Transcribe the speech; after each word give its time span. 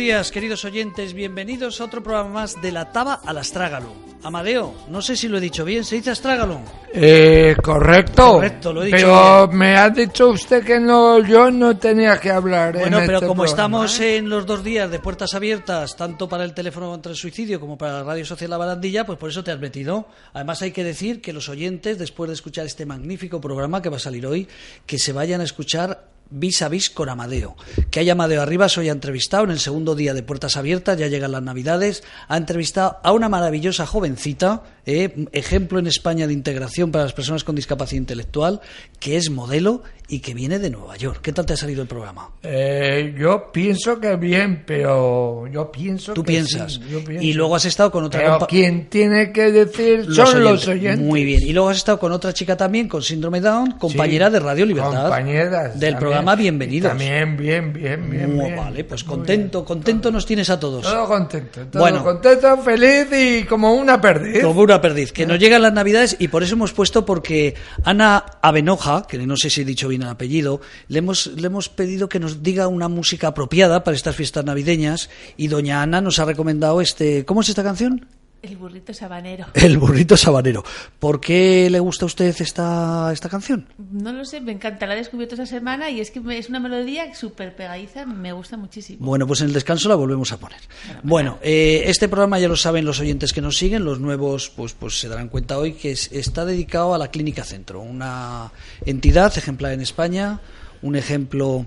días, 0.00 0.30
queridos 0.30 0.64
oyentes, 0.64 1.12
bienvenidos 1.12 1.78
a 1.78 1.84
otro 1.84 2.02
programa 2.02 2.30
más 2.30 2.62
de 2.62 2.72
la 2.72 2.90
Taba 2.90 3.20
al 3.22 3.36
Astrágalo. 3.36 3.92
Amadeo, 4.22 4.74
no 4.88 5.02
sé 5.02 5.14
si 5.14 5.28
lo 5.28 5.36
he 5.36 5.42
dicho 5.42 5.62
bien, 5.62 5.84
¿se 5.84 5.96
dice 5.96 6.10
Astrágalo? 6.10 6.58
Eh, 6.94 7.54
correcto. 7.62 8.32
Correcto, 8.36 8.72
lo 8.72 8.82
he 8.82 8.86
dicho 8.86 8.96
Pero 8.96 9.48
me 9.48 9.76
ha 9.76 9.90
dicho 9.90 10.28
usted 10.28 10.64
que 10.64 10.80
no, 10.80 11.18
yo 11.22 11.50
no 11.50 11.76
tenía 11.76 12.18
que 12.18 12.30
hablar. 12.30 12.76
en 12.76 12.80
Bueno, 12.80 13.00
pero 13.00 13.18
este 13.18 13.26
como 13.26 13.42
programa, 13.42 13.44
estamos 13.44 14.00
¿eh? 14.00 14.16
en 14.16 14.30
los 14.30 14.46
dos 14.46 14.64
días 14.64 14.90
de 14.90 15.00
puertas 15.00 15.34
abiertas, 15.34 15.94
tanto 15.94 16.30
para 16.30 16.44
el 16.44 16.54
teléfono 16.54 16.88
contra 16.88 17.12
el 17.12 17.18
suicidio 17.18 17.60
como 17.60 17.76
para 17.76 17.98
la 17.98 18.02
Radio 18.02 18.24
Social 18.24 18.48
La 18.48 18.56
Barandilla, 18.56 19.04
pues 19.04 19.18
por 19.18 19.28
eso 19.28 19.44
te 19.44 19.50
has 19.50 19.60
metido. 19.60 20.08
Además 20.32 20.62
hay 20.62 20.70
que 20.70 20.82
decir 20.82 21.20
que 21.20 21.34
los 21.34 21.50
oyentes, 21.50 21.98
después 21.98 22.28
de 22.28 22.34
escuchar 22.34 22.64
este 22.64 22.86
magnífico 22.86 23.38
programa 23.38 23.82
que 23.82 23.90
va 23.90 23.98
a 23.98 24.00
salir 24.00 24.26
hoy, 24.26 24.48
que 24.86 24.98
se 24.98 25.12
vayan 25.12 25.42
a 25.42 25.44
escuchar 25.44 26.08
vis 26.30 26.62
a 26.62 26.68
vis 26.68 26.90
con 26.90 27.08
Amadeo. 27.08 27.56
Que 27.90 28.00
haya 28.00 28.12
Amadeo 28.12 28.42
Arribas 28.42 28.78
hoy 28.78 28.88
ha 28.88 28.92
entrevistado 28.92 29.44
en 29.44 29.50
el 29.50 29.58
segundo 29.58 29.94
día 29.94 30.14
de 30.14 30.22
puertas 30.22 30.56
abiertas, 30.56 30.98
ya 30.98 31.08
llegan 31.08 31.32
las 31.32 31.42
navidades, 31.42 32.02
ha 32.28 32.36
entrevistado 32.36 32.98
a 33.02 33.12
una 33.12 33.28
maravillosa 33.28 33.86
jovencita, 33.86 34.62
eh, 34.86 35.26
ejemplo 35.32 35.78
en 35.78 35.86
España 35.86 36.26
de 36.26 36.32
integración 36.32 36.90
para 36.90 37.04
las 37.04 37.12
personas 37.12 37.44
con 37.44 37.54
discapacidad 37.56 38.00
intelectual, 38.00 38.60
que 38.98 39.16
es 39.16 39.30
modelo 39.30 39.82
y 40.08 40.20
que 40.20 40.34
viene 40.34 40.58
de 40.58 40.70
Nueva 40.70 40.96
York. 40.96 41.20
¿Qué 41.22 41.32
tal 41.32 41.46
te 41.46 41.52
ha 41.52 41.56
salido 41.56 41.82
el 41.82 41.88
programa? 41.88 42.30
Eh, 42.42 43.14
yo 43.16 43.52
pienso 43.52 44.00
que 44.00 44.16
bien, 44.16 44.64
pero 44.66 45.46
yo 45.46 45.70
pienso 45.70 46.14
Tú 46.14 46.24
que 46.24 46.32
piensas. 46.32 46.74
sí, 46.74 46.80
yo 46.90 47.04
pienso. 47.04 47.24
Y 47.24 47.32
luego 47.34 47.54
has 47.54 47.64
estado 47.64 47.92
con 47.92 48.04
otra 48.04 48.20
Pero 48.20 48.46
quien 48.46 48.88
tiene 48.88 49.30
que 49.32 49.52
decir 49.52 50.06
los 50.08 50.30
son 50.30 50.42
los 50.42 50.66
oyentes. 50.66 51.06
Muy 51.06 51.24
bien. 51.24 51.40
Y 51.42 51.52
luego 51.52 51.68
has 51.68 51.76
estado 51.76 52.00
con 52.00 52.10
otra 52.12 52.32
chica 52.32 52.56
también 52.56 52.88
con 52.88 53.02
síndrome 53.02 53.40
Down, 53.40 53.72
compañera 53.72 54.26
Sí, 54.26 54.32
de 54.32 54.40
Radio 54.40 54.66
Libertad. 54.66 55.02
Compañeras. 55.02 55.78
Del 55.78 55.94
también. 55.94 56.10
Programa 56.20 56.40
Bienvenidos. 56.40 56.90
También, 56.90 57.36
bien, 57.36 57.72
bien, 57.72 58.10
bien. 58.10 58.36
Muy 58.36 58.46
bien. 58.46 58.56
vale, 58.56 58.84
pues 58.84 59.04
contento, 59.04 59.64
contento 59.64 60.10
nos 60.10 60.26
tienes 60.26 60.50
a 60.50 60.58
todos. 60.58 60.82
Todo 60.82 61.06
contento, 61.06 61.66
todo 61.66 61.82
Bueno. 61.82 62.02
contento, 62.02 62.58
feliz 62.58 63.08
y 63.12 63.44
como 63.44 63.74
una 63.74 64.00
perdiz. 64.00 64.42
Como 64.42 64.60
una 64.60 64.80
perdiz, 64.80 65.12
que 65.12 65.26
nos 65.26 65.38
llegan 65.38 65.62
las 65.62 65.72
navidades 65.72 66.16
y 66.18 66.28
por 66.28 66.42
eso 66.42 66.54
hemos 66.54 66.72
puesto 66.72 67.04
porque 67.04 67.54
Ana 67.84 68.24
Avenoja, 68.42 69.06
que 69.06 69.18
no 69.18 69.36
sé 69.36 69.50
si 69.50 69.62
he 69.62 69.64
dicho 69.64 69.88
bien 69.88 70.02
el 70.02 70.08
apellido, 70.08 70.60
le 70.88 70.98
hemos, 70.98 71.26
le 71.26 71.46
hemos 71.46 71.68
pedido 71.68 72.08
que 72.08 72.20
nos 72.20 72.42
diga 72.42 72.68
una 72.68 72.88
música 72.88 73.28
apropiada 73.28 73.84
para 73.84 73.96
estas 73.96 74.16
fiestas 74.16 74.44
navideñas 74.44 75.10
y 75.36 75.48
doña 75.48 75.82
Ana 75.82 76.00
nos 76.00 76.18
ha 76.18 76.24
recomendado 76.24 76.80
este... 76.80 77.24
¿Cómo 77.24 77.40
es 77.40 77.48
esta 77.48 77.62
canción? 77.62 78.06
El 78.42 78.56
burrito 78.56 78.94
sabanero. 78.94 79.46
El 79.54 79.76
burrito 79.78 80.16
sabanero. 80.16 80.64
¿Por 80.98 81.20
qué 81.20 81.68
le 81.70 81.78
gusta 81.80 82.04
a 82.04 82.06
usted 82.06 82.34
esta, 82.40 83.10
esta 83.12 83.28
canción? 83.28 83.66
No 83.92 84.12
lo 84.12 84.24
sé, 84.24 84.40
me 84.40 84.52
encanta. 84.52 84.86
La 84.86 84.94
he 84.94 84.96
descubierto 84.98 85.34
esta 85.34 85.46
semana 85.46 85.90
y 85.90 86.00
es 86.00 86.10
que 86.10 86.20
es 86.38 86.48
una 86.48 86.58
melodía 86.60 87.14
súper 87.14 87.54
pegadiza, 87.54 88.06
me 88.06 88.32
gusta 88.32 88.56
muchísimo. 88.56 89.04
Bueno, 89.04 89.26
pues 89.26 89.40
en 89.42 89.48
el 89.48 89.52
descanso 89.52 89.88
la 89.88 89.94
volvemos 89.94 90.32
a 90.32 90.38
poner. 90.38 90.58
Bueno, 91.02 91.38
eh, 91.42 91.82
este 91.86 92.08
programa 92.08 92.38
ya 92.38 92.48
lo 92.48 92.56
saben 92.56 92.84
los 92.84 92.98
oyentes 93.00 93.32
que 93.32 93.40
nos 93.42 93.58
siguen, 93.58 93.84
los 93.84 94.00
nuevos 94.00 94.50
pues, 94.56 94.72
pues 94.72 94.98
se 94.98 95.08
darán 95.08 95.28
cuenta 95.28 95.58
hoy 95.58 95.74
que 95.74 95.90
es- 95.92 96.10
está 96.12 96.44
dedicado 96.44 96.94
a 96.94 96.98
la 96.98 97.10
Clínica 97.10 97.44
Centro, 97.44 97.80
una 97.80 98.52
entidad 98.86 99.36
ejemplar 99.36 99.72
en 99.72 99.80
España, 99.82 100.40
un 100.82 100.96
ejemplo, 100.96 101.66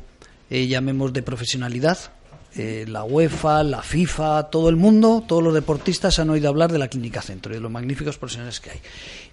eh, 0.50 0.68
llamemos, 0.68 1.14
de 1.14 1.22
profesionalidad. 1.22 1.98
Eh, 2.56 2.86
la 2.88 3.04
UEFA, 3.04 3.64
la 3.64 3.82
FIFA, 3.82 4.44
todo 4.52 4.70
el 4.70 4.76
mundo, 4.76 5.24
todos 5.28 5.42
los 5.42 5.56
deportistas 5.56 6.20
han 6.20 6.30
oído 6.30 6.50
hablar 6.50 6.72
de 6.72 6.78
la 6.78 6.88
Clínica 6.88 7.22
Centro 7.22 7.52
y 7.52 7.56
de 7.56 7.62
los 7.62 7.72
magníficos 7.72 8.18
profesionales 8.18 8.60
que 8.60 8.70
hay. 8.70 8.80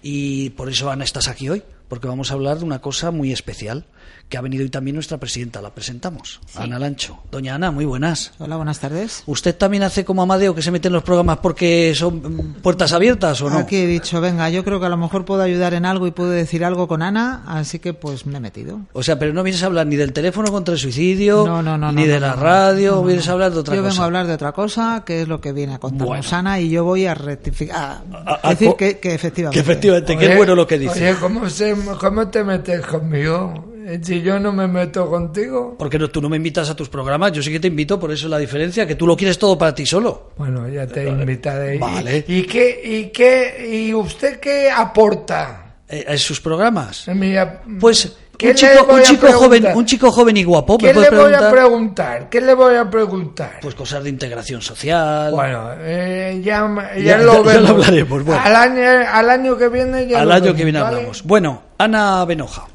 Y 0.01 0.49
por 0.51 0.69
eso, 0.69 0.89
Ana, 0.89 1.03
estás 1.03 1.27
aquí 1.27 1.47
hoy, 1.47 1.61
porque 1.87 2.07
vamos 2.07 2.31
a 2.31 2.33
hablar 2.33 2.57
de 2.57 2.65
una 2.65 2.81
cosa 2.81 3.11
muy 3.11 3.31
especial, 3.31 3.85
que 4.31 4.37
ha 4.37 4.41
venido 4.41 4.63
hoy 4.63 4.69
también 4.69 4.95
nuestra 4.95 5.17
presidenta, 5.19 5.61
la 5.61 5.71
presentamos, 5.71 6.39
Ana 6.55 6.79
Lancho. 6.79 7.19
Doña 7.29 7.55
Ana, 7.55 7.69
muy 7.69 7.83
buenas. 7.83 8.31
Hola, 8.39 8.55
buenas 8.55 8.79
tardes. 8.79 9.23
¿Usted 9.25 9.53
también 9.57 9.83
hace 9.83 10.05
como 10.05 10.21
Amadeo 10.23 10.55
que 10.55 10.61
se 10.61 10.71
mete 10.71 10.87
en 10.87 10.93
los 10.93 11.03
programas 11.03 11.39
porque 11.39 11.93
son 11.95 12.15
mm, 12.15 12.53
puertas 12.61 12.93
abiertas 12.93 13.41
o 13.41 13.49
no? 13.49 13.57
Aquí 13.57 13.75
he 13.75 13.85
dicho, 13.87 14.21
venga, 14.21 14.49
yo 14.49 14.63
creo 14.63 14.79
que 14.79 14.85
a 14.85 14.89
lo 14.89 14.95
mejor 14.95 15.25
puedo 15.25 15.41
ayudar 15.41 15.73
en 15.73 15.85
algo 15.85 16.07
y 16.07 16.11
puedo 16.11 16.29
decir 16.29 16.63
algo 16.63 16.87
con 16.87 17.01
Ana, 17.01 17.43
así 17.45 17.79
que 17.79 17.93
pues 17.93 18.25
me 18.25 18.37
he 18.37 18.39
metido. 18.39 18.79
O 18.93 19.03
sea, 19.03 19.19
pero 19.19 19.33
no 19.33 19.43
vienes 19.43 19.61
a 19.63 19.65
hablar 19.65 19.85
ni 19.87 19.97
del 19.97 20.13
teléfono 20.13 20.49
contra 20.49 20.73
el 20.75 20.79
suicidio, 20.79 21.43
No, 21.45 21.61
no, 21.61 21.77
no. 21.77 21.91
ni 21.91 22.03
no, 22.03 22.07
de 22.07 22.19
no, 22.21 22.27
la 22.27 22.35
no, 22.37 22.41
radio, 22.41 22.91
no, 22.91 22.95
no, 23.01 23.03
vienes 23.07 23.27
a 23.27 23.33
hablar 23.33 23.51
de 23.51 23.59
otra 23.59 23.75
yo 23.75 23.81
cosa. 23.81 23.91
vengo 23.91 24.01
a 24.03 24.05
hablar 24.05 24.27
de 24.27 24.33
otra 24.33 24.53
cosa, 24.53 25.03
que 25.05 25.23
es 25.23 25.27
lo 25.27 25.41
que 25.41 25.51
viene 25.51 25.73
a 25.73 25.79
contarnos 25.79 26.07
Bueno. 26.07 26.23
Ana, 26.31 26.57
y 26.61 26.69
yo 26.69 26.85
voy 26.85 27.05
a 27.05 27.13
rectificar, 27.15 27.77
A- 28.13 28.31
a, 28.31 28.39
a 28.47 28.49
decir 28.51 28.71
que, 28.77 28.97
que 28.97 29.13
efectivamente. 29.13 29.55
Que 29.61 29.69
efectivamente, 29.69 30.17
qué 30.17 30.27
Oye, 30.27 30.37
bueno 30.37 30.55
lo 30.55 30.65
que 30.65 30.79
dice. 30.79 31.09
Oye, 31.11 31.19
¿cómo, 31.19 31.49
se, 31.49 31.75
¿cómo 31.99 32.29
te 32.29 32.45
metes 32.45 32.85
conmigo? 32.85 33.67
Eh, 33.85 33.99
Si 34.03 34.21
yo 34.21 34.39
no 34.39 34.51
me 34.51 34.67
meto 34.67 35.09
contigo. 35.09 35.75
Porque 35.77 35.97
no, 35.97 36.09
tú 36.09 36.21
no 36.21 36.29
me 36.29 36.37
invitas 36.37 36.69
a 36.69 36.75
tus 36.75 36.89
programas, 36.89 37.31
yo 37.31 37.41
sí 37.41 37.51
que 37.51 37.59
te 37.59 37.67
invito, 37.67 37.99
por 37.99 38.11
eso 38.11 38.27
es 38.27 38.31
la 38.31 38.37
diferencia, 38.37 38.85
que 38.85 38.95
tú 38.95 39.07
lo 39.07 39.15
quieres 39.17 39.37
todo 39.39 39.57
para 39.57 39.73
ti 39.73 39.85
solo. 39.85 40.31
Bueno, 40.37 40.67
ya 40.69 40.85
te 40.87 41.07
invitaré. 41.07 41.77
Vale. 41.77 42.23
¿Y, 42.27 42.39
y 42.39 42.43
qué, 42.43 42.81
y 42.83 43.05
qué, 43.11 43.67
y 43.87 43.93
usted 43.93 44.39
qué 44.39 44.69
aporta? 44.69 45.75
Eh, 45.89 46.05
¿En 46.07 46.17
sus 46.19 46.39
programas? 46.39 47.07
Ap- 47.09 47.63
Pues 47.79 48.15
¿Qué 48.37 48.49
un 48.49 48.55
chico, 48.55 48.87
un 48.89 48.99
a 48.99 49.03
chico 49.03 49.31
joven, 49.33 49.67
un 49.75 49.85
chico 49.85 50.11
joven 50.11 50.35
y 50.37 50.43
guapo, 50.43 50.77
¿me 50.81 50.91
¿Qué 50.91 50.99
le 50.99 51.09
voy 51.11 51.33
a 51.33 51.51
preguntar? 51.51 52.27
¿Qué 52.29 52.41
le 52.41 52.53
voy 52.55 52.75
a 52.75 52.89
preguntar? 52.89 53.59
Pues 53.61 53.75
cosas 53.75 54.03
de 54.03 54.09
integración 54.09 54.61
social. 54.63 55.31
bueno, 55.31 55.69
eh, 55.79 56.41
ya, 56.43 56.67
Ya- 56.97 57.01
ya, 57.03 57.17
lo 57.19 57.43
ya 57.45 57.59
lo 57.59 57.67
hablaremos, 57.67 58.23
bueno. 58.23 58.41
Al, 58.43 58.55
año, 58.55 58.81
al 59.11 59.29
año 59.29 59.57
que 59.57 59.69
viene 59.69 60.07
ya 60.07 60.21
Al 60.21 60.31
año 60.31 60.55
que 60.55 60.63
viene 60.63 60.81
¿vale? 60.81 60.95
hablamos. 60.97 61.23
Bueno, 61.23 61.61
Ana 61.77 62.25
Benoja, 62.25 62.67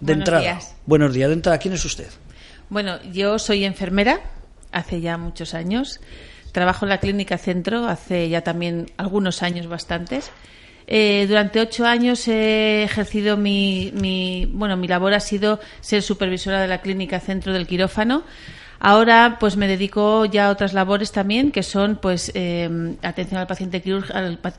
de 0.00 0.06
Buenos 0.06 0.20
entrada. 0.28 0.40
días. 0.42 0.76
Buenos 0.86 1.12
días, 1.14 1.28
de 1.28 1.34
entrada. 1.34 1.58
¿Quién 1.58 1.74
es 1.74 1.84
usted? 1.84 2.08
Bueno, 2.70 2.98
yo 3.12 3.38
soy 3.38 3.64
enfermera 3.64 4.20
hace 4.72 5.00
ya 5.00 5.16
muchos 5.16 5.54
años. 5.54 6.00
Trabajo 6.52 6.84
en 6.84 6.90
la 6.90 6.98
Clínica 6.98 7.38
Centro 7.38 7.86
hace 7.86 8.28
ya 8.28 8.42
también 8.42 8.86
algunos 8.96 9.42
años 9.42 9.66
bastantes. 9.66 10.30
Eh, 10.86 11.26
durante 11.28 11.60
ocho 11.60 11.84
años 11.86 12.26
he 12.28 12.82
ejercido 12.82 13.36
mi, 13.36 13.92
mi, 13.94 14.46
bueno, 14.54 14.76
mi 14.78 14.88
labor 14.88 15.12
ha 15.12 15.20
sido 15.20 15.60
ser 15.80 16.02
supervisora 16.02 16.60
de 16.62 16.68
la 16.68 16.80
Clínica 16.80 17.20
Centro 17.20 17.52
del 17.52 17.66
Quirófano. 17.66 18.22
Ahora, 18.80 19.36
pues 19.40 19.56
me 19.56 19.66
dedico 19.68 20.24
ya 20.24 20.46
a 20.46 20.50
otras 20.50 20.72
labores 20.72 21.12
también, 21.12 21.50
que 21.50 21.62
son, 21.62 21.96
pues, 21.96 22.30
eh, 22.34 22.94
atención 23.02 23.40
al 23.40 23.46
paciente 23.46 23.82
quirúrgico, 23.82 24.16
al 24.16 24.38
pa- 24.38 24.54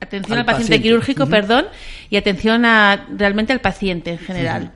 atención 0.00 0.32
Al 0.32 0.40
al, 0.40 0.46
paciente, 0.46 0.68
paciente. 0.68 0.82
quirúrgico, 0.82 1.26
perdón, 1.26 1.66
y 2.10 2.16
atención 2.16 2.64
a 2.64 3.06
realmente 3.16 3.52
al 3.52 3.60
paciente 3.60 4.12
en 4.12 4.18
general. 4.18 4.72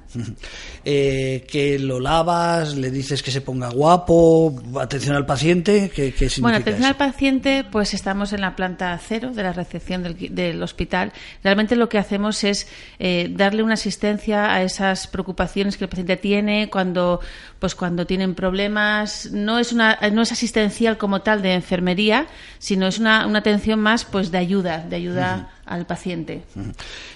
Eh, 0.85 1.47
que 1.49 1.79
lo 1.79 2.01
lavas, 2.01 2.77
le 2.77 2.91
dices 2.91 3.23
que 3.23 3.31
se 3.31 3.41
ponga 3.41 3.69
guapo, 3.69 4.61
atención 4.81 5.15
al 5.15 5.25
paciente, 5.25 5.93
¿qué, 5.95 6.13
qué 6.13 6.29
significa 6.29 6.43
Bueno, 6.43 6.59
atención 6.59 6.83
eso? 6.83 6.89
al 6.89 6.97
paciente, 6.97 7.65
pues 7.71 7.95
estamos 7.95 8.33
en 8.33 8.41
la 8.41 8.57
planta 8.57 8.99
cero 8.99 9.31
de 9.33 9.45
la 9.45 9.53
recepción 9.53 10.03
del, 10.03 10.35
del 10.35 10.61
hospital. 10.61 11.13
Realmente 11.45 11.77
lo 11.77 11.89
que 11.89 11.99
hacemos 11.99 12.43
es 12.43 12.67
eh, 12.99 13.29
darle 13.31 13.63
una 13.63 13.75
asistencia 13.75 14.53
a 14.53 14.65
esas 14.65 15.07
preocupaciones 15.07 15.77
que 15.77 15.85
el 15.85 15.89
paciente 15.89 16.17
tiene 16.17 16.69
cuando, 16.69 17.21
pues 17.61 17.77
cuando 17.77 18.05
tienen 18.05 18.35
problemas. 18.35 19.31
No 19.31 19.61
es 19.61 19.73
una, 19.73 19.99
no 20.13 20.23
es 20.23 20.33
asistencial 20.33 20.99
como 20.99 21.23
tal 21.23 21.43
de 21.43 21.55
enfermería, 21.55 22.27
sino 22.59 22.89
es 22.89 22.99
una, 22.99 23.27
una 23.29 23.39
atención 23.39 23.79
más, 23.79 24.05
pues 24.05 24.33
de 24.33 24.39
ayuda, 24.39 24.79
de 24.79 24.97
ayuda 24.97 25.51
al 25.65 25.87
paciente. 25.87 26.43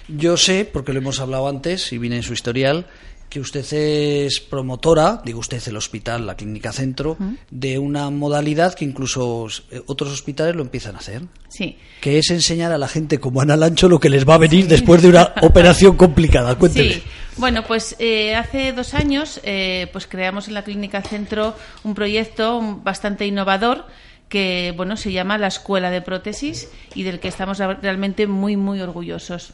Yo 0.07 0.37
sé, 0.37 0.63
porque 0.71 0.93
lo 0.93 0.99
hemos 0.99 1.19
hablado 1.19 1.49
antes 1.49 1.91
y 1.91 1.97
viene 1.97 2.15
en 2.15 2.23
su 2.23 2.31
historial, 2.31 2.85
que 3.29 3.39
usted 3.41 3.65
es 3.73 4.39
promotora, 4.39 5.21
digo 5.25 5.39
usted 5.39 5.61
el 5.67 5.75
hospital, 5.77 6.25
la 6.25 6.35
clínica 6.35 6.71
centro, 6.71 7.17
de 7.51 7.77
una 7.77 8.09
modalidad 8.09 8.73
que 8.73 8.85
incluso 8.85 9.47
eh, 9.71 9.81
otros 9.87 10.11
hospitales 10.13 10.55
lo 10.55 10.61
empiezan 10.61 10.95
a 10.95 10.99
hacer, 10.99 11.23
Sí. 11.49 11.77
que 12.01 12.19
es 12.19 12.29
enseñar 12.29 12.71
a 12.71 12.77
la 12.77 12.87
gente 12.87 13.19
como 13.19 13.41
Ana 13.41 13.55
Lancho 13.57 13.89
lo 13.89 13.99
que 13.99 14.09
les 14.09 14.27
va 14.27 14.35
a 14.35 14.37
venir 14.39 14.67
después 14.67 15.01
de 15.01 15.09
una 15.09 15.33
operación 15.41 15.97
complicada. 15.97 16.55
Cuénteme. 16.55 16.93
Sí, 16.93 17.03
bueno, 17.37 17.63
pues 17.65 17.95
eh, 17.99 18.35
hace 18.35 18.71
dos 18.71 18.93
años 18.93 19.39
eh, 19.43 19.87
pues 19.91 20.07
creamos 20.07 20.47
en 20.47 20.53
la 20.53 20.63
Clínica 20.63 21.01
Centro 21.01 21.55
un 21.83 21.93
proyecto 21.95 22.79
bastante 22.83 23.25
innovador 23.25 23.85
que 24.29 24.73
bueno 24.75 24.97
se 24.97 25.11
llama 25.11 25.37
la 25.37 25.47
Escuela 25.47 25.89
de 25.89 26.01
Prótesis 26.01 26.69
y 26.95 27.03
del 27.03 27.19
que 27.19 27.27
estamos 27.29 27.59
realmente 27.59 28.25
muy 28.27 28.57
muy 28.57 28.81
orgullosos. 28.81 29.53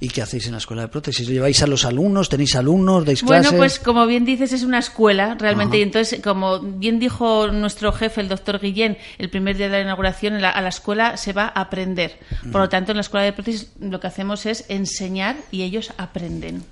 ¿Y 0.00 0.08
qué 0.08 0.22
hacéis 0.22 0.46
en 0.46 0.52
la 0.52 0.58
escuela 0.58 0.82
de 0.82 0.88
prótesis? 0.88 1.26
¿Lleváis 1.26 1.62
a 1.62 1.66
los 1.66 1.84
alumnos? 1.84 2.28
¿Tenéis 2.28 2.54
alumnos? 2.56 3.04
¿Dais 3.04 3.22
Bueno, 3.22 3.42
clases? 3.42 3.58
pues 3.58 3.78
como 3.78 4.06
bien 4.06 4.24
dices, 4.24 4.52
es 4.52 4.62
una 4.62 4.78
escuela 4.78 5.36
realmente. 5.38 5.78
Y 5.78 5.82
entonces, 5.82 6.20
como 6.22 6.60
bien 6.60 6.98
dijo 6.98 7.48
nuestro 7.48 7.92
jefe, 7.92 8.20
el 8.20 8.28
doctor 8.28 8.60
Guillén, 8.60 8.98
el 9.18 9.30
primer 9.30 9.56
día 9.56 9.66
de 9.68 9.72
la 9.78 9.80
inauguración, 9.82 10.34
en 10.34 10.42
la- 10.42 10.50
a 10.50 10.60
la 10.60 10.68
escuela 10.68 11.16
se 11.16 11.32
va 11.32 11.44
a 11.54 11.60
aprender. 11.62 12.18
Por 12.52 12.60
lo 12.60 12.68
tanto, 12.68 12.92
en 12.92 12.96
la 12.96 13.02
escuela 13.02 13.24
de 13.24 13.32
prótesis 13.32 13.70
lo 13.80 13.98
que 14.00 14.06
hacemos 14.06 14.44
es 14.46 14.64
enseñar 14.68 15.36
y 15.50 15.62
ellos 15.62 15.92
aprenden. 15.96 16.64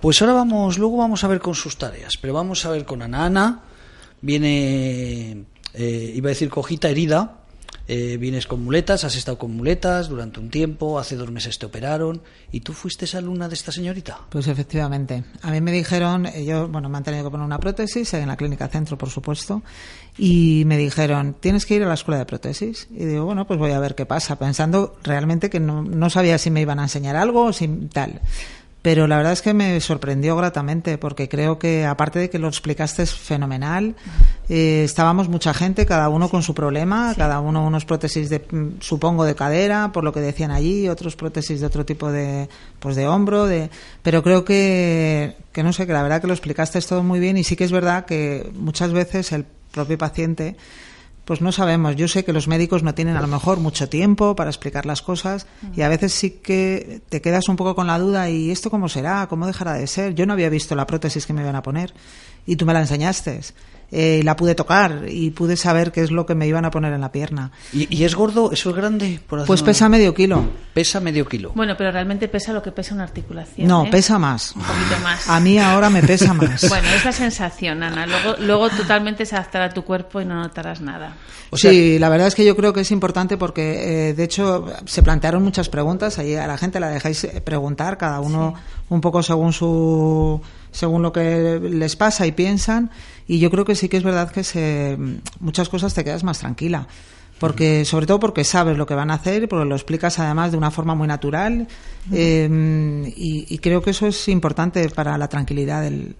Pues 0.00 0.20
ahora 0.22 0.34
vamos, 0.34 0.78
luego 0.78 0.96
vamos 0.98 1.22
a 1.24 1.28
ver 1.28 1.40
con 1.40 1.54
sus 1.54 1.76
tareas, 1.78 2.12
pero 2.20 2.32
vamos 2.34 2.64
a 2.66 2.70
ver 2.70 2.84
con 2.84 3.02
Ana. 3.02 3.24
Ana 3.26 3.60
viene, 4.20 5.44
eh, 5.74 6.12
iba 6.14 6.28
a 6.28 6.30
decir 6.30 6.48
cojita 6.48 6.88
herida, 6.88 7.43
eh, 7.86 8.16
vienes 8.18 8.46
con 8.46 8.64
muletas, 8.64 9.04
has 9.04 9.16
estado 9.16 9.38
con 9.38 9.54
muletas 9.54 10.08
durante 10.08 10.40
un 10.40 10.48
tiempo, 10.48 10.98
hace 10.98 11.16
dos 11.16 11.30
meses 11.30 11.58
te 11.58 11.66
operaron, 11.66 12.22
¿y 12.50 12.60
tú 12.60 12.72
fuiste 12.72 13.04
esa 13.04 13.18
alumna 13.18 13.48
de 13.48 13.54
esta 13.54 13.72
señorita? 13.72 14.20
Pues 14.30 14.46
efectivamente. 14.46 15.24
A 15.42 15.50
mí 15.50 15.60
me 15.60 15.70
dijeron, 15.72 16.26
eh, 16.26 16.44
yo, 16.44 16.68
bueno, 16.68 16.88
me 16.88 16.96
han 16.96 17.04
tenido 17.04 17.24
que 17.24 17.30
poner 17.30 17.44
una 17.44 17.58
prótesis 17.58 18.14
en 18.14 18.28
la 18.28 18.36
clínica 18.36 18.68
centro, 18.68 18.96
por 18.96 19.10
supuesto, 19.10 19.62
y 20.16 20.64
me 20.66 20.78
dijeron, 20.78 21.36
tienes 21.38 21.66
que 21.66 21.74
ir 21.74 21.82
a 21.82 21.86
la 21.86 21.94
escuela 21.94 22.18
de 22.18 22.26
prótesis. 22.26 22.88
Y 22.90 23.04
digo, 23.04 23.24
bueno, 23.24 23.46
pues 23.46 23.58
voy 23.58 23.72
a 23.72 23.80
ver 23.80 23.94
qué 23.94 24.06
pasa, 24.06 24.38
pensando 24.38 24.96
realmente 25.02 25.50
que 25.50 25.60
no, 25.60 25.82
no 25.82 26.08
sabía 26.08 26.38
si 26.38 26.50
me 26.50 26.60
iban 26.60 26.78
a 26.78 26.84
enseñar 26.84 27.16
algo 27.16 27.46
o 27.46 27.52
si 27.52 27.68
tal. 27.92 28.22
Pero 28.84 29.06
la 29.06 29.16
verdad 29.16 29.32
es 29.32 29.40
que 29.40 29.54
me 29.54 29.80
sorprendió 29.80 30.36
gratamente 30.36 30.98
porque 30.98 31.26
creo 31.26 31.58
que, 31.58 31.86
aparte 31.86 32.18
de 32.18 32.28
que 32.28 32.38
lo 32.38 32.48
explicaste 32.48 33.02
es 33.02 33.14
fenomenal, 33.14 33.96
eh, 34.50 34.82
estábamos 34.84 35.30
mucha 35.30 35.54
gente, 35.54 35.86
cada 35.86 36.10
uno 36.10 36.28
con 36.28 36.42
su 36.42 36.52
problema, 36.52 37.14
cada 37.16 37.40
uno 37.40 37.66
unos 37.66 37.86
prótesis 37.86 38.28
de, 38.28 38.46
supongo, 38.80 39.24
de 39.24 39.34
cadera, 39.34 39.90
por 39.90 40.04
lo 40.04 40.12
que 40.12 40.20
decían 40.20 40.50
allí, 40.50 40.86
otros 40.90 41.16
prótesis 41.16 41.60
de 41.60 41.66
otro 41.66 41.86
tipo 41.86 42.12
de, 42.12 42.50
pues 42.78 42.94
de 42.94 43.08
hombro, 43.08 43.46
de, 43.46 43.70
pero 44.02 44.22
creo 44.22 44.44
que, 44.44 45.34
que 45.50 45.62
no 45.62 45.72
sé, 45.72 45.86
que 45.86 45.94
la 45.94 46.02
verdad 46.02 46.20
que 46.20 46.26
lo 46.26 46.34
explicaste 46.34 46.78
todo 46.82 47.02
muy 47.02 47.20
bien 47.20 47.38
y 47.38 47.44
sí 47.44 47.56
que 47.56 47.64
es 47.64 47.72
verdad 47.72 48.04
que 48.04 48.50
muchas 48.52 48.92
veces 48.92 49.32
el 49.32 49.46
propio 49.72 49.96
paciente 49.96 50.58
pues 51.24 51.40
no 51.40 51.52
sabemos. 51.52 51.96
Yo 51.96 52.08
sé 52.08 52.24
que 52.24 52.32
los 52.32 52.48
médicos 52.48 52.82
no 52.82 52.94
tienen 52.94 53.16
a 53.16 53.20
lo 53.20 53.26
mejor 53.26 53.58
mucho 53.58 53.88
tiempo 53.88 54.36
para 54.36 54.50
explicar 54.50 54.86
las 54.86 55.02
cosas 55.02 55.46
y 55.74 55.82
a 55.82 55.88
veces 55.88 56.12
sí 56.12 56.30
que 56.30 57.00
te 57.08 57.20
quedas 57.20 57.48
un 57.48 57.56
poco 57.56 57.74
con 57.74 57.86
la 57.86 57.98
duda 57.98 58.28
y 58.28 58.50
esto 58.50 58.70
cómo 58.70 58.88
será, 58.88 59.26
cómo 59.28 59.46
dejará 59.46 59.74
de 59.74 59.86
ser. 59.86 60.14
Yo 60.14 60.26
no 60.26 60.34
había 60.34 60.50
visto 60.50 60.74
la 60.74 60.86
prótesis 60.86 61.26
que 61.26 61.32
me 61.32 61.42
iban 61.42 61.56
a 61.56 61.62
poner 61.62 61.94
y 62.46 62.56
tú 62.56 62.66
me 62.66 62.74
la 62.74 62.80
enseñaste. 62.80 63.40
Eh, 63.96 64.18
y 64.20 64.22
la 64.24 64.34
pude 64.34 64.56
tocar 64.56 65.04
y 65.08 65.30
pude 65.30 65.56
saber 65.56 65.92
qué 65.92 66.00
es 66.00 66.10
lo 66.10 66.26
que 66.26 66.34
me 66.34 66.48
iban 66.48 66.64
a 66.64 66.70
poner 66.72 66.92
en 66.92 67.00
la 67.00 67.12
pierna. 67.12 67.52
¿Y, 67.72 67.86
y 67.96 68.02
es 68.02 68.16
gordo? 68.16 68.50
¿Eso 68.50 68.70
es 68.70 68.76
grande? 68.76 69.20
Por 69.24 69.44
Pues 69.46 69.62
pesa 69.62 69.88
medio 69.88 70.12
kilo. 70.14 70.44
Pesa 70.74 70.98
medio 70.98 71.24
kilo. 71.26 71.52
Bueno, 71.54 71.76
pero 71.78 71.92
realmente 71.92 72.26
pesa 72.26 72.52
lo 72.52 72.60
que 72.60 72.72
pesa 72.72 72.92
una 72.94 73.04
articulación. 73.04 73.68
No, 73.68 73.84
¿eh? 73.84 73.88
pesa 73.92 74.18
más. 74.18 74.56
Un 74.56 74.62
poquito 74.62 74.98
más. 75.04 75.28
A 75.30 75.38
mí 75.38 75.58
ahora 75.60 75.90
me 75.90 76.02
pesa 76.02 76.34
más. 76.34 76.68
Bueno, 76.74 76.88
es 76.88 77.04
la 77.04 77.12
sensación, 77.12 77.84
Ana. 77.84 78.04
Luego, 78.06 78.34
luego 78.40 78.68
totalmente 78.70 79.24
se 79.26 79.36
adaptará 79.36 79.66
a 79.66 79.70
tu 79.70 79.84
cuerpo 79.84 80.20
y 80.20 80.24
no 80.24 80.34
notarás 80.34 80.80
nada. 80.80 81.12
O 81.50 81.56
sea- 81.56 81.70
sí, 81.70 82.00
la 82.00 82.08
verdad 82.08 82.26
es 82.26 82.34
que 82.34 82.44
yo 82.44 82.56
creo 82.56 82.72
que 82.72 82.80
es 82.80 82.90
importante 82.90 83.36
porque, 83.36 84.08
eh, 84.08 84.14
de 84.14 84.24
hecho, 84.24 84.66
se 84.86 85.04
plantearon 85.04 85.40
muchas 85.44 85.68
preguntas. 85.68 86.18
Ahí 86.18 86.34
a 86.34 86.48
la 86.48 86.58
gente 86.58 86.80
la 86.80 86.88
dejáis 86.88 87.22
eh, 87.22 87.40
preguntar, 87.40 87.96
cada 87.96 88.18
uno 88.18 88.54
un 88.88 89.00
poco 89.00 89.22
según 89.22 89.52
su 89.52 90.40
según 90.74 91.02
lo 91.02 91.12
que 91.12 91.60
les 91.62 91.96
pasa 91.96 92.26
y 92.26 92.32
piensan. 92.32 92.90
Y 93.26 93.38
yo 93.38 93.50
creo 93.50 93.64
que 93.64 93.76
sí 93.76 93.88
que 93.88 93.96
es 93.96 94.02
verdad 94.02 94.30
que 94.30 94.42
se, 94.42 94.98
muchas 95.40 95.68
cosas 95.68 95.94
te 95.94 96.04
quedas 96.04 96.24
más 96.24 96.40
tranquila. 96.40 96.86
Porque, 97.38 97.84
sobre 97.84 98.06
todo 98.06 98.20
porque 98.20 98.44
sabes 98.44 98.76
lo 98.76 98.86
que 98.86 98.94
van 98.94 99.10
a 99.10 99.14
hacer, 99.14 99.48
porque 99.48 99.64
lo 99.64 99.74
explicas 99.74 100.18
además 100.18 100.52
de 100.52 100.58
una 100.58 100.70
forma 100.70 100.94
muy 100.94 101.08
natural. 101.08 101.66
eh, 102.12 103.12
y, 103.16 103.46
y 103.48 103.58
creo 103.58 103.82
que 103.82 103.90
eso 103.90 104.06
es 104.06 104.28
importante 104.28 104.88
para 104.90 105.16
la 105.16 105.28
tranquilidad 105.28 105.82
del, 105.82 106.16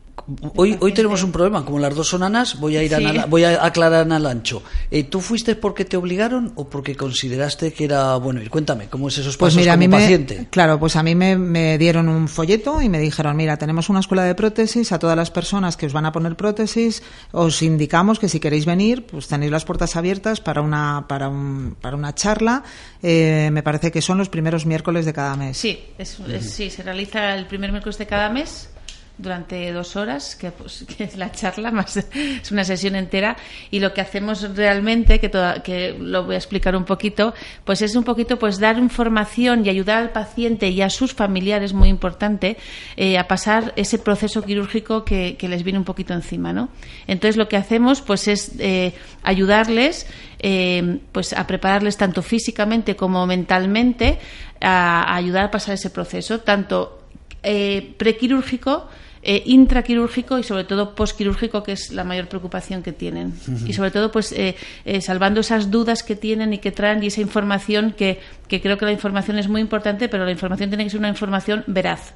Hoy, 0.57 0.79
hoy 0.81 0.95
tenemos 0.95 1.23
un 1.23 1.33
problema, 1.33 1.65
como 1.67 1.79
las 1.79 1.95
dos 1.95 2.09
son 2.09 2.23
Anas, 2.23 2.59
voy 2.59 2.77
a 2.77 2.83
ir 2.83 2.95
a 2.95 2.99
Sí. 2.99 3.05
Voy 3.29 3.45
a 3.45 3.63
aclarar 3.65 3.99
a 3.99 4.03
Ana 4.03 4.19
Lancho. 4.19 4.63
Eh, 4.91 5.05
¿Tú 5.05 5.21
fuiste 5.21 5.55
porque 5.57 5.85
te 5.85 5.97
obligaron 5.97 6.53
o 6.55 6.69
porque 6.71 6.95
consideraste 6.97 7.73
que 7.75 7.85
era 7.85 8.17
bueno 8.17 8.41
ir? 8.41 8.49
Cuéntame, 8.49 8.87
¿cómo 8.89 9.09
es 9.09 9.19
esos 9.19 9.37
Pues 9.37 9.53
pasos 9.53 9.61
mira, 9.61 9.73
a 9.75 9.77
mí 9.77 9.87
me, 9.89 9.99
paciente? 9.99 10.47
claro, 10.51 10.79
pues 10.81 10.97
a 10.97 11.03
mí 11.03 11.15
me, 11.15 11.37
me 11.37 11.77
dieron 11.79 12.09
un 12.09 12.29
folleto 12.29 12.81
y 12.81 12.89
me 12.89 13.01
dijeron, 13.01 13.37
mira, 13.37 13.57
tenemos 13.59 13.89
una 13.91 14.01
escuela 14.01 14.23
de 14.25 14.35
prótesis, 14.35 14.93
a 14.93 14.99
todas 14.99 15.17
las 15.17 15.31
personas 15.31 15.77
que 15.77 15.87
os 15.87 15.93
van 15.93 16.07
a 16.07 16.13
poner 16.13 16.37
prótesis, 16.37 17.03
os 17.33 17.61
indicamos 17.63 18.19
que 18.19 18.29
si 18.29 18.41
queréis 18.41 18.65
venir, 18.65 19.05
pues 19.07 19.27
tenéis 19.27 19.51
las 19.53 19.65
puertas 19.67 19.95
abiertas 19.97 20.41
para 20.41 20.63
una, 20.63 21.05
para 21.09 21.29
un, 21.29 21.77
para 21.81 21.97
una 21.97 22.15
charla. 22.15 22.63
Eh, 23.03 23.51
me 23.53 23.63
parece 23.63 23.91
que 23.91 24.01
son 24.01 24.17
los 24.19 24.29
primeros 24.31 24.65
miércoles 24.65 25.05
de 25.05 25.13
cada 25.13 25.37
mes. 25.37 25.59
Sí, 25.59 25.79
es- 25.99 26.19
es- 26.21 26.51
sí, 26.51 26.71
se 26.71 26.83
realiza 26.83 27.35
el 27.35 27.47
primer 27.47 27.73
miércoles 27.73 27.99
de 27.99 28.07
cada 28.07 28.31
mes 28.31 28.71
durante 29.17 29.71
dos 29.73 29.95
horas, 29.97 30.35
que, 30.35 30.51
pues, 30.51 30.85
que 30.97 31.05
es 31.05 31.17
la 31.17 31.31
charla, 31.31 31.71
más 31.71 31.97
es 31.97 32.51
una 32.51 32.65
sesión 32.65 32.97
entera, 32.97 33.37
y 33.71 33.79
lo 33.81 33.95
que 33.95 34.01
hacemos 34.01 34.57
realmente, 34.57 35.21
que, 35.21 35.29
toda- 35.29 35.63
que 35.63 35.97
lo 35.99 36.25
voy 36.25 36.35
a 36.35 36.39
explicar 36.39 36.75
un 36.75 36.85
poquito, 36.85 37.33
pues 37.65 37.81
es 37.83 37.95
un 37.95 38.03
poquito 38.05 38.39
pues 38.39 38.59
dar 38.59 38.77
información 38.79 39.65
y 39.65 39.69
ayudar 39.69 39.99
al 40.03 40.11
paciente 40.11 40.69
y 40.69 40.83
a 40.83 40.91
sus 40.91 41.15
familiares, 41.15 41.73
muy 41.73 41.89
importante, 41.89 42.57
eh, 42.97 43.17
a 43.19 43.29
pasar 43.29 43.73
ese 43.77 43.99
proceso 43.99 44.43
quirúrgico 44.43 45.05
que, 45.05 45.37
les 45.41 45.63
viene 45.63 45.79
un 45.79 45.85
poquito 45.85 46.13
encima, 46.15 46.53
¿no? 46.53 46.71
Entonces 47.07 47.37
lo 47.37 47.49
que 47.49 47.57
hacemos 47.57 48.01
pues 48.01 48.27
es 48.29 48.53
eh, 48.59 48.95
ayudarles 49.23 50.07
eh, 50.41 50.99
pues 51.13 51.33
a 51.33 51.47
prepararles 51.47 51.97
tanto 51.97 52.23
físicamente 52.23 52.97
como 52.97 53.27
mentalmente 53.27 54.19
a, 54.61 55.03
a 55.03 55.17
ayudar 55.17 55.45
a 55.45 55.51
pasar 55.51 55.75
ese 55.75 55.91
proceso, 55.91 56.41
tanto 56.41 57.03
eh, 57.43 57.95
prequirúrgico, 57.99 58.89
eh, 59.27 59.43
intraquirúrgico 59.47 60.39
y 60.39 60.43
sobre 60.43 60.65
todo 60.65 60.95
posquirúrgico, 60.95 61.63
que 61.63 61.73
es 61.73 61.91
la 61.93 62.05
mayor 62.05 62.29
preocupación 62.29 62.83
que 62.83 62.93
tienen. 62.93 63.33
Y 63.67 63.73
sobre 63.73 63.91
todo, 63.91 64.13
pues 64.13 64.33
eh, 64.33 64.55
eh, 64.85 65.01
salvando 65.01 65.41
esas 65.41 65.71
dudas 65.71 66.03
que 66.03 66.15
tienen 66.15 66.53
y 66.53 66.59
que 66.59 66.71
traen 66.73 67.03
y 67.03 67.07
esa 67.07 67.21
información 67.23 67.95
que, 67.97 68.21
que 68.49 68.61
creo 68.61 68.77
que 68.79 68.85
la 68.85 68.93
información 68.93 69.39
es 69.39 69.49
muy 69.49 69.61
importante, 69.63 70.09
pero 70.09 70.25
la 70.25 70.31
información 70.33 70.69
tiene 70.71 70.85
que 70.85 70.91
ser 70.91 70.99
una 71.01 71.09
información 71.09 71.65
veraz. 71.67 72.13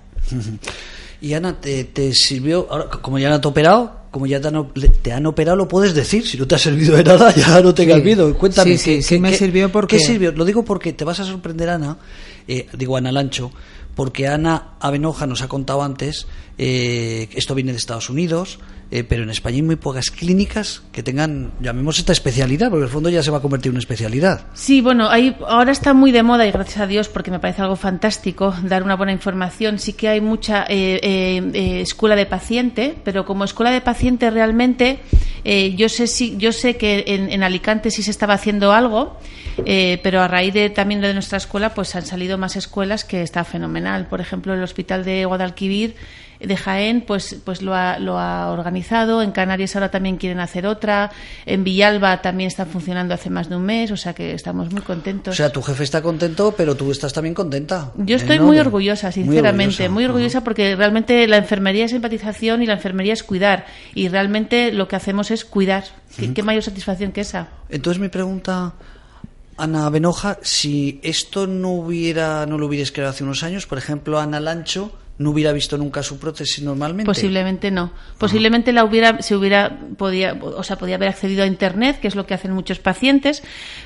Y 1.21 1.35
Ana, 1.35 1.61
¿te, 1.61 1.85
te 1.85 2.13
sirvió, 2.15 2.69
ahora, 2.71 2.89
como 2.91 3.19
ya 3.19 3.29
no 3.29 3.41
te 3.41 3.49
han 3.49 3.51
operado, 3.51 3.97
como 4.13 4.27
ya 4.27 4.41
te 4.41 4.49
han, 4.49 4.69
te 5.03 5.13
han 5.13 5.27
operado, 5.27 5.57
lo 5.57 5.67
puedes 5.67 5.93
decir, 5.95 6.25
si 6.27 6.39
no 6.39 6.47
te 6.47 6.55
ha 6.55 6.59
servido 6.59 6.97
de 6.97 7.03
nada, 7.05 7.35
ya 7.35 7.61
no 7.61 7.75
tengas 7.75 7.97
Sí. 7.99 8.03
miedo. 8.05 8.33
Cuéntame. 8.37 8.73
Sí, 8.73 8.79
sí, 8.79 8.91
¿qué- 8.97 9.03
sí 9.03 9.15
qué- 9.17 9.21
me 9.21 9.31
qué- 9.31 9.37
sirvió 9.37 9.73
porque- 9.73 9.97
¿Qué 9.97 10.05
sirvió? 10.05 10.31
Lo 10.33 10.45
digo 10.45 10.65
porque 10.65 10.93
te 10.93 11.05
vas 11.05 11.19
a 11.21 11.25
sorprender, 11.25 11.71
Ana, 11.71 11.97
eh, 12.47 12.67
digo 12.73 12.97
Ana 12.97 13.11
Lancho, 13.11 13.51
porque 13.99 14.29
Ana 14.29 14.75
Avenoja 14.79 15.27
nos 15.27 15.43
ha 15.43 15.49
contado 15.49 15.83
antes, 15.83 16.29
eh, 16.57 17.29
esto 17.33 17.57
viene 17.57 17.73
de 17.73 17.79
Estados 17.79 18.09
Unidos, 18.09 18.61
eh, 18.91 19.05
pero 19.05 19.23
en 19.23 19.29
España 19.29 19.57
hay 19.57 19.63
muy 19.63 19.77
pocas 19.77 20.11
clínicas 20.11 20.83
que 20.93 21.03
tengan, 21.03 21.53
llamemos 21.61 21.99
esta 21.99 22.13
especialidad, 22.13 22.71
porque 22.71 22.83
en 22.83 22.87
el 22.87 22.93
fondo 22.93 23.11
ya 23.11 23.23
se 23.23 23.31
va 23.31 23.37
a 23.39 23.41
convertir 23.43 23.69
en 23.69 23.73
una 23.75 23.81
especialidad. 23.81 24.47
Sí, 24.55 24.81
bueno, 24.81 25.11
hay, 25.11 25.37
ahora 25.47 25.73
está 25.73 25.93
muy 25.93 26.11
de 26.11 26.23
moda 26.23 26.47
y 26.47 26.53
gracias 26.53 26.79
a 26.79 26.87
Dios 26.87 27.09
porque 27.11 27.31
me 27.31 27.39
parece 27.39 27.61
algo 27.61 27.77
fantástico 27.77 28.55
dar 28.63 28.83
una 28.83 28.97
buena 28.97 29.13
información. 29.13 29.79
Sí 29.79 29.93
que 29.93 30.09
hay 30.09 30.23
mucha 30.23 30.65
eh, 30.71 31.01
eh, 31.03 31.81
escuela 31.83 32.17
de 32.17 32.25
paciente, 32.25 32.97
pero 33.05 33.27
como 33.27 33.45
escuela 33.45 33.71
de 33.71 33.83
paciente 33.83 34.31
realmente 34.31 35.01
yo 35.77 35.89
sé 35.89 36.07
si, 36.09 36.37
yo 36.37 36.53
sé 36.53 36.77
que 36.77 37.05
en, 37.07 37.33
en 37.33 37.43
Alicante 37.43 37.91
sí 37.91 38.03
se 38.03 38.11
estaba 38.11 38.35
haciendo 38.35 38.71
algo, 38.73 39.17
pero 40.03 40.21
a 40.21 40.29
raíz 40.29 40.53
de 40.53 40.69
también 40.69 41.01
de 41.01 41.15
nuestra 41.15 41.39
escuela 41.39 41.73
pues 41.73 41.95
han 41.95 42.05
salido 42.05 42.37
más 42.37 42.57
escuelas 42.57 43.05
que 43.05 43.23
está 43.23 43.45
fenomenal. 43.45 43.88
Por 44.09 44.21
ejemplo, 44.21 44.55
el 44.55 44.63
Hospital 44.63 45.05
de 45.05 45.25
Guadalquivir 45.25 45.95
de 46.41 46.57
Jaén 46.57 47.01
pues 47.01 47.37
pues 47.45 47.63
lo 47.63 47.75
ha, 47.75 47.99
lo 47.99 48.19
ha 48.19 48.51
organizado. 48.53 49.23
En 49.23 49.33
Canarias 49.33 49.75
ahora 49.77 49.91
también 49.91 50.17
quieren 50.17 50.41
hacer 50.41 50.67
otra. 50.67 51.11
En 51.47 51.65
Villalba 51.65 52.23
también 52.23 52.49
está 52.49 52.67
funcionando 52.67 53.15
hace 53.15 53.31
más 53.31 53.49
de 53.49 53.57
un 53.57 53.65
mes 53.65 53.91
o 53.91 53.97
sea 53.97 54.13
que 54.13 54.35
estamos 54.35 54.73
muy 54.73 54.83
contentos. 54.83 55.35
O 55.35 55.37
sea, 55.37 55.51
tu 55.51 55.63
jefe 55.63 55.85
está 55.85 56.03
contento, 56.03 56.55
pero 56.57 56.77
tú 56.77 56.91
estás 56.91 57.13
también 57.13 57.35
contenta. 57.35 57.93
yo 57.97 58.17
Eh, 58.17 58.19
estoy 58.19 58.39
¿no? 58.39 58.45
muy 58.45 58.59
orgullosa 58.59 59.13
sinceramente 59.13 59.89
muy 59.89 60.05
orgullosa, 60.05 60.43
porque 60.43 60.77
realmente 60.77 61.27
la 61.27 61.37
enfermería 61.37 61.85
es 61.85 61.93
empatización 61.93 62.63
y 62.63 62.67
la 62.67 62.75
enfermería 62.75 63.13
es 63.13 63.23
cuidar. 63.23 63.67
Y 63.95 64.09
realmente 64.09 64.73
lo 64.73 64.89
que 64.89 64.97
hacemos 64.97 65.31
es 65.31 65.45
cuidar. 65.45 65.85
¿Qué, 66.17 66.33
qué 66.33 66.43
mayor 66.43 66.63
satisfacción 66.63 67.13
que 67.13 67.21
esa 67.23 67.49
Entonces 67.69 68.01
mi 68.01 68.09
pregunta, 68.09 68.73
Ana 69.59 69.91
Benoja, 69.91 70.39
si 70.41 71.01
esto 71.03 71.47
no 71.47 71.71
hubiera, 71.71 72.47
no 72.47 72.59
lo 72.59 72.67
hubierais 72.67 72.93
creado 72.93 73.11
hace 73.11 73.25
unos 73.25 73.43
años, 73.43 73.67
por 73.67 73.77
ejemplo, 73.77 74.19
Ana 74.19 74.41
Lancho 74.41 74.93
no 75.19 75.31
hubiera 75.31 75.53
visto 75.53 75.77
nunca 75.77 76.03
su 76.03 76.19
prótesis 76.19 76.63
normalmente. 76.63 77.07
Posiblemente 77.07 77.71
no. 77.71 77.91
Posiblemente 78.19 78.73
la 78.73 78.85
hubiera, 78.85 79.21
se 79.21 79.35
hubiera 79.35 79.77
podía, 79.97 80.39
o 80.41 80.63
sea, 80.63 80.79
podía 80.79 80.95
haber 80.95 81.09
accedido 81.09 81.43
a 81.43 81.47
internet, 81.47 81.99
que 82.01 82.07
es 82.07 82.15
lo 82.15 82.25
que 82.25 82.35
hacen 82.35 82.53
muchos 82.53 82.79
pacientes, 82.79 83.43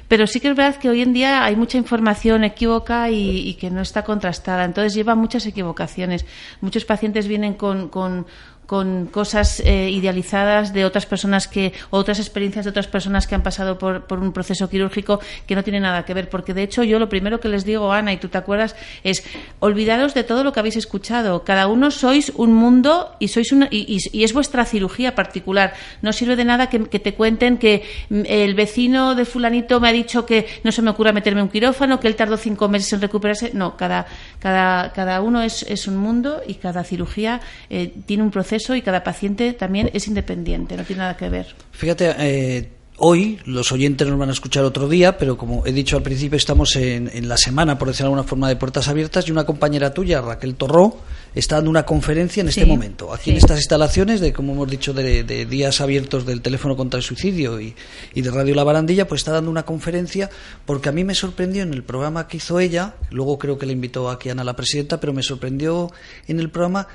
pero 0.09 0.27
sí 0.27 0.41
que 0.41 0.49
es 0.49 0.57
verdad 0.57 0.77
que 0.77 0.91
hoy 0.91 1.01
en 1.01 1.15
día 1.15 1.45
hay 1.45 1.57
mucha 1.57 1.79
información 1.79 2.45
equívoca 2.45 3.11
y, 3.11 3.49
y 3.49 3.55
que 3.55 3.71
no 3.71 3.81
está 3.81 4.05
contrastada. 4.05 4.65
Entonces 4.65 4.93
lleva 4.93 5.15
muchas 5.15 5.47
equivocaciones. 5.47 6.27
Muchos 6.61 6.85
pacientes 6.85 7.27
vienen 7.27 7.55
con, 7.55 7.89
con 7.89 8.27
con 8.73 9.05
cosas 9.05 9.61
eh, 9.61 9.91
idealizadas 9.91 10.73
de 10.73 10.87
otras 10.87 11.05
personas 11.05 11.47
que 11.47 11.75
otras 11.91 12.19
experiencias 12.19 12.65
de 12.65 12.71
otras 12.71 12.87
personas 12.87 13.27
que 13.27 13.35
han 13.35 13.43
pasado 13.43 13.77
por, 13.77 14.07
por, 14.07 14.19
un 14.19 14.33
proceso 14.33 14.71
quirúrgico 14.71 15.21
que 15.47 15.55
no 15.55 15.63
tiene 15.63 15.79
nada 15.79 16.07
que 16.07 16.15
ver. 16.15 16.31
Porque 16.31 16.55
de 16.55 16.63
hecho 16.63 16.83
yo 16.83 16.99
lo 16.99 17.11
primero 17.11 17.39
que 17.39 17.49
les 17.49 17.67
digo 17.67 17.93
Ana 17.93 18.15
y 18.15 18.17
tú 18.17 18.29
te 18.29 18.39
acuerdas 18.39 18.75
es 19.05 19.25
olvidaros 19.59 20.15
de 20.15 20.25
todo 20.25 20.43
lo 20.43 20.55
que 20.55 20.61
habéis 20.61 20.79
escuchado. 20.79 21.45
Cada 21.45 21.67
uno 21.67 21.91
sois 21.91 22.33
un 22.35 22.55
mundo 22.55 23.15
y 23.19 23.29
sois 23.29 23.53
una, 23.53 23.69
y, 23.71 23.85
y, 23.95 23.99
y 24.19 24.25
es 24.25 24.33
vuestra 24.33 24.65
cirugía 24.65 25.15
particular. 25.15 25.75
No 26.01 26.15
sirve 26.15 26.35
de 26.35 26.47
nada 26.47 26.71
que, 26.71 26.89
que, 26.89 26.99
te 26.99 27.13
cuenten 27.13 27.59
que 27.59 27.85
mm, 28.09 28.23
el 28.25 28.55
vecino 28.55 29.15
de 29.15 29.27
fulanito 29.27 29.81
me 29.81 29.91
ha 29.91 29.93
dicho 29.93 30.25
que 30.25 30.47
no 30.65 30.73
se 30.73 30.81
me 30.81 30.89
ocurra 30.89 31.13
meterme 31.13 31.43
un 31.43 31.51
quirófano 31.51 32.01
que 32.01 32.09
él 32.09 32.17
tardó 32.17 32.39
cinco 32.39 32.71
meses 32.71 32.91
en 32.95 33.03
recuperarse. 33.03 33.51
No 33.53 33.77
cada 33.77 34.07
cada 34.43 34.93
cada 34.93 35.23
uno 35.23 35.41
es, 35.41 35.63
es 35.63 35.87
un 35.87 35.97
mundo 35.97 36.43
y 36.47 36.55
cada 36.55 36.83
cirugía 36.83 37.41
eh, 37.71 37.93
tiene 38.07 38.25
un 38.25 38.31
proceso 38.31 38.75
y 38.75 38.83
cada 38.83 39.05
paciente 39.05 39.53
también 39.53 39.91
es 39.93 40.09
independiente, 40.09 40.77
no 40.77 40.83
tiene 40.83 41.01
nada 41.01 41.17
que 41.17 41.29
ver. 41.29 41.55
Fíjate, 41.71 42.15
eh, 42.19 42.69
hoy 42.99 43.39
los 43.47 43.73
oyentes 43.73 44.07
nos 44.07 44.19
van 44.19 44.29
a 44.29 44.33
escuchar 44.33 44.65
otro 44.65 44.89
día, 44.89 45.17
pero 45.19 45.37
como 45.37 45.67
he 45.67 45.73
dicho 45.73 45.97
al 45.97 46.03
principio, 46.03 46.37
estamos 46.37 46.77
en, 46.77 47.11
en, 47.13 47.29
la 47.29 47.37
semana, 47.37 47.79
por 47.79 47.89
decirlo 47.89 48.11
de 48.11 48.15
alguna 48.15 48.29
forma, 48.29 48.49
de 48.49 48.57
puertas 48.57 48.89
abiertas 48.89 49.27
y 49.29 49.33
una 49.33 49.45
compañera 49.45 49.93
tuya, 49.93 50.21
Raquel 50.21 50.55
Torró, 50.55 50.99
está 51.35 51.57
dando 51.57 51.71
una 51.71 51.85
conferencia 51.85 52.43
en 52.43 52.49
este 52.49 52.67
momento, 52.67 53.13
aquí 53.13 53.25
sí. 53.25 53.31
en 53.31 53.37
estas 53.39 53.59
instalaciones 53.59 54.21
de, 54.21 54.33
como 54.33 54.53
hemos 54.53 54.71
dicho, 54.71 54.93
de, 54.93 55.25
de 55.25 55.47
días 55.47 55.81
abiertos 55.81 56.27
del 56.27 56.43
teléfono 56.43 56.77
contra 56.77 56.99
el 56.99 57.03
suicidio 57.03 57.61
y, 57.61 57.75
y 58.15 58.23
de 58.23 58.31
Radio 58.31 58.55
La 58.55 58.65
Barandilla, 58.65 59.09
pues 59.09 59.23
está 59.23 59.33
dando 59.33 59.51
una 59.51 59.65
conferencia 59.65 60.31
porque 60.67 60.89
a 60.89 60.93
mí 60.93 61.05
me 61.05 61.15
sorprendió 61.15 61.63
en 61.63 61.73
el 61.73 61.83
programa 61.83 62.29
que 62.29 62.37
hizo 62.37 62.61
ella, 62.61 62.95
luego 63.11 63.39
creo 63.39 63.59
que 63.59 63.67
le 63.67 63.73
invitó 63.73 64.11
aquí 64.11 64.29
Ana 64.29 64.45
la 64.45 64.55
presidenta, 64.55 65.01
pero 65.01 65.13
me 65.13 65.23
sorprendió 65.23 65.91
en 66.29 66.41
el 66.41 66.51
programa 66.51 66.89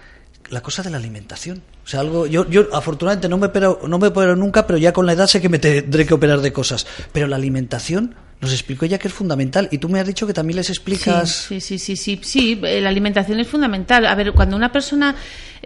la 0.50 0.62
cosa 0.62 0.84
de 0.84 0.90
la 0.90 0.98
alimentación. 0.98 1.62
O 1.86 1.88
sea, 1.88 2.02
algo, 2.02 2.28
yo, 2.28 2.50
yo 2.50 2.68
afortunadamente 2.74 3.30
no 3.30 3.38
me, 3.38 3.48
opero, 3.48 3.80
no 3.88 4.00
me 4.00 4.08
opero 4.08 4.36
nunca, 4.36 4.68
pero 4.68 4.78
ya 4.78 4.94
con 4.94 5.06
la 5.06 5.14
edad 5.14 5.28
sé 5.28 5.42
que 5.42 5.50
me 5.50 5.60
tendré 5.60 6.06
que 6.06 6.14
operar 6.14 6.42
de 6.42 6.52
cosas. 6.54 6.86
Pero 7.12 7.28
la 7.28 7.36
alimentación 7.36 8.16
nos 8.40 8.52
explicó 8.52 8.86
ella 8.86 9.00
que 9.00 9.08
es 9.08 9.14
fundamental. 9.14 9.68
Y 9.72 9.78
tú 9.78 9.90
me 9.90 10.00
has 10.00 10.08
dicho 10.08 10.28
que 10.28 10.34
también 10.34 10.58
les 10.58 10.70
explicas. 10.70 11.30
Sí, 11.30 11.60
sí, 11.60 11.80
sí, 11.80 11.96
sí, 11.96 12.18
sí, 12.18 12.20
sí, 12.24 12.62
eh, 12.64 12.82
la 12.82 12.90
alimentación 12.90 13.40
es 13.40 13.48
fundamental. 13.48 14.06
A 14.06 14.16
ver, 14.16 14.34
cuando 14.34 14.56
una 14.56 14.72
persona 14.72 15.16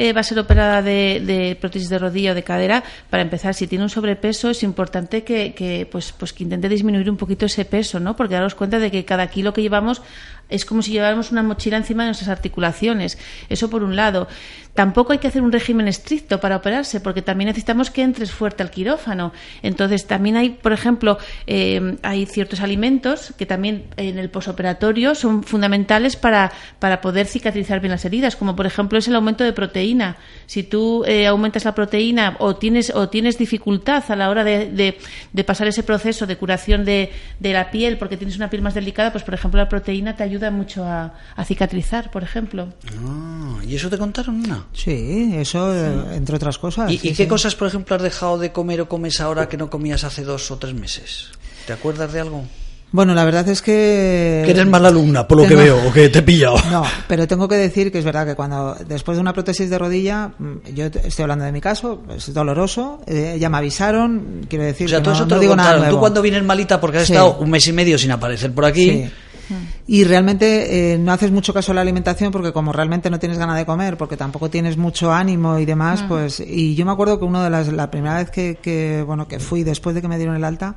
eh, 0.02 0.14
va 0.14 0.22
a 0.22 0.24
ser 0.24 0.40
operada 0.40 0.82
de, 0.82 1.56
prótesis 1.62 1.88
de 1.88 2.00
rodilla 2.00 2.32
o 2.32 2.34
de 2.34 2.42
cadera, 2.42 2.84
para 3.12 3.22
empezar, 3.22 3.54
si 3.54 3.68
tiene 3.68 3.84
un 3.84 3.90
sobrepeso, 3.92 4.50
es 4.50 4.64
importante 4.64 5.24
que, 5.24 5.88
pues, 5.92 6.12
pues 6.12 6.34
que 6.34 6.44
intente 6.44 6.68
disminuir 6.70 7.08
un 7.08 7.18
poquito 7.18 7.46
ese 7.46 7.66
peso, 7.66 8.00
¿no? 8.00 8.16
Porque 8.16 8.34
daros 8.34 8.56
cuenta 8.56 8.80
de 8.80 8.90
que 8.90 9.06
cada 9.06 9.28
kilo 9.28 9.54
que 9.54 9.62
llevamos 9.62 10.02
es 10.50 10.66
como 10.66 10.82
si 10.82 10.92
lleváramos 10.92 11.32
una 11.32 11.44
mochila 11.44 11.78
encima 11.78 12.04
de 12.04 12.10
nuestras 12.10 12.30
articulaciones. 12.30 13.18
Eso 13.48 13.70
por 13.70 13.84
un 13.84 13.96
lado. 13.96 14.28
Tampoco 14.74 15.12
hay 15.12 15.20
que 15.20 15.28
hacer 15.28 15.42
un 15.42 15.52
régimen 15.52 15.88
estricto 15.88 16.40
para 16.40 16.56
operarse, 16.58 17.00
porque 17.00 17.22
también 17.22 17.48
necesitamos 17.48 17.90
que 17.90 18.04
entres 18.04 18.32
fuerte 18.32 18.64
al 18.64 18.72
quirófano. 18.72 19.34
Entonces, 19.64 20.08
también 20.08 20.38
hay, 20.38 20.50
por 20.50 20.72
ejemplo, 20.72 21.18
eh, 21.46 21.98
hay 22.04 22.26
ciertos 22.26 22.62
alimentos 22.62 23.34
que 23.38 23.46
también 23.46 23.86
en 23.98 24.18
el 24.18 24.30
posoperatorio 24.30 25.16
son 25.16 25.44
fundamentales 25.44 26.16
para, 26.16 26.52
para 26.80 27.02
poder 27.02 27.28
cicatrizar 27.28 27.82
bien 27.82 27.92
las 27.92 28.06
heridas, 28.06 28.36
como 28.36 28.56
por 28.56 28.66
ejemplo 28.66 28.98
es 28.98 29.08
el 29.08 29.16
aumento 29.16 29.44
de 29.44 29.54
proteína. 29.92 30.18
Si 30.48 30.64
tú 30.64 31.04
eh, 31.06 31.28
aumentas 31.28 31.64
la 31.66 31.74
proteína 31.74 32.36
o 32.40 32.56
tienes, 32.56 32.92
o 32.94 33.08
tienes 33.08 33.38
dificultad 33.38 34.04
a 34.10 34.16
la 34.16 34.30
hora 34.30 34.44
de, 34.44 34.70
de, 34.70 34.98
de 35.32 35.44
pasar 35.44 35.68
ese 35.68 35.84
proceso 35.84 36.28
de 36.28 36.36
curación 36.38 36.84
de, 36.84 37.10
de, 37.40 37.54
la 37.54 37.72
piel, 37.72 37.98
porque 37.98 38.18
tienes 38.18 38.36
una 38.36 38.50
piel 38.50 38.62
más 38.62 38.74
delicada, 38.74 39.12
pues 39.12 39.24
por 39.24 39.34
ejemplo 39.34 39.60
la 39.60 39.70
proteína 39.70 40.16
te 40.16 40.24
ayuda 40.24 40.52
mucho 40.52 40.84
a, 40.84 41.14
a 41.36 41.46
cicatrizar, 41.46 42.12
por 42.12 42.24
ejemplo. 42.24 42.68
Ah, 43.00 43.62
¿Y 43.66 43.76
eso 43.76 43.90
te 43.90 43.98
contaron, 43.98 44.44
Ana? 44.44 44.66
Sí, 44.74 45.34
eso, 45.36 45.74
sí. 45.74 46.16
entre 46.16 46.36
otras 46.36 46.58
cosas. 46.58 46.92
¿Y, 46.92 46.98
sí, 46.98 47.10
¿y 47.10 47.12
qué 47.12 47.24
sí. 47.24 47.30
cosas, 47.30 47.56
por 47.56 47.68
ejemplo, 47.68 47.96
has 47.96 48.02
dejado 48.02 48.38
de 48.38 48.52
comer 48.52 48.82
o 48.82 48.90
comes 48.90 49.22
ahora 49.22 49.48
que 49.48 49.58
no 49.58 49.70
comías 49.70 50.04
hace 50.04 50.24
dos 50.24 50.52
o 50.52 50.58
tres 50.58 50.74
meses? 50.74 51.30
¿Te 51.66 51.74
acuerdas 51.74 52.12
de 52.12 52.20
algo? 52.20 52.44
Bueno, 52.92 53.14
la 53.14 53.24
verdad 53.24 53.48
es 53.48 53.62
que... 53.62 54.42
Que 54.46 54.52
eres 54.52 54.68
mala 54.68 54.90
alumna, 54.90 55.26
por 55.28 55.38
lo 55.38 55.44
tengo... 55.44 55.58
que 55.58 55.64
veo, 55.64 55.88
o 55.88 55.94
que 55.94 56.10
te 56.10 56.20
he 56.20 56.22
pillado. 56.22 56.56
No, 56.72 56.84
pero 57.08 57.28
tengo 57.28 57.48
que 57.48 57.56
decir 57.56 57.92
que 57.92 58.00
es 58.00 58.06
verdad 58.06 58.26
que 58.26 58.36
cuando, 58.36 58.76
después 58.88 59.16
de 59.18 59.22
una 59.22 59.34
prótesis 59.34 59.70
de 59.70 59.78
rodilla, 59.78 60.32
mm, 60.38 60.74
yo 60.74 60.86
estoy 60.86 61.24
hablando 61.24 61.46
de 61.46 61.52
mi 61.54 61.62
caso, 61.62 62.02
es 62.16 62.34
doloroso, 62.34 63.00
eh, 63.08 63.38
ya 63.40 63.50
me 63.50 63.58
avisaron, 63.58 64.42
quiero 64.50 64.66
decir 64.66 64.88
o 64.88 64.90
sea, 64.90 65.00
que 65.00 65.04
todo 65.06 65.14
no, 65.14 65.18
eso 65.20 65.26
te 65.26 65.30
no 65.30 65.36
lo 65.38 65.42
digo 65.42 65.56
nada 65.56 65.78
nuevo. 65.78 65.96
Tú 65.96 66.00
cuando 66.00 66.22
vienes 66.22 66.44
malita, 66.44 66.80
porque 66.82 66.98
has 67.00 67.08
Sí. 67.08 67.14
estado 67.14 67.38
un 67.40 67.50
mes 67.50 67.66
y 67.68 67.74
medio 67.74 67.98
sin 67.98 68.12
aparecer 68.12 68.52
por 68.54 68.66
aquí... 68.66 68.90
Sí. 68.92 69.12
Y 69.88 70.04
realmente 70.04 70.94
eh, 70.94 70.98
no 70.98 71.12
haces 71.12 71.32
mucho 71.32 71.54
caso 71.54 71.72
a 71.72 71.76
la 71.76 71.82
alimentación 71.82 72.32
porque 72.32 72.52
como 72.52 72.72
realmente 72.72 73.10
no 73.10 73.20
tienes 73.20 73.38
ganas 73.38 73.58
de 73.58 73.66
comer, 73.66 73.98
porque 73.98 74.18
tampoco 74.18 74.50
tienes 74.50 74.78
mucho 74.78 75.12
ánimo 75.14 75.60
y 75.60 75.66
demás, 75.66 76.04
Mm. 76.04 76.08
pues 76.08 76.40
y 76.40 76.76
yo 76.76 76.86
me 76.86 76.92
acuerdo 76.92 77.20
que 77.20 77.26
uno 77.26 77.42
de 77.44 77.50
las 77.50 77.68
la 77.72 77.90
primera 77.92 78.16
vez 78.16 78.30
que, 78.30 78.58
que 78.62 79.04
bueno 79.06 79.28
que 79.28 79.40
fui 79.40 79.64
después 79.64 79.96
de 79.96 80.02
que 80.02 80.08
me 80.08 80.18
dieron 80.18 80.36
el 80.36 80.44
alta, 80.44 80.76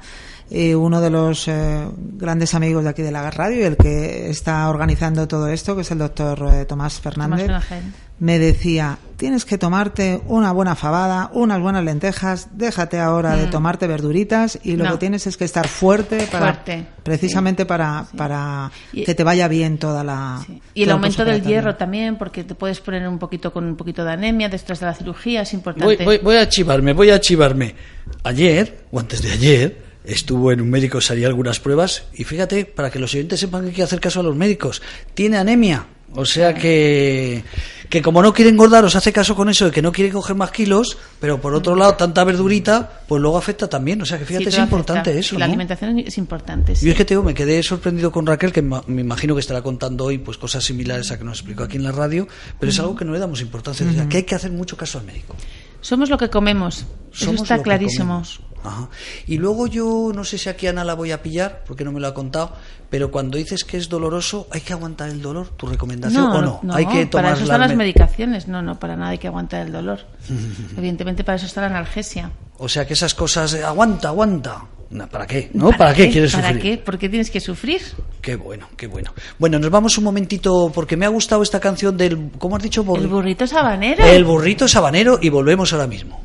eh, 0.51 0.75
uno 0.75 1.01
de 1.01 1.11
los 1.11 1.49
eh, 1.49 1.87
grandes 1.97 2.55
amigos 2.55 2.85
de 2.85 2.91
aquí 2.91 3.03
de 3.03 3.11
la 3.11 3.31
radio 3.31 3.61
y 3.61 3.63
el 3.63 3.77
que 3.77 4.29
está 4.31 4.69
organizando 4.69 5.27
todo 5.27 5.49
esto, 5.49 5.75
que 5.75 5.83
es 5.83 5.91
el 5.91 5.99
doctor 5.99 6.49
eh, 6.53 6.65
Tomás 6.65 7.01
Fernández, 7.01 7.47
Tomás 7.47 7.65
Fernández. 7.65 7.95
Me 8.19 8.39
decía, 8.39 8.99
tienes 9.17 9.45
que 9.45 9.59
tomarte 9.59 10.21
una 10.27 10.53
buena 10.53 10.75
fabada, 10.77 11.31
unas 11.35 11.61
buenas 11.61 11.85
lentejas, 11.85 12.49
déjate 12.53 12.99
ahora 13.01 13.37
de 13.37 13.47
Mm. 13.47 13.51
tomarte 13.51 13.87
verduritas 13.87 14.59
y 14.63 14.77
lo 14.77 14.85
No. 14.85 14.93
que 14.93 14.99
tienes 14.99 15.27
es 15.27 15.37
que 15.37 15.45
estar 15.45 15.67
fuerte 15.69 16.29
para 16.31 16.55
Fuerte. 16.55 16.87
precisamente 17.03 17.63
Sí. 17.65 17.67
para 17.69 18.07
Sí. 18.11 18.17
para 18.17 18.71
Y- 18.93 19.05
que 19.05 19.15
te 19.15 19.25
vaya 19.25 19.49
bien 19.49 19.79
toda 19.79 20.05
la 20.05 20.41
Sí. 20.47 20.61
Y 20.75 20.83
el 20.85 20.91
aumento 20.93 21.25
del 21.25 21.43
hierro 21.43 21.75
también, 21.77 22.17
porque 22.17 22.45
te 22.45 22.55
puedes 22.55 22.81
poner 22.81 23.07
un 23.09 23.19
poquito 23.19 23.53
con 23.53 23.65
un 23.65 23.77
poquito 23.77 24.05
de 24.05 24.13
anemia 24.13 24.49
detrás 24.49 24.81
de 24.81 24.87
la 24.87 24.95
cirugía, 24.95 25.43
es 25.43 25.51
Voy, 25.51 25.57
importante. 25.59 26.05
voy, 26.05 26.19
voy 26.19 26.37
a 26.37 26.49
chivarme, 26.49 26.93
voy 26.93 27.11
a 27.11 27.21
chivarme. 27.21 27.75
Ayer, 28.23 28.85
o 28.93 29.01
antes 29.01 29.23
de 29.23 29.33
ayer, 29.33 29.83
estuvo 30.05 30.53
en 30.53 30.61
un 30.61 30.71
médico, 30.71 31.01
salía 31.01 31.27
algunas 31.27 31.61
pruebas, 31.61 32.05
y 32.15 32.25
fíjate, 32.25 32.65
para 32.67 32.91
que 32.91 32.99
los 32.99 33.13
oyentes 33.15 33.41
sepan 33.41 33.63
que 33.63 33.69
hay 33.69 33.75
que 33.75 33.83
hacer 33.83 34.01
caso 34.01 34.21
a 34.21 34.23
los 34.23 34.37
médicos, 34.37 34.83
tiene 35.15 35.37
anemia. 35.39 35.87
O 36.17 36.25
sea 36.25 36.55
que, 36.55 37.43
que 37.91 38.01
como 38.03 38.23
no 38.23 38.33
quiere 38.33 38.51
engordar, 38.51 38.85
os 38.85 38.95
hace 38.95 39.13
caso 39.13 39.35
con 39.35 39.49
eso 39.49 39.65
de 39.67 39.71
que 39.73 39.83
no 39.83 39.91
quiere 39.91 40.11
coger 40.13 40.37
más 40.37 40.51
kilos, 40.53 40.97
pero 41.21 41.41
por 41.41 41.55
otro 41.55 41.75
lado, 41.75 41.95
tanta 41.95 42.23
verdurita, 42.25 43.03
pues 43.09 43.21
luego 43.21 43.37
afecta 43.37 43.69
también. 43.69 44.01
O 44.01 44.05
sea 44.07 44.19
que 44.19 44.25
fíjate, 44.25 44.45
Sí, 44.51 44.57
es 44.57 44.59
importante 44.63 45.11
afecta. 45.11 45.19
eso. 45.21 45.35
La 45.39 45.47
¿no? 45.47 45.53
alimentación 45.53 45.99
es 45.99 46.17
importante. 46.19 46.77
sí. 46.77 46.87
Yo 46.87 46.93
es 46.93 46.97
que 46.97 47.05
te 47.05 47.15
digo, 47.15 47.23
me 47.25 47.35
quedé 47.35 47.63
sorprendido 47.63 48.13
con 48.13 48.27
Raquel, 48.27 48.53
que 48.53 48.63
me 48.63 49.01
imagino 49.01 49.35
que 49.35 49.41
estará 49.41 49.63
contando 49.63 50.05
hoy 50.05 50.19
pues 50.19 50.39
cosas 50.39 50.63
similares 50.65 51.11
a 51.11 51.19
que 51.19 51.25
nos 51.25 51.39
explicó 51.39 51.65
aquí 51.65 51.77
en 51.77 51.85
la 51.85 51.93
radio, 51.93 52.29
pero 52.61 52.71
es 52.71 52.79
algo 52.79 52.95
que 52.95 53.05
no 53.05 53.13
le 53.13 53.19
damos 53.19 53.41
importancia, 53.41 53.85
o 53.89 53.93
sea, 53.93 54.09
que 54.09 54.19
hay 54.19 54.23
que 54.23 54.35
hacer 54.37 54.53
mucho 54.53 54.77
caso 54.77 54.99
al 54.99 55.05
médico. 55.07 55.35
Somos 55.81 56.09
lo 56.11 56.17
que 56.17 56.31
comemos. 56.31 56.87
Eso 57.13 57.27
Somos 57.27 57.43
está 57.43 57.63
clarísimo. 57.63 58.05
comemos. 58.23 58.41
Ajá. 58.65 58.89
Y 59.27 59.37
luego 59.39 59.67
yo 59.67 60.11
no 60.15 60.25
sé 60.25 60.39
si 60.39 60.49
aquí 60.49 60.67
Ana 60.67 60.85
la 60.85 60.95
voy 60.95 61.13
a 61.13 61.23
pillar, 61.23 61.63
porque 61.67 61.85
no 61.85 61.93
me 61.93 62.01
lo 62.01 62.09
ha 62.09 62.15
contado, 62.15 62.53
pero 62.91 63.11
cuando 63.11 63.37
dices 63.39 63.63
que 63.65 63.77
es 63.77 63.89
doloroso, 63.89 64.49
¿hay 64.51 64.63
que 64.63 64.73
aguantar 64.73 65.11
el 65.11 65.21
dolor? 65.21 65.49
¿Tu 65.57 65.67
recomendación 65.67 66.25
o 66.25 66.41
no? 66.41 66.61
hay 66.75 66.87
que 66.87 67.07
tomar 67.07 67.25
para 67.25 67.35
eso 67.35 67.43
están 67.45 67.61
las 67.61 67.69
las 67.69 67.77
me- 67.77 67.85
medicaciones. 67.85 68.49
No, 68.49 68.63
no, 68.63 68.79
para 68.79 68.97
nada 68.97 69.11
hay 69.11 69.19
que 69.19 69.29
aguantar 69.29 69.67
el 69.67 69.73
dolor. 69.73 70.01
Evidentemente 70.77 71.25
para 71.25 71.37
eso 71.37 71.47
está 71.47 71.61
la 71.61 71.69
analgesia. 71.69 72.31
O 72.59 72.69
sea, 72.69 72.87
que 72.87 72.95
esas 72.95 73.15
cosas, 73.15 73.55
aguanta, 73.55 74.09
aguanta. 74.09 74.65
No, 74.91 75.09
¿Para 75.09 75.27
qué? 75.27 75.51
¿No? 75.55 75.71
¿Para, 75.73 75.93
qué? 75.93 76.09
quieres 76.09 76.33
¿Para 76.33 76.49
sufrir? 76.53 76.63
qué? 76.63 76.79
¿Por 76.79 76.99
qué 76.99 77.09
tienes 77.09 77.29
que 77.31 77.41
sufrir? 77.41 77.81
Qué 78.21 78.37
bueno, 78.37 78.69
qué 78.77 78.87
bueno. 78.87 79.13
Bueno, 79.41 79.59
nos 79.59 79.71
vamos 79.71 79.99
un 79.99 80.05
momentito, 80.05 80.71
porque 80.73 80.97
me 80.97 81.05
ha 81.05 81.09
gustado 81.09 81.43
esta 81.43 81.59
canción 81.59 81.97
del, 81.97 82.31
¿cómo 82.39 82.57
has 82.57 82.63
dicho? 82.63 82.85
El 82.97 83.09
burrito 83.09 83.47
sabanero. 83.47 84.05
El 84.05 84.25
burrito 84.25 84.69
sabanero 84.69 85.19
y 85.21 85.31
volvemos 85.31 85.73
ahora 85.73 85.89
mismo. 85.89 86.21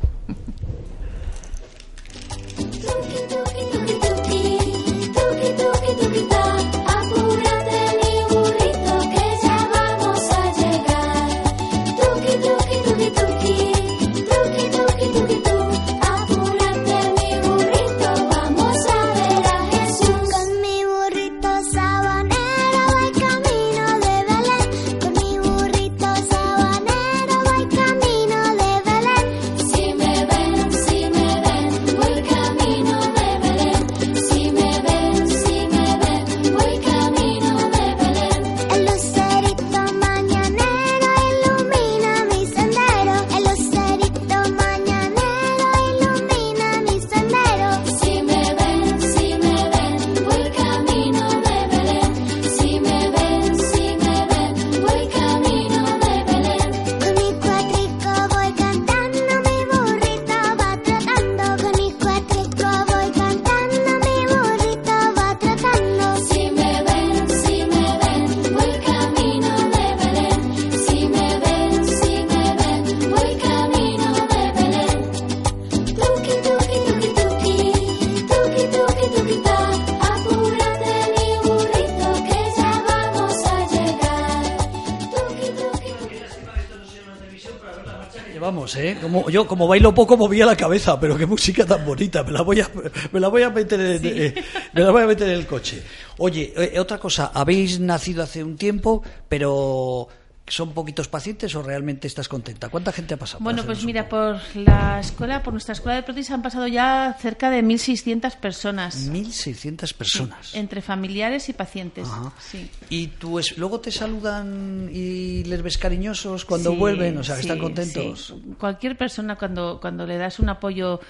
Como, 89.10 89.28
yo, 89.28 89.44
como 89.44 89.66
bailo 89.66 89.92
poco, 89.92 90.16
movía 90.16 90.46
la 90.46 90.56
cabeza, 90.56 91.00
pero 91.00 91.18
qué 91.18 91.26
música 91.26 91.66
tan 91.66 91.84
bonita. 91.84 92.22
Me 92.22 92.30
la 92.30 92.42
voy 92.42 92.60
a, 92.60 92.70
me 93.10 93.18
la 93.18 93.26
voy 93.26 93.42
a 93.42 93.50
meter 93.50 93.80
en, 93.80 94.00
eh, 94.04 94.34
me 94.72 94.82
la 94.82 94.92
voy 94.92 95.02
a 95.02 95.06
meter 95.08 95.28
en 95.28 95.34
el 95.34 95.46
coche. 95.48 95.82
Oye, 96.18 96.52
eh, 96.56 96.78
otra 96.78 96.98
cosa, 96.98 97.32
habéis 97.34 97.80
nacido 97.80 98.22
hace 98.22 98.44
un 98.44 98.56
tiempo, 98.56 99.02
pero 99.28 100.06
¿son 100.50 100.72
poquitos 100.74 101.08
pacientes 101.08 101.54
o 101.54 101.62
realmente 101.62 102.06
estás 102.06 102.28
contenta? 102.28 102.68
¿Cuánta 102.68 102.92
gente 102.92 103.14
ha 103.14 103.16
pasado? 103.16 103.42
Bueno, 103.42 103.64
pues 103.64 103.84
mira, 103.84 104.08
por 104.08 104.38
la 104.54 105.00
escuela, 105.00 105.42
por 105.42 105.52
nuestra 105.54 105.72
escuela 105.72 105.96
de 105.96 106.02
prótesis 106.02 106.30
han 106.32 106.42
pasado 106.42 106.66
ya 106.66 107.16
cerca 107.20 107.50
de 107.50 107.62
1.600 107.62 108.36
personas, 108.36 109.08
1.600 109.10 109.94
personas. 109.94 110.54
entre 110.54 110.82
familiares 110.82 111.48
y 111.48 111.52
pacientes. 111.52 112.06
Ajá. 112.08 112.32
Sí. 112.40 112.70
¿Y 112.88 113.06
tú 113.08 113.38
es, 113.38 113.56
luego 113.56 113.80
te 113.80 113.90
saludan 113.90 114.90
y 114.92 115.44
les 115.44 115.62
ves 115.62 115.78
cariñosos 115.78 116.44
cuando 116.44 116.72
Sí, 116.72 116.76
vuelven? 116.76 117.16
O 117.18 117.24
sea, 117.24 117.36
que 117.36 117.42
sí, 117.42 117.48
están 117.48 117.60
contentos. 117.60 118.34
Cualquier 118.58 118.96
persona 118.98 119.36
cuando, 119.36 119.78
cuando 119.80 120.06
le 120.06 120.18
das 120.18 120.38
un 120.38 120.48
apoyo 120.48 121.00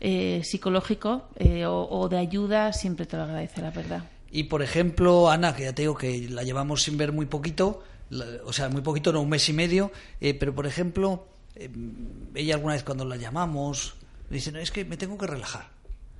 eh, 0.00 0.42
psicológico 0.44 1.28
eh, 1.36 1.64
o, 1.64 1.88
o 1.88 2.08
de 2.08 2.18
ayuda 2.18 2.72
siempre 2.72 3.06
te 3.06 3.16
lo 3.16 3.22
agradece, 3.24 3.62
la 3.62 3.70
verdad. 3.70 4.04
Y 4.30 4.44
por 4.44 4.62
ejemplo, 4.62 5.30
Ana, 5.30 5.54
que 5.54 5.64
ya 5.64 5.74
te 5.74 5.82
digo 5.82 5.94
que 5.96 6.26
la 6.30 6.42
llevamos 6.42 6.82
sin 6.82 6.96
ver 6.96 7.12
muy 7.12 7.26
poquito, 7.26 7.82
o 8.44 8.52
sea, 8.52 8.68
muy 8.68 8.82
poquito, 8.82 9.12
no 9.12 9.20
un 9.20 9.28
mes 9.28 9.48
y 9.48 9.52
medio, 9.52 9.90
eh, 10.20 10.34
pero 10.34 10.54
por 10.54 10.66
ejemplo, 10.66 11.26
eh, 11.54 11.70
ella 12.34 12.54
alguna 12.54 12.74
vez 12.74 12.84
cuando 12.84 13.04
la 13.04 13.16
llamamos, 13.16 13.94
dice, 14.30 14.52
no, 14.52 14.58
es 14.58 14.70
que 14.70 14.84
me 14.84 14.96
tengo 14.96 15.18
que 15.18 15.26
relajar. 15.26 15.70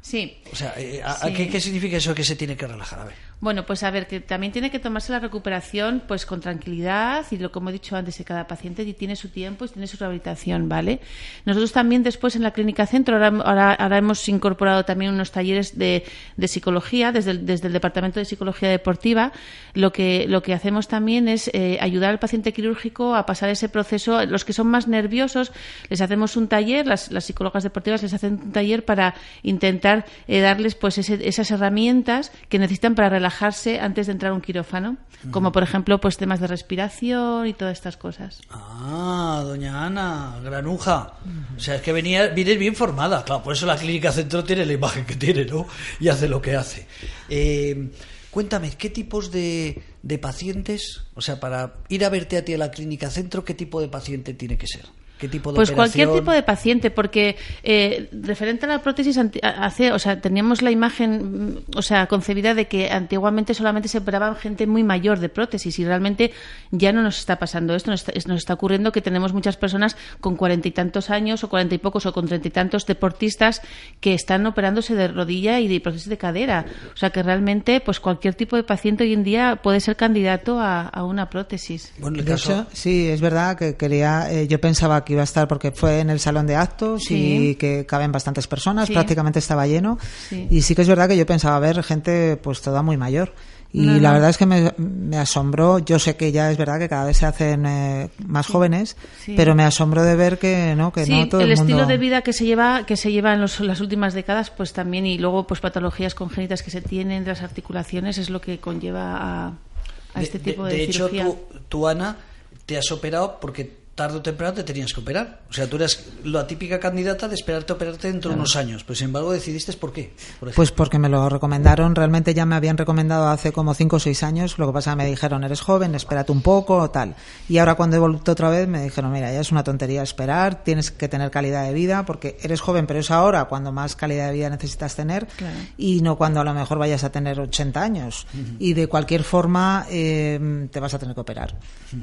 Sí. 0.02 0.36
O 0.52 0.56
sea, 0.56 0.74
eh, 0.76 1.00
¿a- 1.02 1.12
a 1.12 1.28
Sí. 1.28 1.32
¿qué, 1.34 1.48
qué 1.48 1.60
significa 1.60 1.96
eso 1.96 2.14
que 2.14 2.24
se 2.24 2.36
tiene 2.36 2.56
que 2.56 2.66
relajar? 2.66 2.98
A 3.00 3.04
ver. 3.04 3.14
Bueno, 3.40 3.66
pues 3.66 3.82
a 3.82 3.90
ver, 3.90 4.06
que 4.06 4.20
también 4.20 4.52
tiene 4.52 4.70
que 4.70 4.78
tomarse 4.78 5.10
la 5.10 5.18
recuperación 5.18 6.02
pues 6.06 6.26
con 6.26 6.40
tranquilidad 6.40 7.26
y 7.32 7.38
lo 7.38 7.50
como 7.50 7.70
he 7.70 7.72
dicho 7.72 7.96
antes, 7.96 8.16
que 8.16 8.22
cada 8.24 8.46
paciente 8.46 8.84
tiene 8.94 9.16
su 9.16 9.30
tiempo 9.30 9.64
y 9.64 9.68
tiene 9.68 9.88
su 9.88 9.96
rehabilitación, 9.96 10.68
¿vale? 10.68 11.00
Nosotros 11.44 11.72
también 11.72 12.04
después 12.04 12.36
en 12.36 12.42
la 12.44 12.52
clínica 12.52 12.86
centro, 12.86 13.16
ahora, 13.16 13.28
ahora, 13.44 13.72
ahora 13.74 13.98
hemos 13.98 14.28
incorporado 14.28 14.84
también 14.84 15.12
unos 15.12 15.32
talleres 15.32 15.76
de, 15.76 16.04
de 16.36 16.46
psicología 16.48 17.10
desde 17.10 17.32
el, 17.32 17.44
desde 17.44 17.66
el 17.66 17.72
Departamento 17.72 18.20
de 18.20 18.26
Psicología 18.26 18.68
Deportiva. 18.68 19.32
Lo 19.74 19.92
que, 19.92 20.26
lo 20.28 20.40
que 20.44 20.54
hacemos 20.54 20.86
también 20.86 21.26
es 21.26 21.50
eh, 21.52 21.78
ayudar 21.80 22.10
al 22.10 22.20
paciente 22.20 22.52
quirúrgico 22.52 23.16
a 23.16 23.26
pasar 23.26 23.48
ese 23.50 23.68
proceso. 23.68 24.24
Los 24.24 24.44
que 24.44 24.52
son 24.52 24.68
más 24.68 24.86
nerviosos, 24.86 25.50
les 25.88 26.00
hacemos 26.00 26.36
un 26.36 26.46
taller, 26.46 26.86
las, 26.86 27.10
las 27.10 27.24
psicólogas 27.24 27.64
deportivas 27.64 28.04
les 28.04 28.14
hacen 28.14 28.34
un 28.34 28.52
taller 28.52 28.84
para 28.84 29.14
intentar 29.42 29.91
eh, 30.28 30.40
darles 30.40 30.74
pues 30.74 30.98
ese- 30.98 31.26
esas 31.28 31.50
herramientas 31.50 32.32
que 32.48 32.58
necesitan 32.58 32.94
para 32.94 33.08
relajarse 33.08 33.80
antes 33.80 34.06
de 34.06 34.12
entrar 34.12 34.32
a 34.32 34.34
un 34.34 34.40
quirófano, 34.40 34.96
como 35.30 35.52
por 35.52 35.62
ejemplo 35.62 36.00
pues 36.00 36.16
temas 36.16 36.40
de 36.40 36.46
respiración 36.48 37.46
y 37.46 37.52
todas 37.52 37.72
estas 37.78 37.96
cosas. 37.96 38.40
Ah, 38.50 39.42
doña 39.44 39.86
Ana, 39.86 40.38
granuja. 40.42 41.12
O 41.56 41.60
sea, 41.60 41.76
es 41.76 41.82
que 41.82 41.92
venía, 41.92 42.28
vienes 42.28 42.58
bien 42.58 42.74
formada. 42.74 43.24
Claro, 43.24 43.42
por 43.42 43.52
eso 43.54 43.66
la 43.66 43.76
clínica 43.76 44.10
centro 44.12 44.42
tiene 44.44 44.66
la 44.66 44.72
imagen 44.72 45.04
que 45.04 45.14
tiene, 45.16 45.44
¿no? 45.44 45.66
Y 46.00 46.08
hace 46.08 46.28
lo 46.28 46.40
que 46.42 46.56
hace. 46.56 46.86
Eh, 47.28 47.90
cuéntame, 48.30 48.70
¿qué 48.76 48.90
tipos 48.90 49.30
de, 49.30 49.82
de 50.02 50.18
pacientes, 50.18 51.02
o 51.14 51.20
sea, 51.20 51.38
para 51.38 51.74
ir 51.88 52.04
a 52.04 52.08
verte 52.08 52.36
a 52.36 52.44
ti 52.44 52.54
a 52.54 52.58
la 52.58 52.70
clínica 52.70 53.10
centro, 53.10 53.44
qué 53.44 53.54
tipo 53.54 53.80
de 53.80 53.88
paciente 53.88 54.34
tiene 54.34 54.56
que 54.58 54.66
ser? 54.66 54.84
¿Qué 55.22 55.28
tipo 55.28 55.52
de 55.52 55.54
Pues 55.56 55.70
cualquier 55.70 56.08
tipo 56.12 56.32
de 56.32 56.42
paciente, 56.42 56.90
porque 56.90 57.36
eh, 57.62 58.08
referente 58.10 58.66
a 58.66 58.68
la 58.68 58.82
prótesis, 58.82 59.16
hace, 59.42 59.92
o 59.92 59.98
sea, 60.00 60.20
teníamos 60.20 60.62
la 60.62 60.72
imagen, 60.72 61.54
mm, 61.54 61.58
o 61.76 61.82
sea, 61.82 62.08
concebida 62.08 62.54
de 62.54 62.66
que 62.66 62.90
antiguamente 62.90 63.54
solamente 63.54 63.86
se 63.86 63.98
operaba 63.98 64.34
gente 64.34 64.66
muy 64.66 64.82
mayor 64.82 65.20
de 65.20 65.28
prótesis 65.28 65.78
y 65.78 65.84
realmente 65.84 66.32
ya 66.72 66.92
no 66.92 67.02
nos 67.04 67.20
está 67.20 67.38
pasando 67.38 67.76
esto, 67.76 67.92
nos 67.92 68.00
está, 68.00 68.10
es- 68.16 68.26
nos 68.26 68.38
está 68.38 68.54
ocurriendo 68.54 68.90
que 68.90 69.00
tenemos 69.00 69.32
muchas 69.32 69.56
personas 69.56 69.96
con 70.20 70.34
cuarenta 70.34 70.66
y 70.66 70.72
tantos 70.72 71.08
años 71.10 71.44
o 71.44 71.48
cuarenta 71.48 71.76
y 71.76 71.78
pocos 71.78 72.04
o 72.06 72.12
con 72.12 72.26
treinta 72.26 72.48
y 72.48 72.50
tantos 72.50 72.84
deportistas 72.84 73.62
que 74.00 74.14
están 74.14 74.44
operándose 74.46 74.96
de 74.96 75.06
rodilla 75.06 75.60
y 75.60 75.68
de 75.68 75.80
prótesis 75.80 76.08
de 76.08 76.18
cadera. 76.18 76.64
O 76.92 76.96
sea, 76.96 77.10
que 77.10 77.22
realmente, 77.22 77.80
pues 77.80 78.00
cualquier 78.00 78.34
tipo 78.34 78.56
de 78.56 78.64
paciente 78.64 79.04
hoy 79.04 79.12
en 79.12 79.22
día 79.22 79.60
puede 79.62 79.78
ser 79.78 79.94
candidato 79.94 80.58
a, 80.58 80.88
a 80.88 81.04
una 81.04 81.30
prótesis. 81.30 81.92
Bueno, 81.98 82.16
en 82.16 82.20
el 82.20 82.24
De 82.26 82.32
caso, 82.32 82.52
hecho, 82.52 82.66
sí, 82.72 83.06
es 83.08 83.20
verdad 83.20 83.56
que 83.56 83.76
quería, 83.76 84.32
eh, 84.32 84.48
yo 84.48 84.60
pensaba 84.60 85.04
que 85.04 85.11
iba 85.12 85.20
a 85.22 85.24
estar 85.24 85.46
porque 85.48 85.70
fue 85.72 86.00
en 86.00 86.10
el 86.10 86.20
salón 86.20 86.46
de 86.46 86.56
actos 86.56 87.02
Sí. 87.04 87.50
y 87.50 87.54
que 87.56 87.86
caben 87.86 88.12
bastantes 88.12 88.46
personas, 88.46 88.88
Sí. 88.88 88.92
prácticamente 88.94 89.38
estaba 89.38 89.66
lleno. 89.66 89.98
Sí. 90.28 90.48
Y 90.50 90.62
sí 90.62 90.74
que 90.74 90.82
es 90.82 90.88
verdad 90.88 91.08
que 91.08 91.16
yo 91.16 91.26
pensaba 91.26 91.58
ver 91.58 91.82
gente 91.82 92.36
pues 92.36 92.60
toda 92.62 92.82
muy 92.82 92.96
mayor. 92.96 93.32
Y 93.74 93.86
No, 93.86 93.92
la 94.00 94.08
no. 94.08 94.14
verdad 94.16 94.28
es 94.30 94.36
que 94.36 94.44
me, 94.44 94.74
me 94.76 95.16
asombró, 95.16 95.78
yo 95.78 95.98
sé 95.98 96.14
que 96.14 96.30
ya 96.30 96.50
es 96.50 96.58
verdad 96.58 96.78
que 96.78 96.90
cada 96.90 97.06
vez 97.06 97.16
se 97.16 97.24
hacen 97.24 97.64
eh, 97.64 98.10
más 98.26 98.46
jóvenes, 98.46 98.98
Sí. 99.24 99.32
pero 99.34 99.54
me 99.54 99.64
asombró 99.64 100.02
de 100.02 100.14
ver 100.14 100.38
que 100.38 100.74
no, 100.76 100.92
que 100.92 101.06
sí, 101.06 101.12
no 101.12 101.26
todo 101.28 101.40
el, 101.40 101.52
el, 101.52 101.56
mundo... 101.56 101.72
estilo 101.72 101.86
de 101.88 101.96
vida 101.96 102.20
que 102.20 102.34
se 102.34 102.44
lleva 102.44 102.84
que 102.84 102.98
se 102.98 103.10
lleva 103.10 103.32
en 103.32 103.40
los- 103.40 103.60
las 103.60 103.80
últimas 103.80 104.12
décadas 104.12 104.50
pues 104.50 104.74
también 104.74 105.06
y 105.06 105.16
luego 105.16 105.46
pues 105.46 105.60
patologías 105.60 106.14
congénitas 106.14 106.62
que 106.62 106.70
se 106.70 106.82
tienen 106.82 107.24
de 107.24 107.30
las 107.30 107.40
articulaciones 107.40 108.18
es 108.18 108.28
lo 108.28 108.42
que 108.42 108.58
conlleva 108.60 109.16
a, 109.16 109.46
a 109.48 110.18
de, 110.18 110.22
este 110.22 110.38
tipo 110.38 110.66
de, 110.66 110.74
de 110.74 110.82
hecho, 110.84 111.08
cirugía 111.08 111.24
tú, 111.24 111.38
tú, 111.70 111.88
Ana, 111.88 112.18
te 112.66 112.76
has 112.76 112.92
operado 112.92 113.38
porque 113.40 113.74
tarde 113.94 114.16
o 114.18 114.22
temprano 114.22 114.54
te 114.54 114.64
tenías 114.64 114.92
que 114.92 115.00
operar. 115.00 115.40
O 115.50 115.52
sea, 115.52 115.68
tú 115.68 115.76
eras 115.76 116.04
la 116.24 116.46
típica 116.46 116.80
candidata 116.80 117.28
de 117.28 117.34
esperarte 117.34 117.72
a 117.72 117.76
operarte 117.76 118.08
dentro 118.10 118.30
de 118.30 118.36
unos 118.36 118.56
años. 118.56 118.84
Pero 118.84 118.94
sin 118.96 119.06
embargo 119.06 119.32
decidiste 119.32 119.72
por 119.74 119.92
qué. 119.92 120.14
Por. 120.40 120.52
Pues 120.52 120.70
porque 120.72 120.98
me 120.98 121.08
lo 121.10 121.28
recomendaron, 121.28 121.94
realmente 121.94 122.32
ya 122.32 122.46
me 122.46 122.54
habían 122.56 122.78
recomendado 122.78 123.28
hace 123.28 123.52
como 123.52 123.74
5 123.74 123.96
o 123.96 123.98
6 124.00 124.22
años, 124.22 124.58
lo 124.58 124.66
que 124.66 124.72
pasa 124.72 124.90
es 124.90 124.96
que 124.96 125.02
me 125.02 125.08
dijeron, 125.10 125.44
eres 125.44 125.60
joven, 125.60 125.94
espérate 125.94 126.32
un 126.32 126.40
poco 126.42 126.76
o 126.78 126.90
tal. 126.90 127.14
Y 127.48 127.58
ahora 127.58 127.74
cuando 127.74 127.96
he 127.96 127.98
vuelto 128.00 128.32
otra 128.32 128.48
vez 128.48 128.66
me 128.66 128.82
dijeron, 128.82 129.12
mira, 129.12 129.30
ya 129.32 129.40
es 129.40 129.52
una 129.52 129.62
tontería 129.62 130.02
esperar, 130.02 130.64
tienes 130.64 130.90
que 130.90 131.08
tener 131.08 131.30
calidad 131.30 131.64
de 131.64 131.74
vida, 131.74 132.04
porque 132.06 132.38
eres 132.42 132.60
joven, 132.60 132.86
pero 132.86 132.98
es 133.00 133.10
ahora 133.10 133.44
cuando 133.44 133.72
más 133.72 133.94
calidad 133.94 134.28
de 134.28 134.32
vida 134.32 134.48
necesitas 134.50 134.96
tener 134.96 135.26
Claro. 135.36 135.56
y 135.76 136.00
no 136.00 136.16
cuando 136.16 136.40
a 136.40 136.44
lo 136.44 136.54
mejor 136.54 136.78
vayas 136.78 137.04
a 137.04 137.12
tener 137.12 137.38
80 137.38 137.82
años. 137.82 138.26
Y 138.58 138.72
de 138.72 138.86
cualquier 138.86 139.22
forma 139.22 139.86
eh, 139.90 140.68
te 140.70 140.80
vas 140.80 140.94
a 140.94 140.98
tener 140.98 141.14
que 141.14 141.20
operar. 141.20 141.54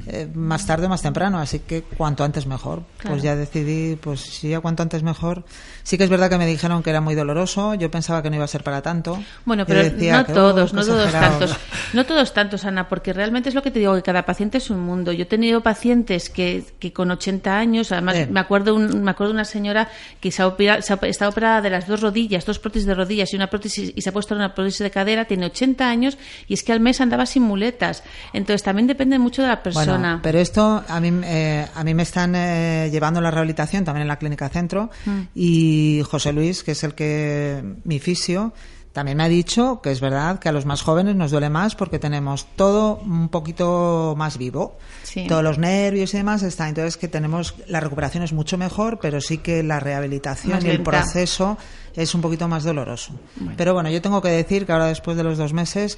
Eh, 0.06 0.28
más 0.34 0.66
tarde 0.66 0.86
o 0.86 0.88
más 0.88 1.02
temprano, 1.02 1.38
así 1.38 1.58
que 1.60 1.79
cuanto 1.82 2.24
antes 2.24 2.46
mejor. 2.46 2.82
Claro. 2.98 3.14
Pues 3.14 3.22
ya 3.22 3.36
decidí, 3.36 3.96
pues 3.96 4.20
sí, 4.20 4.52
a 4.54 4.60
cuanto 4.60 4.82
antes 4.82 5.02
mejor. 5.02 5.44
Sí 5.82 5.96
que 5.98 6.04
es 6.04 6.10
verdad 6.10 6.28
que 6.30 6.38
me 6.38 6.46
dijeron 6.46 6.82
que 6.82 6.90
era 6.90 7.00
muy 7.00 7.14
doloroso, 7.14 7.74
yo 7.74 7.90
pensaba 7.90 8.22
que 8.22 8.30
no 8.30 8.36
iba 8.36 8.44
a 8.44 8.48
ser 8.48 8.62
para 8.62 8.82
tanto. 8.82 9.18
Bueno, 9.44 9.64
pero 9.66 9.82
decía 9.82 10.18
no 10.18 10.24
que, 10.26 10.32
oh, 10.32 10.34
todos, 10.34 10.70
qué 10.70 10.76
no 10.76 10.84
todos 10.84 11.12
tantos. 11.12 11.56
No 11.94 12.06
todos 12.06 12.32
tantos, 12.34 12.64
Ana, 12.64 12.88
porque 12.88 13.12
realmente 13.12 13.48
es 13.48 13.54
lo 13.54 13.62
que 13.62 13.70
te 13.70 13.78
digo, 13.80 13.94
que 13.94 14.02
cada 14.02 14.24
paciente 14.24 14.58
es 14.58 14.70
un 14.70 14.80
mundo. 14.80 15.12
Yo 15.12 15.22
he 15.22 15.26
tenido 15.26 15.60
pacientes 15.62 16.30
que, 16.30 16.64
que 16.78 16.92
con 16.92 17.10
80 17.10 17.56
años, 17.56 17.90
además 17.92 18.16
me 18.30 18.38
acuerdo 18.40 18.74
un- 18.74 19.02
me 19.02 19.10
acuerdo 19.10 19.32
de 19.32 19.34
una 19.36 19.44
señora 19.44 19.88
que 20.20 20.30
se 20.30 20.42
ha 20.42 20.46
opera- 20.46 20.82
se 20.82 20.92
ha- 20.92 20.98
está 21.02 21.28
operada 21.28 21.60
de 21.62 21.70
las 21.70 21.86
dos 21.88 22.00
rodillas, 22.00 22.44
dos 22.44 22.58
prótesis 22.58 22.86
de 22.86 22.94
rodillas 22.94 23.32
y 23.32 23.36
una 23.36 23.48
prótesis 23.48 23.92
y 23.96 24.02
se 24.02 24.10
ha 24.10 24.12
puesto 24.12 24.34
una 24.34 24.54
prótesis 24.54 24.80
de 24.80 24.90
cadera, 24.90 25.24
tiene 25.24 25.46
80 25.46 25.88
años 25.88 26.18
y 26.46 26.54
es 26.54 26.62
que 26.62 26.72
al 26.72 26.80
mes 26.80 27.00
andaba 27.00 27.26
sin 27.26 27.42
muletas. 27.42 28.02
Entonces 28.32 28.62
también 28.62 28.86
depende 28.86 29.18
mucho 29.18 29.42
de 29.42 29.48
la 29.48 29.62
persona. 29.62 29.86
Bueno, 29.98 30.20
pero 30.22 30.38
esto 30.38 30.84
a 30.86 31.00
mí, 31.00 31.10
eh, 31.24 31.66
a 31.74 31.84
mí 31.84 31.94
me 31.94 32.02
están 32.02 32.34
eh, 32.34 32.88
llevando 32.90 33.20
la 33.20 33.30
rehabilitación 33.30 33.84
también 33.84 34.02
en 34.02 34.08
la 34.08 34.18
clínica 34.18 34.48
centro 34.48 34.90
Mm. 35.04 35.20
y 35.34 36.02
José 36.10 36.32
Luis, 36.32 36.62
que 36.62 36.72
es 36.72 36.84
el 36.84 36.94
que 36.94 37.62
mi 37.84 37.98
fisio, 37.98 38.52
también 38.92 39.16
me 39.18 39.22
ha 39.22 39.28
dicho 39.28 39.80
que 39.82 39.92
es 39.92 40.00
verdad 40.00 40.40
que 40.40 40.48
a 40.48 40.52
los 40.52 40.66
más 40.66 40.82
jóvenes 40.82 41.14
nos 41.14 41.30
duele 41.30 41.48
más 41.48 41.76
porque 41.76 42.00
tenemos 42.00 42.48
todo 42.56 42.96
un 42.96 43.28
poquito 43.28 44.14
más 44.16 44.36
vivo. 44.36 44.78
Sí. 45.04 45.26
Todos 45.28 45.44
los 45.44 45.58
nervios 45.58 46.12
y 46.12 46.16
demás 46.16 46.42
está. 46.42 46.68
Entonces 46.68 46.96
que 46.96 47.06
tenemos 47.06 47.54
la 47.68 47.78
recuperación 47.78 48.24
es 48.24 48.32
mucho 48.32 48.58
mejor, 48.58 48.98
pero 49.00 49.20
sí 49.20 49.38
que 49.38 49.62
la 49.62 49.78
rehabilitación 49.78 50.54
Más 50.54 50.64
y 50.64 50.70
el 50.70 50.82
proceso 50.82 51.56
es 51.94 52.14
un 52.16 52.20
poquito 52.20 52.48
más 52.48 52.64
doloroso. 52.64 53.12
Pero 53.56 53.74
bueno, 53.74 53.90
yo 53.90 54.02
tengo 54.02 54.20
que 54.22 54.30
decir 54.30 54.66
que 54.66 54.72
ahora 54.72 54.86
después 54.86 55.16
de 55.16 55.22
los 55.22 55.38
dos 55.38 55.52
meses 55.52 55.96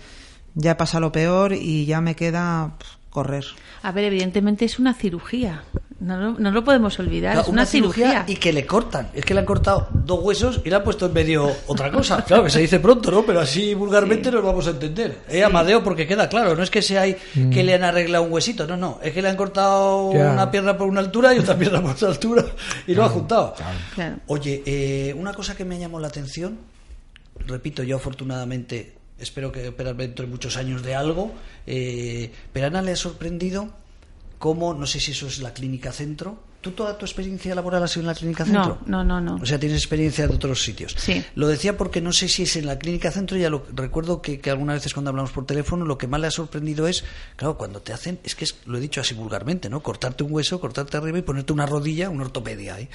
ya 0.54 0.76
pasa 0.76 1.00
lo 1.00 1.12
peor 1.12 1.54
y 1.54 1.86
ya 1.86 2.02
me 2.02 2.14
queda 2.14 2.74
correr. 3.12 3.44
A 3.82 3.92
ver, 3.92 4.04
evidentemente 4.04 4.64
es 4.64 4.78
una 4.78 4.94
cirugía. 4.94 5.62
No, 6.00 6.16
lo- 6.16 6.32
no 6.32 6.50
lo 6.50 6.64
podemos 6.64 6.98
olvidar. 6.98 7.34
Claro, 7.34 7.46
es 7.46 7.52
una, 7.52 7.64
cirugía. 7.64 8.24
y 8.26 8.34
que 8.36 8.52
le 8.52 8.66
cortan. 8.66 9.08
Es 9.14 9.24
que 9.24 9.34
le 9.34 9.40
han 9.40 9.46
cortado 9.46 9.86
dos 9.92 10.18
huesos 10.20 10.60
y 10.64 10.70
le 10.70 10.74
han 10.74 10.82
puesto 10.82 11.06
en 11.06 11.12
medio 11.12 11.48
otra 11.68 11.92
cosa. 11.92 12.24
Claro, 12.24 12.42
que 12.42 12.50
se 12.50 12.58
dice 12.60 12.80
pronto, 12.80 13.10
¿no? 13.12 13.22
Pero 13.24 13.38
así 13.40 13.74
vulgarmente 13.74 14.28
nos 14.32 14.42
vamos 14.42 14.66
a 14.66 14.70
entender. 14.70 15.20
Eh, 15.28 15.44
Amadeo, 15.44 15.84
porque 15.84 16.06
queda 16.08 16.28
claro, 16.28 16.56
no 16.56 16.62
es 16.64 16.70
que 16.70 16.82
sea 16.82 17.02
ahí 17.02 17.16
que 17.52 17.62
le 17.62 17.74
han 17.74 17.84
arreglado 17.84 18.24
un 18.24 18.32
huesito, 18.32 18.66
no, 18.66 18.76
no. 18.76 18.98
Es 19.00 19.12
que 19.12 19.22
le 19.22 19.28
han 19.28 19.36
cortado 19.36 20.06
una 20.06 20.50
pierna 20.50 20.76
por 20.76 20.88
una 20.88 20.98
altura 21.00 21.32
y 21.34 21.38
otra 21.38 21.56
pierna 21.56 21.80
por 21.80 21.92
otra 21.92 22.08
altura 22.08 22.44
y 22.88 22.94
lo 22.94 23.04
han 23.04 23.10
juntado. 23.10 23.54
Claro. 23.94 24.16
Oye, 24.26 24.62
eh, 24.66 25.14
una 25.16 25.32
cosa 25.34 25.54
que 25.54 25.64
me 25.64 25.78
llamó 25.78 26.00
la 26.00 26.08
atención, 26.08 26.58
repito, 27.46 27.84
yo 27.84 27.96
afortunadamente 27.96 28.94
espero 29.22 29.50
que 29.52 29.68
operarme 29.68 30.06
dentro 30.06 30.24
de 30.26 30.30
muchos 30.30 30.56
años 30.56 30.82
de 30.82 30.94
algo, 30.94 31.32
eh, 31.66 32.30
pero 32.52 32.66
a 32.66 32.68
Ana 32.68 32.82
le 32.82 32.92
ha 32.92 32.96
sorprendido 32.96 33.70
cómo, 34.38 34.74
no 34.74 34.86
sé 34.86 35.00
si 35.00 35.12
eso 35.12 35.26
es 35.26 35.38
la 35.40 35.52
clínica 35.54 35.92
centro, 35.92 36.50
¿Tú 36.62 36.70
toda 36.70 36.96
tu 36.96 37.04
experiencia 37.04 37.56
laboral 37.56 37.82
ha 37.82 37.88
sido 37.88 38.02
en 38.02 38.06
la 38.06 38.14
clínica 38.14 38.44
No, 38.44 38.52
centro? 38.64 38.78
no, 38.86 39.02
no, 39.02 39.20
no. 39.20 39.34
O 39.42 39.44
sea, 39.44 39.58
tienes 39.58 39.78
experiencia 39.78 40.28
de 40.28 40.34
otros 40.36 40.62
sitios. 40.62 40.94
Sí. 40.96 41.20
Lo 41.34 41.48
decía 41.48 41.76
porque 41.76 42.00
no 42.00 42.12
sé 42.12 42.28
si 42.28 42.44
es 42.44 42.54
en 42.54 42.66
la 42.66 42.78
clínica 42.78 43.10
centro, 43.10 43.36
ya 43.36 43.50
lo 43.50 43.66
recuerdo 43.74 44.22
que, 44.22 44.38
que 44.38 44.48
algunas 44.48 44.76
veces 44.76 44.94
cuando 44.94 45.08
hablamos 45.10 45.32
por 45.32 45.44
teléfono 45.44 45.84
lo 45.84 45.98
que 45.98 46.06
más 46.06 46.20
le 46.20 46.28
ha 46.28 46.30
sorprendido 46.30 46.86
es, 46.86 47.02
claro, 47.34 47.58
cuando 47.58 47.80
te 47.82 47.92
hacen, 47.92 48.20
es 48.22 48.36
que 48.36 48.44
es- 48.44 48.54
lo 48.66 48.78
he 48.78 48.80
dicho 48.80 49.00
así 49.00 49.12
vulgarmente, 49.12 49.68
¿no? 49.68 49.82
Cortarte 49.82 50.22
un 50.22 50.32
hueso, 50.32 50.60
cortarte 50.60 50.96
arriba 50.96 51.18
y 51.18 51.22
ponerte 51.22 51.52
una 51.52 51.66
rodilla, 51.66 52.10
una 52.10 52.22
ortopedia. 52.26 52.78
¿eh? 52.78 52.88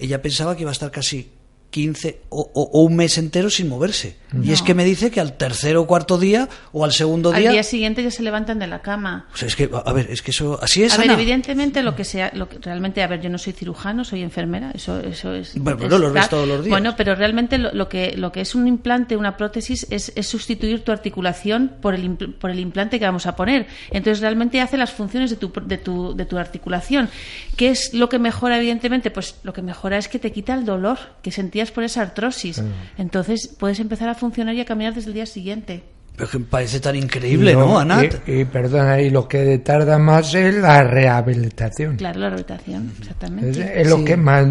Ella 0.00 0.20
pensaba 0.20 0.56
que 0.56 0.62
iba 0.62 0.70
a 0.70 0.72
estar 0.72 0.90
casi 0.90 1.30
15 1.74 2.20
o, 2.28 2.82
un 2.84 2.94
mes 2.94 3.18
entero 3.18 3.50
sin 3.50 3.68
moverse. 3.68 4.16
Y 4.42 4.52
es 4.52 4.62
que 4.62 4.74
me 4.74 4.84
dice 4.84 5.10
que 5.12 5.20
al 5.20 5.36
tercer 5.36 5.76
o 5.76 5.86
cuarto 5.86 6.18
día 6.18 6.48
o 6.72 6.84
al 6.84 6.92
segundo 6.92 7.30
Al 7.32 7.40
día... 7.40 7.50
día 7.52 7.62
siguiente 7.62 8.02
ya 8.02 8.10
se 8.10 8.22
levantan 8.22 8.58
de 8.60 8.66
la 8.68 8.80
cama. 8.80 9.28
O 9.32 9.36
sea, 9.36 9.46
es 9.48 9.54
que, 9.56 9.68
a 9.72 9.92
ver, 9.92 10.08
es 10.10 10.22
que 10.22 10.30
eso... 10.32 10.58
Así 10.62 10.82
es, 10.82 10.94
A 10.94 10.98
ver, 10.98 11.10
evidentemente 11.10 11.82
lo 11.82 11.94
que 11.96 12.04
sea, 12.04 12.30
lo 12.34 12.48
que 12.48 12.58
realmente, 12.60 13.02
a 13.02 13.06
ver, 13.08 13.20
yo 13.20 13.28
no 13.30 13.38
soy 13.38 13.52
cirujano, 13.52 14.04
soy 14.04 14.22
enfermera, 14.22 14.70
eso, 14.72 14.98
eso 15.00 15.32
es. 15.34 15.56
Bueno, 15.56 15.78
pero 15.80 15.96
es- 15.96 16.00
los 16.00 16.12
ves 16.12 16.28
todos 16.28 16.46
los 16.48 16.58
días. 16.64 16.70
Bueno, 16.70 16.94
pero 16.96 17.14
realmente 17.16 17.58
lo, 17.58 17.72
lo 17.72 17.88
que 17.88 18.14
lo 18.16 18.30
que 18.32 18.40
es 18.40 18.54
un 18.54 18.66
implante, 18.68 19.16
una 19.16 19.36
prótesis, 19.36 19.86
es, 19.90 20.12
es 20.14 20.26
sustituir 20.28 20.82
tu 20.84 20.90
articulación 20.92 21.72
por 21.80 21.94
el 21.94 22.02
impl- 22.04 22.34
por 22.34 22.50
el 22.50 22.58
implante 22.60 22.98
que 22.98 23.04
vamos 23.04 23.26
a 23.26 23.34
poner. 23.36 23.66
Entonces 23.90 24.20
realmente 24.20 24.60
hace 24.60 24.76
las 24.76 24.92
funciones 24.92 25.30
de 25.30 25.36
tu 25.36 25.52
de 25.64 25.78
tu 25.78 26.14
de 26.16 26.24
tu 26.26 26.38
articulación. 26.38 27.08
¿Qué 27.56 27.70
es 27.70 27.94
lo 27.94 28.08
que 28.08 28.18
mejora 28.18 28.56
evidentemente? 28.58 29.10
Pues 29.12 29.36
lo 29.44 29.52
que 29.52 29.62
mejora 29.62 29.96
es 29.98 30.08
que 30.08 30.18
te 30.18 30.32
quita 30.32 30.54
el 30.54 30.64
dolor 30.64 30.98
que 31.22 31.30
sentías 31.30 31.63
por 31.70 31.84
esa 31.84 32.02
artrosis. 32.02 32.62
Entonces 32.98 33.48
puedes 33.58 33.80
empezar 33.80 34.08
a 34.08 34.14
funcionar 34.14 34.54
y 34.54 34.60
a 34.60 34.64
caminar 34.64 34.94
desde 34.94 35.08
el 35.08 35.14
día 35.14 35.26
siguiente. 35.26 35.82
Pero 36.16 36.30
que 36.30 36.38
me 36.38 36.44
parece 36.44 36.78
tan 36.78 36.94
increíble, 36.94 37.54
¿no, 37.54 37.76
Anat? 37.78 38.28
Y, 38.28 38.40
y 38.40 38.44
perdona, 38.44 39.00
y 39.00 39.10
lo 39.10 39.26
que 39.26 39.58
tarda 39.58 39.98
más 39.98 40.32
es 40.34 40.54
la 40.54 40.84
rehabilitación. 40.84 41.96
Claro, 41.96 42.20
la 42.20 42.26
rehabilitación, 42.30 42.92
exactamente. 43.00 43.80
es 43.80 43.88
lo 43.90 43.98
Sí. 43.98 44.04
que 44.04 44.16
más 44.16 44.46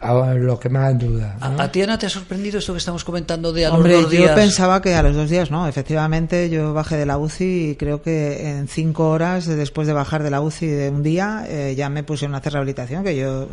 a- 0.00 0.34
lo 0.34 0.58
que 0.60 0.68
más 0.68 0.98
duda. 0.98 1.36
¿no? 1.40 1.46
¿A, 1.60 1.64
a 1.64 1.72
ti, 1.72 1.80
Ana, 1.82 1.98
te 1.98 2.04
ha 2.06 2.10
sorprendido 2.10 2.58
esto 2.58 2.72
que 2.74 2.78
estamos 2.78 3.04
comentando 3.04 3.52
de 3.54 3.64
a 3.64 3.68
los 3.70 3.78
Hombre, 3.78 3.94
dos 3.94 4.02
yo 4.12 4.18
días? 4.18 4.32
pensaba 4.34 4.82
que 4.82 4.94
a 4.94 5.02
los 5.02 5.14
dos 5.16 5.30
días 5.30 5.50
no. 5.50 5.66
Efectivamente, 5.66 6.50
yo 6.50 6.74
bajé 6.74 6.96
de 6.98 7.06
la 7.06 7.16
UCI 7.18 7.70
y 7.70 7.76
creo 7.76 8.02
que 8.02 8.50
en 8.50 8.68
cinco 8.68 9.08
horas 9.10 9.46
de- 9.46 9.56
después 9.56 9.86
de 9.86 9.92
bajar 9.94 10.22
de 10.22 10.30
la 10.30 10.40
UCI 10.42 10.66
de 10.66 10.90
un 10.90 11.02
día 11.02 11.44
eh, 11.48 11.74
ya 11.76 11.88
me 11.88 12.02
pusieron 12.02 12.34
a 12.34 12.38
hacer 12.38 12.52
rehabilitación. 12.52 13.02
Que 13.02 13.16
yo, 13.16 13.48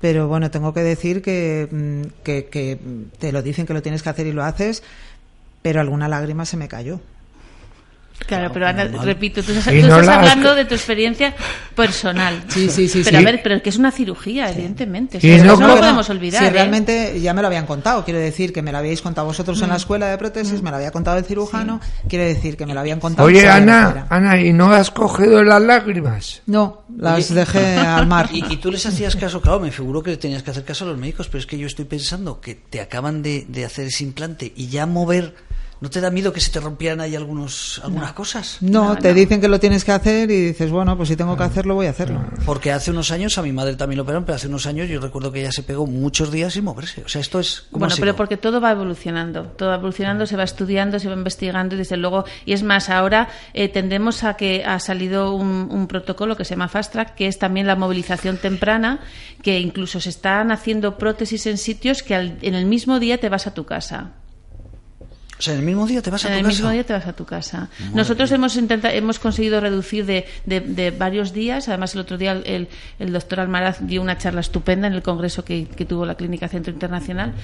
pero 0.00 0.28
bueno, 0.28 0.50
tengo 0.50 0.72
que 0.72 0.82
decir 0.82 1.22
que, 1.22 1.68
mm, 1.70 2.22
que, 2.22 2.46
que 2.46 2.78
te 3.18 3.32
lo 3.32 3.42
dicen 3.42 3.66
que 3.66 3.74
lo 3.74 3.82
tienes 3.82 4.02
que 4.02 4.10
hacer 4.10 4.26
y 4.26 4.32
lo 4.32 4.44
haces, 4.44 4.82
pero 5.62 5.80
alguna 5.80 6.08
lágrima 6.08 6.44
se 6.44 6.56
me 6.56 6.68
cayó. 6.68 7.00
Claro, 8.26 8.50
pero 8.52 8.66
Ana, 8.66 8.84
repito, 8.84 9.42
tú 9.42 9.52
estás, 9.52 9.72
tú 9.72 9.86
no 9.86 9.94
hablando 9.94 10.54
de 10.54 10.64
tu 10.66 10.74
experiencia 10.74 11.34
personal. 11.74 12.42
Sí, 12.48 12.68
sí, 12.68 12.88
sí, 12.88 13.02
Pero 13.04 13.18
sí. 13.18 13.24
a 13.24 13.30
ver, 13.30 13.40
pero 13.42 13.62
que 13.62 13.70
es 13.70 13.76
una 13.78 13.90
cirugía, 13.90 14.50
evidentemente. 14.50 15.18
Y 15.22 15.40
no 15.40 15.56
lo 15.56 15.76
podemos 15.78 16.10
olvidar. 16.10 16.42
Si 16.42 16.48
¿eh? 16.48 16.50
realmente 16.50 17.20
ya 17.20 17.32
me 17.32 17.40
lo 17.40 17.46
habían 17.48 17.64
contado, 17.64 18.04
quiero 18.04 18.20
decir 18.20 18.52
que 18.52 18.60
me 18.60 18.70
lo 18.72 18.78
habíais 18.78 19.00
contado 19.00 19.26
vosotros 19.26 19.58
Mm. 19.60 19.64
en 19.64 19.70
la 19.70 19.76
escuela 19.76 20.06
de 20.08 20.18
prótesis, 20.18 20.60
me 20.62 20.70
lo 20.70 20.76
había 20.76 20.90
contado 20.90 21.16
el 21.16 21.24
cirujano, 21.24 21.80
quiero 22.08 22.24
decir 22.24 22.56
que 22.56 22.66
me 22.66 22.74
lo 22.74 22.80
habían 22.80 23.00
contado. 23.00 23.26
Oye, 23.26 23.48
Ana. 23.48 24.06
Ana, 24.10 24.38
¿y 24.40 24.52
no 24.52 24.72
has 24.72 24.90
cogido 24.90 25.42
las 25.42 25.62
lágrimas? 25.62 26.42
No, 26.46 26.82
las 26.98 27.30
Oye, 27.30 27.40
dejé 27.40 27.76
al 27.78 28.06
mar. 28.06 28.28
Y, 28.32 28.44
y 28.52 28.56
tú 28.58 28.70
les 28.70 28.84
hacías 28.84 29.16
caso, 29.16 29.40
claro, 29.40 29.58
me 29.60 29.70
figuro 29.70 30.02
que 30.02 30.10
le 30.10 30.16
tenías 30.18 30.42
que 30.42 30.50
hacer 30.50 30.64
caso 30.64 30.84
a 30.84 30.88
los 30.88 30.98
médicos, 30.98 31.28
pero 31.28 31.38
es 31.38 31.46
que 31.46 31.56
yo 31.56 31.66
estoy 31.66 31.86
pensando 31.86 32.40
que 32.40 32.54
te 32.56 32.80
acaban 32.80 33.22
de, 33.22 33.46
de 33.48 33.64
hacer 33.64 33.86
ese 33.86 34.04
implante 34.04 34.52
y 34.54 34.68
ya 34.68 34.84
mover, 34.86 35.34
¿no 35.80 35.90
te 35.90 36.00
da 36.00 36.10
miedo 36.10 36.32
que 36.32 36.40
se 36.40 36.50
te 36.50 36.60
rompieran 36.60 37.00
ahí 37.00 37.14
algunos, 37.14 37.80
algunas 37.84 38.12
cosas? 38.12 38.58
No, 38.60 38.94
No, 38.94 38.96
te 38.98 39.08
no. 39.08 39.14
dicen 39.14 39.40
que 39.40 39.48
lo 39.48 39.60
tienes 39.60 39.84
que 39.84 39.92
hacer 39.92 40.30
y 40.30 40.46
dices, 40.46 40.70
bueno, 40.70 40.96
pues 40.96 41.08
si 41.08 41.16
tengo 41.16 41.36
que 41.36 41.44
hacerlo, 41.44 41.74
voy 41.74 41.86
a 41.86 41.90
hacerlo. 41.90 42.20
Porque 42.44 42.72
hace 42.72 42.90
unos 42.90 43.10
años, 43.10 43.38
a 43.38 43.42
mi 43.42 43.52
madre 43.52 43.76
también 43.76 43.96
lo 43.98 44.02
operaron, 44.02 44.24
pero 44.24 44.36
hace 44.36 44.48
unos 44.48 44.66
años 44.66 44.88
yo 44.88 45.00
recuerdo 45.00 45.30
que 45.32 45.40
ella 45.40 45.52
se 45.52 45.62
pegó 45.62 45.86
muchos 45.86 46.32
días 46.32 46.52
sin 46.54 46.64
moverse. 46.64 47.02
O 47.04 47.08
sea, 47.08 47.20
esto 47.20 47.38
es... 47.40 47.66
¿cómo 47.70 47.80
Bueno, 47.86 47.94
pero 48.00 48.16
porque 48.16 48.36
todo 48.36 48.60
va 48.60 48.72
evolucionando, 48.72 49.44
todo 49.44 49.68
va 49.70 49.76
evolucionando, 49.76 50.26
se 50.26 50.36
va 50.36 50.44
estudiando, 50.44 50.98
se 50.98 51.08
va 51.08 51.14
investigando 51.14 51.74
y 51.74 51.78
desde 51.78 51.96
luego, 51.96 52.24
y 52.44 52.52
es 52.52 52.62
más, 52.62 52.90
ahora 52.90 53.28
eh, 53.54 53.68
tendemos 53.68 54.24
a 54.24 54.34
que 54.34 54.64
ha 54.64 54.78
salido 54.80 55.34
un, 55.34 55.68
un 55.70 55.86
protocolo 55.86 56.36
que 56.36 56.44
se 56.44 56.50
llama 56.54 56.68
Fast 56.68 56.92
Track, 56.92 57.14
que 57.14 57.26
es 57.28 57.38
también 57.38 57.66
la 57.66 57.76
movilización 57.76 58.36
temprana, 58.38 59.00
que 59.42 59.60
incluso 59.60 60.00
se 60.00 60.08
están 60.10 60.50
haciendo 60.50 60.98
prótesis 60.98 61.46
en 61.46 61.58
sitios 61.58 62.02
que 62.02 62.14
al- 62.14 62.38
en 62.42 62.54
el 62.54 62.66
mismo 62.66 62.98
día 62.98 63.18
te 63.18 63.28
vas 63.28 63.46
a 63.46 63.54
tu 63.54 63.64
casa. 63.64 64.10
O 65.38 65.42
sea, 65.42 65.54
en 65.54 65.60
el 65.60 65.66
mismo 65.66 65.86
día 65.86 66.02
te 66.02 66.10
vas 66.10 66.24
a 66.24 66.28
En 66.28 66.32
tu 66.34 66.38
el 66.38 66.44
casa. 66.46 66.54
mismo 66.56 66.70
día 66.70 66.84
te 66.84 66.92
vas 66.92 67.06
a 67.06 67.12
tu 67.12 67.24
casa. 67.24 67.68
Nosotros 67.94 68.32
hemos 68.32 68.56
intenta- 68.56 68.92
hemos 68.92 69.18
conseguido 69.20 69.60
reducir 69.60 70.04
de, 70.04 70.26
de- 70.46 70.60
de 70.60 70.90
varios 70.90 71.32
días. 71.32 71.68
Además, 71.68 71.94
el 71.94 72.00
otro 72.00 72.18
día 72.18 72.32
el, 72.44 72.68
el 72.98 73.12
doctor 73.12 73.40
Almaraz 73.40 73.78
dio 73.80 74.02
una 74.02 74.18
charla 74.18 74.40
estupenda 74.40 74.86
en 74.88 74.94
el 74.94 75.02
congreso 75.02 75.44
que, 75.44 75.66
que 75.66 75.84
tuvo 75.84 76.04
la 76.04 76.16
Clínica 76.16 76.48
Centro 76.48 76.72
Internacional. 76.72 77.34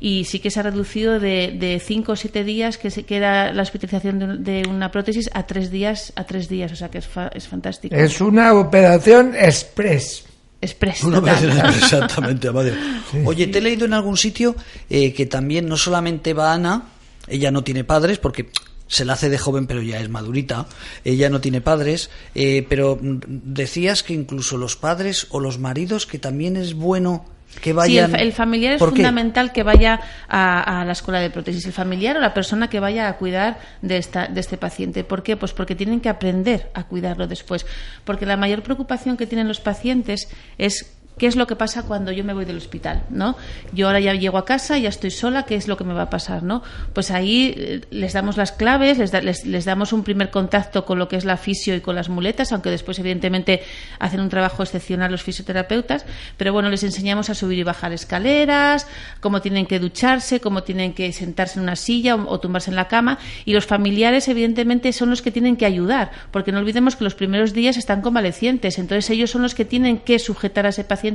Y 0.00 0.24
sí 0.24 0.40
que 0.40 0.50
se 0.50 0.60
ha 0.60 0.62
reducido 0.64 1.20
de, 1.20 1.54
de 1.58 1.80
cinco 1.80 2.12
o 2.12 2.16
siete 2.16 2.44
días, 2.44 2.76
que, 2.78 2.90
se, 2.90 3.04
que 3.04 3.16
era 3.16 3.52
la 3.52 3.62
hospitalización 3.62 4.18
de, 4.18 4.24
un- 4.26 4.44
de 4.44 4.62
una 4.68 4.90
prótesis, 4.90 5.30
a 5.32 5.46
tres 5.46 5.70
días, 5.70 6.12
a 6.16 6.24
tres 6.24 6.48
días. 6.48 6.72
O 6.72 6.76
sea 6.76 6.90
que 6.90 6.98
es, 6.98 7.06
fa- 7.06 7.30
es 7.32 7.46
fantástico. 7.48 7.94
Es 7.94 8.20
una 8.20 8.52
operación 8.54 9.34
express. 9.38 10.24
Express, 10.60 11.04
Una 11.04 11.20
total. 11.20 11.36
operación, 11.50 11.66
exactamente, 11.82 12.50
madre. 12.50 12.74
Oye, 13.24 13.46
te 13.46 13.58
he 13.58 13.60
leído 13.60 13.84
en 13.84 13.92
algún 13.92 14.16
sitio 14.16 14.56
eh, 14.90 15.12
que 15.12 15.26
también 15.26 15.66
no 15.68 15.76
solamente 15.76 16.32
va 16.34 16.54
Ana, 16.54 16.82
ella 17.28 17.50
no 17.50 17.62
tiene 17.64 17.84
padres 17.84 18.18
porque 18.18 18.50
se 18.88 19.04
la 19.04 19.14
hace 19.14 19.28
de 19.28 19.38
joven 19.38 19.66
pero 19.66 19.82
ya 19.82 19.98
es 20.00 20.08
madurita, 20.08 20.66
ella 21.04 21.28
no 21.28 21.40
tiene 21.40 21.60
padres, 21.60 22.08
eh, 22.34 22.64
pero 22.68 22.98
decías 23.00 24.02
que 24.02 24.12
incluso 24.14 24.56
los 24.56 24.76
padres 24.76 25.26
o 25.30 25.40
los 25.40 25.58
maridos 25.58 26.06
que 26.06 26.18
también 26.18 26.56
es 26.56 26.74
bueno 26.74 27.24
que 27.60 27.70
Sí, 27.70 27.72
vayan... 27.72 28.04
el, 28.06 28.10
fa- 28.10 28.22
el 28.22 28.32
familiar 28.32 28.72
es 28.74 28.80
fundamental 28.80 29.50
que 29.52 29.62
vaya 29.62 30.00
a, 30.28 30.80
a 30.80 30.84
la 30.84 30.92
escuela 30.92 31.20
de 31.20 31.30
prótesis. 31.30 31.64
El 31.64 31.72
familiar 31.72 32.16
o 32.16 32.20
la 32.20 32.34
persona 32.34 32.68
que 32.68 32.80
vaya 32.80 33.08
a 33.08 33.16
cuidar 33.16 33.58
de, 33.80 33.96
esta, 33.96 34.26
de 34.26 34.40
este 34.40 34.58
paciente. 34.58 35.04
¿Por 35.04 35.22
qué? 35.22 35.36
Pues 35.38 35.52
porque 35.54 35.74
tienen 35.74 36.00
que 36.00 36.10
aprender 36.10 36.70
a 36.74 36.84
cuidarlo 36.84 37.26
después. 37.26 37.64
Porque 38.04 38.26
la 38.26 38.36
mayor 38.36 38.62
preocupación 38.62 39.16
que 39.16 39.26
tienen 39.26 39.48
los 39.48 39.60
pacientes 39.60 40.28
es 40.58 40.95
qué 41.18 41.26
es 41.26 41.34
lo 41.36 41.46
que 41.46 41.56
pasa 41.56 41.84
cuando 41.84 42.12
yo 42.12 42.24
me 42.24 42.34
voy 42.34 42.44
del 42.44 42.58
hospital, 42.58 43.04
¿no? 43.08 43.36
Yo 43.72 43.86
ahora 43.86 44.00
ya 44.00 44.12
llego 44.12 44.36
a 44.36 44.44
casa, 44.44 44.76
ya 44.76 44.90
estoy 44.90 45.10
sola, 45.10 45.44
¿qué 45.44 45.54
es 45.54 45.66
lo 45.66 45.78
que 45.78 45.84
me 45.84 45.94
va 45.94 46.02
a 46.02 46.10
pasar, 46.10 46.42
no? 46.42 46.62
Pues 46.92 47.10
ahí 47.10 47.54
eh, 47.56 47.80
les 47.90 48.12
damos 48.12 48.36
las 48.36 48.52
claves, 48.52 48.98
les, 48.98 49.12
da- 49.12 49.22
les, 49.22 49.64
damos 49.64 49.94
un 49.94 50.02
primer 50.04 50.30
contacto 50.30 50.84
con 50.84 50.98
lo 50.98 51.08
que 51.08 51.16
es 51.16 51.24
la 51.24 51.38
fisio 51.38 51.74
y 51.74 51.80
con 51.80 51.94
las 51.94 52.10
muletas, 52.10 52.52
aunque 52.52 52.68
después 52.68 52.98
evidentemente 52.98 53.62
hacen 53.98 54.20
un 54.20 54.28
trabajo 54.28 54.62
excepcional 54.62 55.10
los 55.10 55.22
fisioterapeutas, 55.22 56.04
pero 56.36 56.52
bueno, 56.52 56.68
les 56.68 56.82
enseñamos 56.82 57.30
a 57.30 57.34
subir 57.34 57.58
y 57.60 57.62
bajar 57.62 57.92
escaleras, 57.94 58.86
cómo 59.20 59.40
tienen 59.40 59.64
que 59.64 59.78
ducharse, 59.78 60.40
cómo 60.40 60.64
tienen 60.64 60.92
que 60.92 61.10
sentarse 61.14 61.58
en 61.58 61.62
una 61.62 61.76
silla 61.76 62.14
o, 62.14 62.28
o 62.30 62.40
tumbarse 62.40 62.68
en 62.68 62.76
la 62.76 62.88
cama 62.88 63.18
y 63.46 63.54
los 63.54 63.64
familiares 63.64 64.28
evidentemente 64.28 64.92
son 64.92 65.08
los 65.08 65.22
que 65.22 65.30
tienen 65.30 65.56
que 65.56 65.64
ayudar, 65.64 66.10
porque 66.30 66.52
no 66.52 66.58
olvidemos 66.58 66.94
que 66.94 67.04
los 67.04 67.14
primeros 67.14 67.54
días 67.54 67.78
están 67.78 68.02
convalecientes, 68.02 68.78
entonces 68.78 69.08
ellos 69.08 69.30
son 69.30 69.40
los 69.40 69.54
que 69.54 69.64
tienen 69.64 69.96
que 69.96 70.18
sujetar 70.18 70.66
a 70.66 70.68
ese 70.68 70.84
paciente 70.84 71.05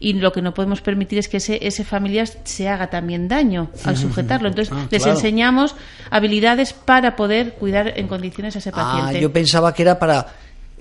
y 0.00 0.12
lo 0.14 0.32
que 0.32 0.42
no 0.42 0.54
podemos 0.54 0.80
permitir 0.80 1.18
es 1.18 1.28
que 1.28 1.38
ese, 1.38 1.58
ese 1.66 1.84
familiar 1.84 2.28
se 2.44 2.68
haga 2.68 2.88
también 2.90 3.28
daño 3.28 3.70
al 3.84 3.96
sujetarlo. 3.96 4.48
Entonces 4.48 4.72
Ah, 4.74 4.86
les 4.90 5.02
claro. 5.02 5.16
enseñamos 5.18 5.74
habilidades 6.10 6.72
para 6.72 7.16
poder 7.16 7.54
cuidar 7.54 7.92
en 7.98 8.08
condiciones 8.08 8.56
a 8.56 8.58
ese 8.60 8.70
Ah, 8.70 8.72
paciente. 8.72 9.20
yo 9.20 9.32
pensaba 9.32 9.74
que 9.74 9.82
era 9.82 9.98
para 9.98 10.26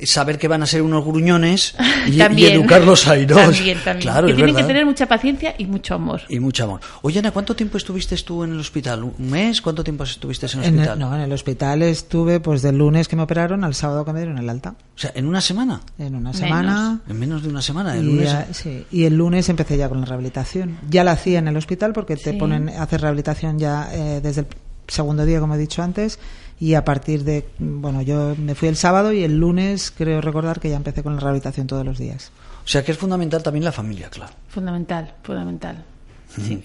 saber 0.06 0.38
que 0.38 0.48
van 0.48 0.62
a 0.64 0.66
ser 0.66 0.82
unos 0.82 1.04
gruñones 1.04 1.76
y, 2.08 2.22
educarlos 2.46 3.08
ahí, 3.08 3.26
¿no? 3.26 3.36
También, 3.36 3.78
también. 3.84 4.02
Claro, 4.02 4.28
que 4.28 4.34
tienen 4.34 4.56
que 4.56 4.64
tener 4.64 4.86
mucha 4.86 5.06
paciencia 5.08 5.56
y 5.58 5.66
mucho 5.66 5.96
amor. 5.96 6.22
Y 6.30 6.40
mucho 6.40 6.66
amor. 6.66 6.82
Oye, 7.02 7.20
Ana, 7.20 7.32
¿cuánto 7.32 7.56
tiempo 7.56 7.78
estuviste 7.78 8.16
tú 8.18 8.44
en 8.44 8.52
el 8.52 8.60
hospital? 8.60 9.04
¿Un 9.04 9.14
mes? 9.30 9.62
¿Cuánto 9.62 9.84
tiempo 9.84 10.04
estuviste 10.04 10.46
en 10.48 10.60
el 10.60 10.66
En 10.66 10.74
hospital? 10.76 10.94
el, 10.94 11.00
no, 11.00 11.16
en 11.16 11.22
el 11.22 11.32
hospital 11.32 11.82
estuve 11.82 12.40
pues 12.40 12.62
del 12.62 12.78
lunes 12.78 13.08
que 13.08 13.16
me 13.16 13.24
operaron 13.24 13.64
al 13.64 13.74
sábado 13.76 14.06
que 14.06 14.14
me 14.14 14.20
dieron 14.20 14.38
el 14.38 14.50
alta. 14.50 14.76
O 14.96 15.00
sea, 15.00 15.12
¿en 15.16 15.26
una 15.28 15.42
semana? 15.42 15.82
En 15.98 16.16
una 16.16 16.30
Menos. 16.32 16.38
semana. 16.38 17.02
En 17.08 17.20
menos 17.20 17.44
de 17.44 17.50
una 17.50 17.62
semana. 17.62 17.96
El 17.96 18.04
Y, 18.04 18.08
lunes. 18.08 18.26
ya- 18.32 18.48
sí, 18.54 18.86
y 18.92 19.04
el 19.06 19.16
lunes 19.16 19.50
empecé 19.50 19.78
ya 19.78 19.90
con 19.90 20.00
la 20.00 20.06
rehabilitación. 20.06 20.78
Ya 20.90 21.04
la 21.04 21.12
hacía 21.14 21.40
en 21.40 21.48
el 21.48 21.58
hospital 21.58 21.94
porque 21.94 22.16
te 22.18 22.32
Sí. 22.32 22.38
ponen 22.38 22.70
a 22.70 22.84
hacer 22.84 23.02
rehabilitación 23.02 23.60
ya 23.60 23.90
eh, 23.94 24.20
desde 24.22 24.42
el 24.42 24.48
segundo 24.88 25.26
día, 25.26 25.40
como 25.40 25.56
he 25.56 25.58
dicho 25.58 25.82
antes. 25.84 26.18
Y 26.60 26.74
a 26.74 26.84
partir 26.84 27.24
de, 27.24 27.48
bueno, 27.60 28.02
yo 28.02 28.36
me 28.38 28.56
fui 28.56 28.68
el 28.68 28.76
sábado 28.76 29.12
y 29.12 29.24
el 29.24 29.38
lunes 29.38 29.92
creo 29.96 30.22
recordar 30.22 30.60
que 30.60 30.70
ya 30.70 30.76
empecé 30.78 31.04
con 31.04 31.14
la 31.16 31.20
rehabilitación 31.22 31.68
todos 31.68 31.86
los 31.86 32.00
días. 32.00 32.32
O 32.66 32.68
sea, 32.68 32.84
que 32.84 32.92
es 32.92 32.98
fundamental 32.98 33.44
también 33.44 33.64
la 33.64 33.72
familia, 33.72 34.10
claro. 34.10 34.34
Fundamental, 34.50 35.14
fundamental. 35.24 35.84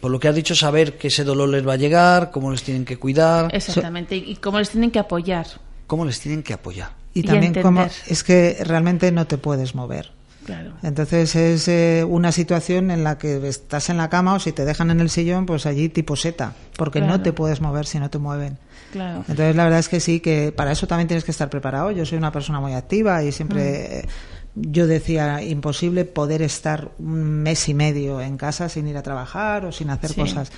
Por 0.01 0.11
lo 0.11 0.19
que 0.21 0.29
has 0.29 0.35
dicho, 0.35 0.55
saber 0.55 0.99
que 0.99 1.09
ese 1.09 1.25
dolor 1.25 1.49
les 1.49 1.67
va 1.67 1.75
a 1.75 1.77
llegar, 1.77 2.31
cómo 2.31 2.51
les 2.51 2.63
tienen 2.63 2.85
que 2.85 2.99
cuidar, 2.99 3.55
Exactamente. 3.55 4.17
Y 4.17 4.37
cómo 4.37 4.59
les 4.59 4.71
tienen 4.71 4.91
que 4.91 4.99
apoyar. 4.99 5.47
cómo 5.87 6.05
les 6.05 6.21
tienen 6.21 6.43
que 6.43 6.53
apoyar. 6.55 6.91
Y, 7.15 7.21
Y 7.21 7.23
también 7.25 7.55
como 7.55 7.83
entender. 7.83 8.03
es 8.09 8.25
que 8.25 8.57
realmente 8.65 9.13
no 9.13 9.27
te 9.27 9.39
puedes 9.39 9.75
mover. 9.75 10.11
Claro. 10.47 10.73
Entonces 10.83 11.37
es 11.37 11.69
eh, 11.69 12.05
una 12.09 12.33
situación 12.33 12.91
en 12.91 13.05
la 13.05 13.17
que 13.19 13.47
estás 13.47 13.89
en 13.91 13.99
la 13.99 14.09
cama 14.11 14.35
o 14.35 14.41
si 14.41 14.51
te 14.53 14.65
dejan 14.65 14.91
en 14.91 14.99
el 15.01 15.09
sillón, 15.09 15.47
pues 15.47 15.67
allí 15.67 15.89
tipo 15.89 16.17
seta, 16.17 16.55
porque 16.77 16.99
Claro. 16.99 17.19
no 17.19 17.23
te 17.23 17.33
puedes 17.33 17.61
mover 17.61 17.87
si 17.87 17.99
no 18.01 18.11
te 18.11 18.19
mueven. 18.19 18.59
Claro. 18.93 19.25
Entonces 19.29 19.57
la 19.57 19.65
verdad 19.65 19.81
es 19.81 19.89
que 19.89 19.99
sí, 19.99 20.21
que 20.21 20.53
para 20.53 20.71
eso 20.71 20.87
también 20.87 21.09
tienes 21.09 21.25
que 21.25 21.33
estar 21.33 21.51
preparado. 21.51 21.91
Yo 21.91 22.07
soy 22.07 22.19
una 22.19 22.31
persona 22.31 22.61
muy 22.61 22.75
activa 22.75 23.25
y 23.25 23.33
siempre... 23.33 23.99
eh, 24.01 24.09
yo 24.55 24.87
decía 24.87 25.43
imposible 25.43 26.05
poder 26.05 26.43
estar 26.43 26.91
un 26.99 27.43
mes 27.43 27.71
y 27.71 27.75
medio 27.75 28.21
en 28.21 28.37
casa 28.37 28.69
sin 28.69 28.87
ir 28.87 28.99
a 28.99 29.03
trabajar 29.03 29.65
o 29.65 29.73
sin 29.73 29.89
hacer 29.89 30.11
Sí. 30.11 30.21
cosas. 30.21 30.53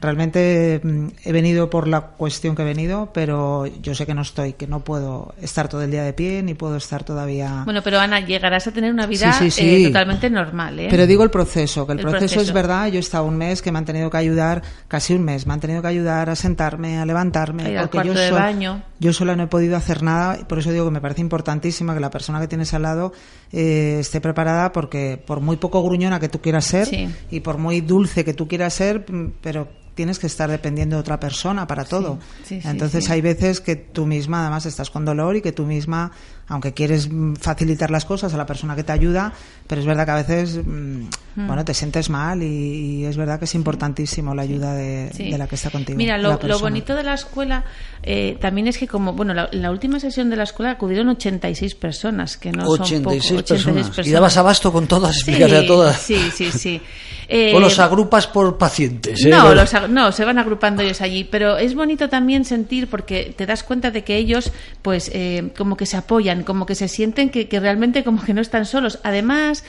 Realmente 0.00 0.80
mm, 0.82 1.06
he 1.24 1.32
venido 1.32 1.68
por 1.70 1.86
la 1.86 2.00
cuestión 2.00 2.56
que 2.56 2.62
he 2.62 2.64
venido, 2.64 3.10
pero 3.12 3.66
yo 3.66 3.94
sé 3.94 4.06
que 4.06 4.14
no 4.14 4.22
estoy, 4.22 4.54
que 4.54 4.66
no 4.66 4.80
puedo 4.80 5.34
estar 5.42 5.68
todo 5.68 5.82
el 5.82 5.90
día 5.90 6.02
de 6.02 6.12
pie 6.12 6.42
ni 6.42 6.54
puedo 6.54 6.76
estar 6.76 7.04
todavía. 7.04 7.62
Bueno, 7.64 7.82
pero 7.82 8.00
Ana, 8.00 8.20
llegarás 8.20 8.66
a 8.66 8.72
tener 8.72 8.92
una 8.92 9.06
vida 9.06 9.32
Sí, 9.34 9.50
sí, 9.50 9.62
sí. 9.62 9.84
eh, 9.84 9.86
totalmente 9.88 10.30
normal, 10.30 10.78
¿eh? 10.80 10.88
Pero 10.90 11.06
digo 11.06 11.22
el 11.22 11.30
proceso, 11.30 11.86
que 11.86 11.92
el, 11.92 11.98
El 11.98 12.02
proceso, 12.04 12.34
proceso. 12.34 12.40
es 12.40 12.52
verdad. 12.52 12.86
Yo 12.88 12.96
he 12.96 13.00
estado 13.00 13.24
un 13.24 13.36
mes 13.36 13.60
que 13.62 13.70
me 13.72 13.78
han 13.78 13.84
tenido 13.84 14.08
que 14.10 14.16
ayudar, 14.16 14.62
casi 14.88 15.14
un 15.14 15.22
mes, 15.22 15.46
me 15.46 15.52
han 15.52 15.60
tenido 15.60 15.82
que 15.82 15.88
ayudar 15.88 16.30
a 16.30 16.36
sentarme, 16.36 16.98
a 16.98 17.04
levantarme. 17.04 17.76
A 17.78 17.88
porque 17.90 18.08
yo, 18.08 18.14
sol- 18.16 18.32
baño. 18.38 18.82
yo 18.98 19.12
sola 19.12 19.36
no 19.36 19.44
he 19.44 19.48
podido 19.48 19.76
hacer 19.76 20.02
nada. 20.02 20.38
y 20.40 20.44
Por 20.44 20.58
eso 20.58 20.72
digo 20.72 20.86
que 20.86 20.90
me 20.92 21.00
parece 21.00 21.20
importantísima 21.20 21.92
que 21.94 22.00
la 22.00 22.10
persona 22.10 22.40
que 22.40 22.48
tienes 22.48 22.72
al 22.74 22.82
lado 22.82 23.12
eh, 23.52 23.98
esté 24.00 24.20
preparada, 24.20 24.72
porque 24.72 25.22
por 25.24 25.40
muy 25.40 25.56
poco 25.56 25.82
gruñona 25.82 26.18
que 26.20 26.28
tú 26.28 26.40
quieras 26.40 26.64
ser 26.64 26.88
y 27.30 27.40
por 27.40 27.58
muy 27.58 27.80
dulce 27.82 28.24
que 28.24 28.32
tú 28.34 28.48
quieras 28.48 28.72
ser, 28.74 29.04
mm, 29.10 29.32
pero 29.42 29.68
tienes 30.00 30.18
que 30.18 30.28
estar 30.28 30.50
dependiendo 30.50 30.96
de 30.96 31.00
otra 31.00 31.20
persona 31.20 31.66
para 31.66 31.84
todo. 31.84 32.18
sí, 32.42 32.62
sí, 32.62 32.66
Entonces 32.66 33.04
sí. 33.04 33.12
hay 33.12 33.20
veces 33.20 33.60
que 33.60 33.76
tú 33.76 34.06
misma 34.06 34.40
además 34.40 34.64
estás 34.64 34.88
con 34.88 35.04
dolor 35.04 35.36
y 35.36 35.42
que 35.42 35.52
tú 35.52 35.66
misma, 35.66 36.10
aunque 36.50 36.74
quieres 36.74 37.08
mm, 37.10 37.36
facilitar 37.36 37.90
las 37.90 38.04
cosas 38.04 38.34
a 38.34 38.36
la 38.36 38.44
persona 38.44 38.76
que 38.76 38.82
te 38.84 38.92
ayuda, 38.92 39.32
pero 39.66 39.80
es 39.80 39.86
verdad 39.86 40.04
que 40.04 40.10
a 40.10 40.16
veces, 40.16 40.60
mm, 40.62 41.04
bueno, 41.46 41.64
te 41.64 41.72
sientes 41.72 42.10
mal 42.10 42.42
y, 42.42 42.46
y 42.46 43.04
es 43.06 43.16
verdad 43.16 43.38
que 43.38 43.44
es 43.46 43.54
importantísimo 43.54 44.34
la 44.34 44.42
ayuda 44.42 44.74
de, 44.74 45.10
Sí. 45.14 45.30
de 45.30 45.38
la 45.38 45.46
que 45.46 45.54
está 45.54 45.70
contigo. 45.70 45.96
Mira, 45.96 46.18
lo, 46.18 46.38
bonito 46.58 46.94
de 46.94 47.04
la 47.04 47.14
escuela 47.14 47.64
eh, 48.02 48.36
también 48.40 48.66
es 48.66 48.78
que 48.78 48.88
como, 48.88 49.12
bueno, 49.12 49.32
la, 49.32 49.48
en 49.52 49.62
la 49.62 49.70
última 49.70 50.00
sesión 50.00 50.28
de 50.28 50.36
la 50.36 50.42
escuela 50.42 50.72
acudieron 50.72 51.08
86 51.08 51.74
personas, 51.76 52.36
que 52.36 52.50
no 52.52 52.66
son 52.66 52.78
poco, 53.02 53.14
86 53.14 53.40
86 53.40 53.86
personas. 53.86 54.06
Y 54.06 54.10
dabas 54.10 54.36
abasto 54.36 54.72
con 54.72 54.86
todas, 54.86 55.14
Sí, 55.14 55.20
explicarle 55.30 55.58
a 55.58 55.66
todas. 55.66 55.96
Sí, 56.00 56.18
sí, 56.34 56.50
sí. 56.50 56.80
Eh, 57.28 57.52
O 57.54 57.60
los 57.60 57.78
agrupas 57.78 58.26
por 58.26 58.58
pacientes. 58.58 59.24
¿eh? 59.24 59.28
no, 59.30 59.54
los 59.54 59.72
no, 59.88 60.10
se 60.10 60.24
van 60.24 60.38
agrupando 60.38 60.82
ellos 60.82 61.00
allí, 61.00 61.22
pero 61.22 61.58
es 61.58 61.74
bonito 61.76 62.08
también 62.08 62.44
sentir 62.44 62.88
porque 62.88 63.32
te 63.36 63.46
das 63.46 63.62
cuenta 63.62 63.92
de 63.92 64.02
que 64.02 64.16
ellos, 64.16 64.50
pues, 64.82 65.10
eh, 65.14 65.52
como 65.56 65.76
que 65.76 65.86
se 65.86 65.96
apoyan, 65.96 66.39
como 66.44 66.66
que 66.66 66.74
se 66.74 66.88
sienten 66.88 67.30
que, 67.30 67.48
que 67.48 67.60
realmente 67.60 68.04
como 68.04 68.22
que 68.22 68.34
no 68.34 68.40
están 68.40 68.66
solos. 68.66 68.98
Además, 69.02 69.64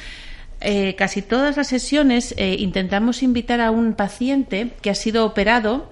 eh, 0.62 0.96
casi 0.98 1.22
todas 1.22 1.58
las 1.58 1.68
sesiones 1.68 2.34
eh, 2.38 2.56
intentamos 2.60 3.24
invitar 3.24 3.62
a 3.62 3.72
un 3.72 3.94
paciente 3.94 4.72
que 4.82 4.90
ha 4.90 4.96
sido 4.96 5.26
operado 5.26 5.90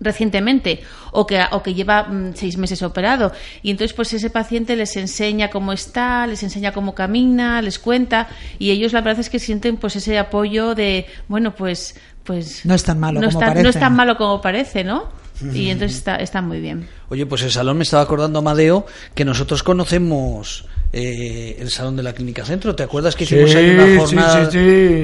recientemente 0.00 0.82
o 1.12 1.26
que, 1.26 1.40
o 1.52 1.62
que 1.62 1.74
lleva 1.74 2.04
mm, 2.04 2.32
seis 2.34 2.56
meses 2.56 2.82
operado 2.82 3.30
y 3.62 3.70
entonces 3.70 3.94
pues 3.94 4.12
ese 4.12 4.30
paciente 4.30 4.74
les 4.74 4.96
enseña 4.96 5.48
cómo 5.48 5.72
está, 5.72 6.26
les 6.26 6.42
enseña 6.42 6.72
cómo 6.72 6.94
camina, 6.94 7.62
les 7.62 7.78
cuenta 7.78 8.28
y 8.58 8.70
ellos 8.70 8.92
la 8.92 9.00
verdad 9.00 9.20
es 9.20 9.30
que 9.30 9.38
sienten 9.38 9.76
pues 9.76 9.94
ese 9.94 10.18
apoyo 10.18 10.74
de 10.74 11.06
bueno 11.28 11.54
pues 11.54 11.94
pues 12.24 12.64
No 12.66 12.74
es 12.74 12.82
tan 12.82 12.98
malo 12.98 13.20
no 13.20 13.28
como 13.28 13.38
está- 13.38 13.46
parece. 13.46 13.62
no 13.62 13.68
es 13.70 13.78
tan 13.78 13.94
malo 13.94 14.16
como 14.16 14.40
parece 14.40 14.82
¿no? 14.82 15.08
Y 15.52 15.70
entonces 15.70 15.96
está, 15.98 16.16
está 16.16 16.40
muy 16.42 16.60
bien 16.60 16.86
Oye, 17.08 17.26
pues 17.26 17.42
el 17.42 17.50
salón 17.50 17.76
me 17.76 17.82
estaba 17.82 18.02
acordando, 18.02 18.38
Amadeo, 18.38 18.86
que 19.14 19.24
nosotros 19.24 19.62
conocemos 19.62 20.64
eh, 20.94 21.56
el 21.58 21.68
salón 21.70 21.94
de 21.96 22.02
la 22.02 22.14
Clínica 22.14 22.42
Centro. 22.44 22.74
¿Te 22.74 22.82
acuerdas 22.84 23.14
que 23.16 23.24
hicimos 23.24 23.50
Sí, 23.50 23.56
ahí 23.58 23.70
una 23.70 23.98
jornada 24.00 24.50
sí, 24.50 24.58
sí. 24.58 24.58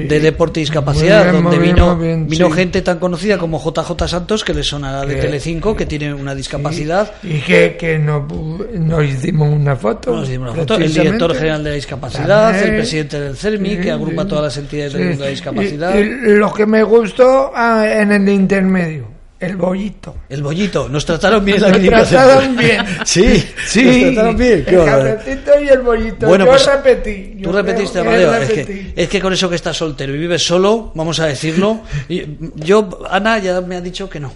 de 0.07 0.19
deporte 0.19 0.59
y 0.59 0.63
discapacidad? 0.63 1.29
Bien, 1.31 1.43
donde 1.43 1.59
bien, 1.59 1.75
vino, 1.75 1.95
bien, 1.97 2.27
vino 2.27 2.47
sí. 2.47 2.53
gente 2.53 2.81
tan 2.81 2.97
conocida 2.97 3.37
como 3.37 3.59
JJ 3.63 4.07
Santos, 4.07 4.43
que 4.43 4.55
le 4.55 4.63
sonará 4.63 5.05
de 5.05 5.15
Telecinco, 5.17 5.75
que 5.75 5.85
tiene 5.85 6.11
una 6.11 6.33
discapacidad. 6.33 7.11
Y 7.21 7.41
que, 7.41 7.77
que 7.79 7.99
nos, 7.99 8.23
pu- 8.23 8.69
nos 8.71 9.03
hicimos 9.05 9.49
una 9.53 9.75
foto. 9.75 10.15
Nos 10.15 10.27
dimos 10.29 10.49
una 10.51 10.59
foto. 10.61 10.75
El 10.77 10.91
director 10.91 11.35
general 11.35 11.63
de 11.63 11.69
la 11.69 11.75
discapacidad, 11.75 12.51
También. 12.53 12.69
el 12.69 12.75
presidente 12.79 13.19
del 13.19 13.35
CERMI, 13.37 13.77
que 13.77 13.91
agrupa 13.91 14.25
todas 14.25 14.43
las 14.45 14.57
entidades 14.57 14.93
del 14.93 15.01
Sí. 15.03 15.07
mundo 15.09 15.23
de 15.23 15.27
la 15.29 15.31
discapacidad. 15.31 15.95
Y, 15.95 15.99
y 15.99 16.35
lo 16.37 16.51
que 16.51 16.65
me 16.65 16.81
gustó 16.81 17.51
ah, 17.53 17.85
en 17.87 18.11
el 18.11 18.27
intermedio, 18.29 19.18
el 19.39 19.55
bollito. 19.55 20.15
El 20.29 20.43
bollito, 20.43 20.89
nos 20.89 21.05
trataron 21.05 21.43
bien 21.45 21.57
en 21.63 21.71
la 21.89 21.97
Nos 21.99 22.09
trataron 22.09 22.55
bien. 22.57 22.85
Sí, 23.05 23.43
Sí, 23.67 23.83
nos 23.85 24.13
trataron 24.13 24.37
bien. 24.37 24.65
Qué 24.65 24.75
el 24.75 24.85
cafetito 24.85 25.59
y 25.61 25.67
el 25.69 25.79
bollito. 25.81 26.27
Bueno, 26.27 26.45
yo 26.45 26.51
pues, 26.51 26.65
repetí. 26.65 27.41
Tú 27.41 27.51
repetiste, 27.51 27.99
Amadeo. 27.99 28.33
Es 28.35 28.49
que, 28.49 28.93
es 28.95 29.07
que 29.09 29.21
con 29.21 29.33
eso 29.33 29.49
que 29.49 29.55
estás 29.55 29.77
soltero 29.77 30.13
y 30.13 30.17
vives 30.19 30.45
solo, 30.45 30.91
vamos 30.95 31.19
a 31.19 31.25
decirlo. 31.27 31.81
y 32.09 32.23
yo, 32.55 32.99
Ana, 33.09 33.39
ya 33.39 33.61
me 33.61 33.75
ha 33.77 33.81
dicho 33.81 34.09
que 34.09 34.19
no. 34.19 34.33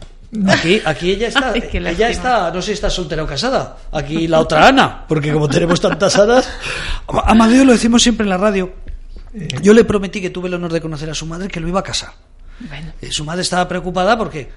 Aquí, 0.47 0.81
aquí 0.83 1.11
ella 1.11 1.27
está, 1.27 1.51
Ay, 1.53 1.61
ella 1.71 1.79
lástima. 1.81 2.09
está, 2.09 2.51
no 2.51 2.59
sé 2.59 2.67
si 2.67 2.73
está 2.73 2.89
soltera 2.89 3.21
o 3.23 3.27
casada. 3.27 3.77
Aquí 3.91 4.27
la 4.27 4.39
otra 4.39 4.67
Ana, 4.67 5.05
porque 5.07 5.31
como 5.31 5.47
tenemos 5.47 5.79
tantas 5.79 6.17
Anas. 6.17 6.49
Ama- 7.07 7.21
Amadeo 7.27 7.63
lo 7.65 7.71
decimos 7.73 8.01
siempre 8.01 8.23
en 8.23 8.29
la 8.31 8.37
radio. 8.37 8.73
Yo 9.61 9.73
le 9.75 9.83
prometí 9.83 10.21
que 10.21 10.31
tuve 10.31 10.47
el 10.47 10.55
honor 10.55 10.73
de 10.73 10.81
conocer 10.81 11.07
a 11.09 11.13
su 11.13 11.27
madre 11.27 11.47
que 11.49 11.59
lo 11.59 11.67
iba 11.67 11.81
a 11.81 11.83
casar. 11.83 12.13
bueno 12.67 12.93
Eh, 13.01 13.11
Su 13.11 13.25
madre 13.25 13.43
estaba 13.43 13.67
preocupada 13.67 14.17
porque 14.17 14.39
eh, 14.39 14.49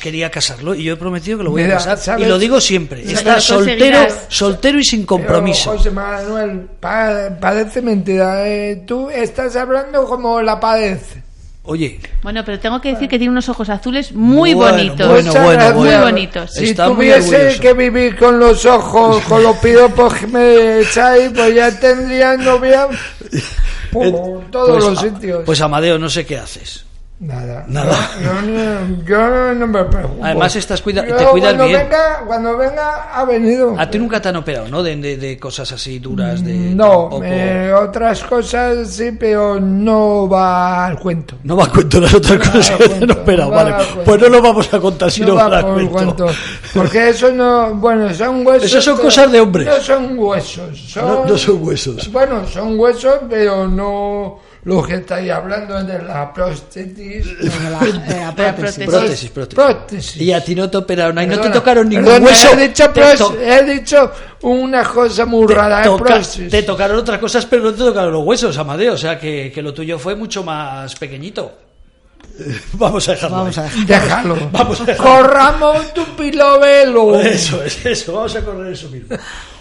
quería 0.00 0.30
casarlo 0.30 0.74
y 0.74 0.84
yo 0.84 0.94
he 0.94 0.96
prometido 0.96 1.38
que 1.38 1.44
lo 1.44 1.50
voy 1.50 1.62
Mira, 1.62 1.74
a 1.74 1.78
casar. 1.78 1.98
¿sabes? 1.98 2.26
Y 2.26 2.28
lo 2.28 2.38
digo 2.38 2.60
siempre. 2.60 3.02
Está 3.02 3.40
soltero, 3.40 3.98
soltero 4.28 4.78
y 4.78 4.84
sin 4.84 5.04
compromiso. 5.04 5.70
Pero, 5.70 5.78
José 5.78 5.90
Manuel, 5.90 6.66
pa- 6.80 7.30
parece 7.40 7.82
mentira. 7.82 8.48
eh, 8.48 8.82
tú 8.86 9.10
estás 9.10 9.54
hablando 9.56 10.04
como 10.06 10.40
la 10.40 10.58
padece. 10.58 11.22
Oye, 11.64 12.00
bueno 12.24 12.44
pero 12.44 12.58
tengo 12.58 12.80
que 12.80 12.88
decir 12.94 13.08
que 13.08 13.18
tiene 13.18 13.30
unos 13.30 13.48
ojos 13.48 13.68
azules 13.68 14.10
muy 14.12 14.52
Bueno, 14.52 14.72
bonitos 14.72 15.08
bueno, 15.08 15.32
bueno, 15.32 15.72
muy 15.74 15.86
bueno. 15.86 16.02
bonitos 16.06 16.52
Si 16.54 16.64
Está 16.64 16.86
tuviese 16.88 17.56
que 17.60 17.72
vivir 17.72 18.16
con 18.16 18.40
los 18.40 18.66
ojos, 18.66 19.22
con 19.28 19.44
los 19.44 19.56
piropos 19.58 20.12
que 20.12 20.26
me 20.26 20.80
echáis, 20.80 21.30
pues 21.32 21.54
ya 21.54 21.70
tendría 21.78 22.36
novia 22.36 22.88
por 23.92 24.50
todos 24.50 24.70
pues, 24.70 24.84
los 24.86 24.98
sitios. 25.00 25.42
Pues 25.46 25.60
Amadeo, 25.60 25.98
no 26.00 26.08
sé 26.10 26.26
qué 26.26 26.38
haces. 26.38 26.84
Nada. 27.22 27.64
Nada. 27.68 27.96
Yo, 28.20 28.32
no- 28.42 29.04
yo 29.04 29.54
no 29.54 29.66
me 29.68 29.84
preocupo. 29.84 30.24
Además, 30.24 30.56
estás 30.56 30.82
cuida- 30.82 31.06
Yo 31.06 31.14
te 31.14 31.24
cuidas 31.26 31.54
cuando 31.54 31.66
bien. 31.66 31.78
Venga, 31.84 32.24
cuando 32.26 32.56
venga, 32.56 33.14
ha 33.14 33.24
venido. 33.24 33.76
A 33.78 33.88
ti 33.88 33.96
nunca 34.00 34.20
te 34.20 34.30
han 34.30 34.36
operado, 34.36 34.66
¿no? 34.66 34.82
De, 34.82 34.96
de- 34.96 35.16
de 35.16 35.38
cosas 35.38 35.70
así 35.70 36.00
duras, 36.00 36.44
de 36.44 36.52
No, 36.52 36.88
tampoco- 37.10 37.22
eh, 37.24 37.72
otras 37.74 38.24
cosas 38.24 38.88
sí, 38.90 39.12
pero 39.12 39.60
no 39.60 40.28
va 40.28 40.84
al 40.86 40.98
cuento. 40.98 41.36
No 41.44 41.56
va 41.56 41.66
a 41.66 41.70
cuento 41.70 42.00
las 42.00 42.12
otras 42.12 42.40
No 42.44 42.52
cosas 42.52 42.76
que 42.76 42.88
te 42.88 43.04
han 43.04 43.10
operado, 43.12 43.50
no 43.50 43.56
va 43.56 43.62
vale. 43.70 43.84
Pues 44.04 44.20
no 44.20 44.28
lo 44.28 44.42
vamos 44.42 44.74
a 44.74 44.80
contar 44.80 45.10
si 45.12 45.20
no, 45.20 45.28
no 45.28 45.34
va 45.36 45.48
va 45.48 45.58
a 45.60 45.62
por 45.62 45.80
el 45.80 45.88
cuento. 45.90 46.24
cuento. 46.24 46.34
Porque 46.74 47.08
eso 47.10 47.30
no, 47.30 47.72
bueno, 47.76 48.12
son 48.12 48.44
huesos. 48.44 48.64
Eso 48.64 48.82
son 48.82 48.98
cosas 48.98 49.30
de 49.30 49.40
hombres. 49.40 49.68
No 49.68 49.80
son 49.80 50.18
huesos. 50.18 50.76
Son, 50.88 51.06
No, 51.06 51.24
no 51.24 51.38
son 51.38 51.64
huesos. 51.64 52.10
Bueno, 52.10 52.44
son 52.48 52.76
huesos, 52.80 53.14
pero 53.30 53.68
no 53.68 54.40
lo 54.64 54.82
que 54.84 54.94
estáis 54.94 55.30
hablando 55.30 55.82
de 55.82 56.00
la 56.02 56.32
prótesis. 56.32 57.26
De 57.38 57.70
la, 57.70 57.80
de 57.80 58.20
la 58.20 58.34
prótesis. 58.36 58.86
Prótesis, 58.86 59.30
prótesis. 59.30 59.54
Prótesis. 59.56 60.16
Y 60.22 60.32
a 60.32 60.44
ti 60.44 60.54
no 60.54 60.70
te 60.70 60.76
operaron, 60.76 61.18
ahí 61.18 61.26
no 61.26 61.40
te 61.40 61.50
tocaron 61.50 61.88
ningún 61.88 62.04
perdona, 62.04 62.26
hueso. 62.26 62.48
He 62.52 62.68
dicho, 62.68 62.90
te, 62.90 63.00
pros- 63.00 63.18
to- 63.18 63.40
he 63.40 63.62
dicho 63.74 64.12
una 64.42 64.84
cosa 64.84 65.26
muy 65.26 65.52
rara. 65.52 65.82
te 65.82 65.88
eh, 65.88 65.90
toca- 65.90 66.04
prótesis. 66.04 66.50
te 66.50 66.62
tocaron 66.62 66.96
otras 66.98 67.18
cosas, 67.18 67.44
pero 67.46 67.64
no 67.64 67.72
te 67.72 67.78
tocaron 67.78 68.12
los 68.12 68.24
huesos, 68.24 68.56
Amadeo. 68.56 68.92
O 68.94 68.96
sea 68.98 69.18
que, 69.18 69.50
que 69.52 69.62
lo 69.62 69.74
tuyo 69.74 69.98
fue 69.98 70.14
mucho 70.14 70.44
más 70.44 70.94
pequeñito. 70.94 71.58
Vamos 72.74 73.08
a 73.08 73.12
dejarlo. 73.12 73.36
Vamos 73.38 73.58
a. 73.58 73.68
Déjalo. 73.84 74.48
Vamos 74.52 74.80
a 74.80 74.84
dejarlo. 74.84 75.12
Corramos 75.22 75.92
tu 75.92 76.04
pilovelo. 76.16 77.20
Eso 77.20 77.62
es, 77.64 77.84
eso, 77.84 78.12
vamos 78.14 78.34
a 78.36 78.42
correr 78.44 78.72
eso 78.72 78.88
mismo. 78.88 79.16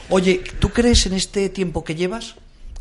Oye, 0.09 0.41
¿tú 0.59 0.69
crees 0.69 1.05
en 1.07 1.13
este 1.13 1.49
tiempo 1.49 1.83
que 1.83 1.95
llevas? 1.95 2.35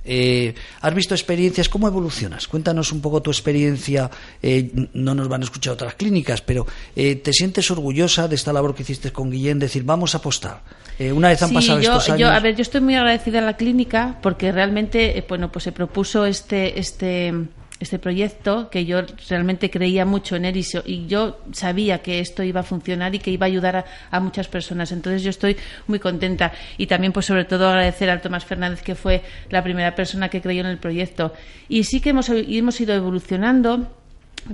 Eh, 0.05 0.55
¿Has 0.81 0.95
visto 0.95 1.15
experiencias? 1.15 1.69
¿Cómo 1.69 1.87
evolucionas? 1.89 2.49
Cuéntanos 2.49 2.93
un 2.93 3.01
poco 3.01 3.21
tu 3.23 3.31
experiencia. 3.31 4.11
eh, 4.43 4.71
no 4.95 5.15
nos 5.15 5.29
van 5.29 5.43
a 5.43 5.45
escuchar 5.45 5.75
otras 5.75 5.95
clínicas, 5.95 6.41
pero 6.41 6.67
eh, 6.97 7.17
¿te 7.17 7.33
sientes 7.33 7.71
orgullosa 7.71 8.27
de 8.29 8.35
esta 8.35 8.53
labor 8.53 8.75
que 8.75 8.83
hiciste 8.83 9.13
con 9.13 9.31
Guillén? 9.31 9.59
Decir, 9.59 9.83
vamos 9.85 10.15
a 10.15 10.19
apostar. 10.19 10.63
Eh, 10.99 11.13
una 11.13 11.29
vez 11.29 11.43
han 11.43 11.49
Sí, 11.51 11.55
pasado 11.55 11.81
yo, 11.81 11.93
estos 11.93 12.09
años. 12.11 12.21
yo, 12.21 12.29
a 12.31 12.41
ver, 12.41 12.57
yo 12.57 12.63
estoy 12.63 12.81
muy 12.81 12.95
agradecida 12.95 13.39
a 13.39 13.43
la 13.43 13.57
clínica 13.57 14.19
porque 14.23 14.53
realmente, 14.53 15.19
eh, 15.19 15.25
bueno, 15.29 15.51
pues 15.53 15.65
se 15.65 15.73
propuso 15.73 16.25
este, 16.27 16.79
este, 16.79 17.33
este 17.81 17.99
proyecto 17.99 18.69
que 18.71 18.85
yo 18.85 19.01
realmente 19.29 19.71
creía 19.71 20.05
mucho 20.05 20.37
en 20.37 20.45
él 20.45 20.57
y, 20.85 21.07
yo 21.07 21.41
sabía 21.53 22.03
que 22.03 22.21
esto 22.21 22.43
iba 22.43 22.61
a 22.61 22.63
funcionar 22.63 23.15
y 23.15 23.19
que 23.19 23.31
iba 23.31 23.47
a 23.47 23.49
ayudar 23.49 23.77
a, 23.77 23.85
a 24.11 24.21
muchas 24.21 24.49
personas. 24.49 24.93
Entonces 24.93 25.23
yo 25.23 25.31
estoy 25.31 25.57
muy 25.87 25.99
contenta 25.99 26.53
y 26.77 26.87
también, 26.87 27.13
pues 27.13 27.27
sobre 27.27 27.47
todo 27.47 27.69
agradecer 27.69 28.11
al 28.11 28.21
Tomás 28.21 28.45
Fernández 28.45 28.83
que 28.83 28.95
fue 28.95 29.23
la 29.49 29.63
primera 29.63 29.95
persona 29.95 30.29
que 30.29 30.43
creyó 30.43 30.61
en 30.61 30.67
el 30.67 30.79
proyecto. 30.79 31.33
Y 31.69 31.85
sí 31.85 32.01
que 32.01 32.11
hemos, 32.11 32.29
hemos 32.29 32.81
ido 32.81 32.95
evolucionando 32.95 33.91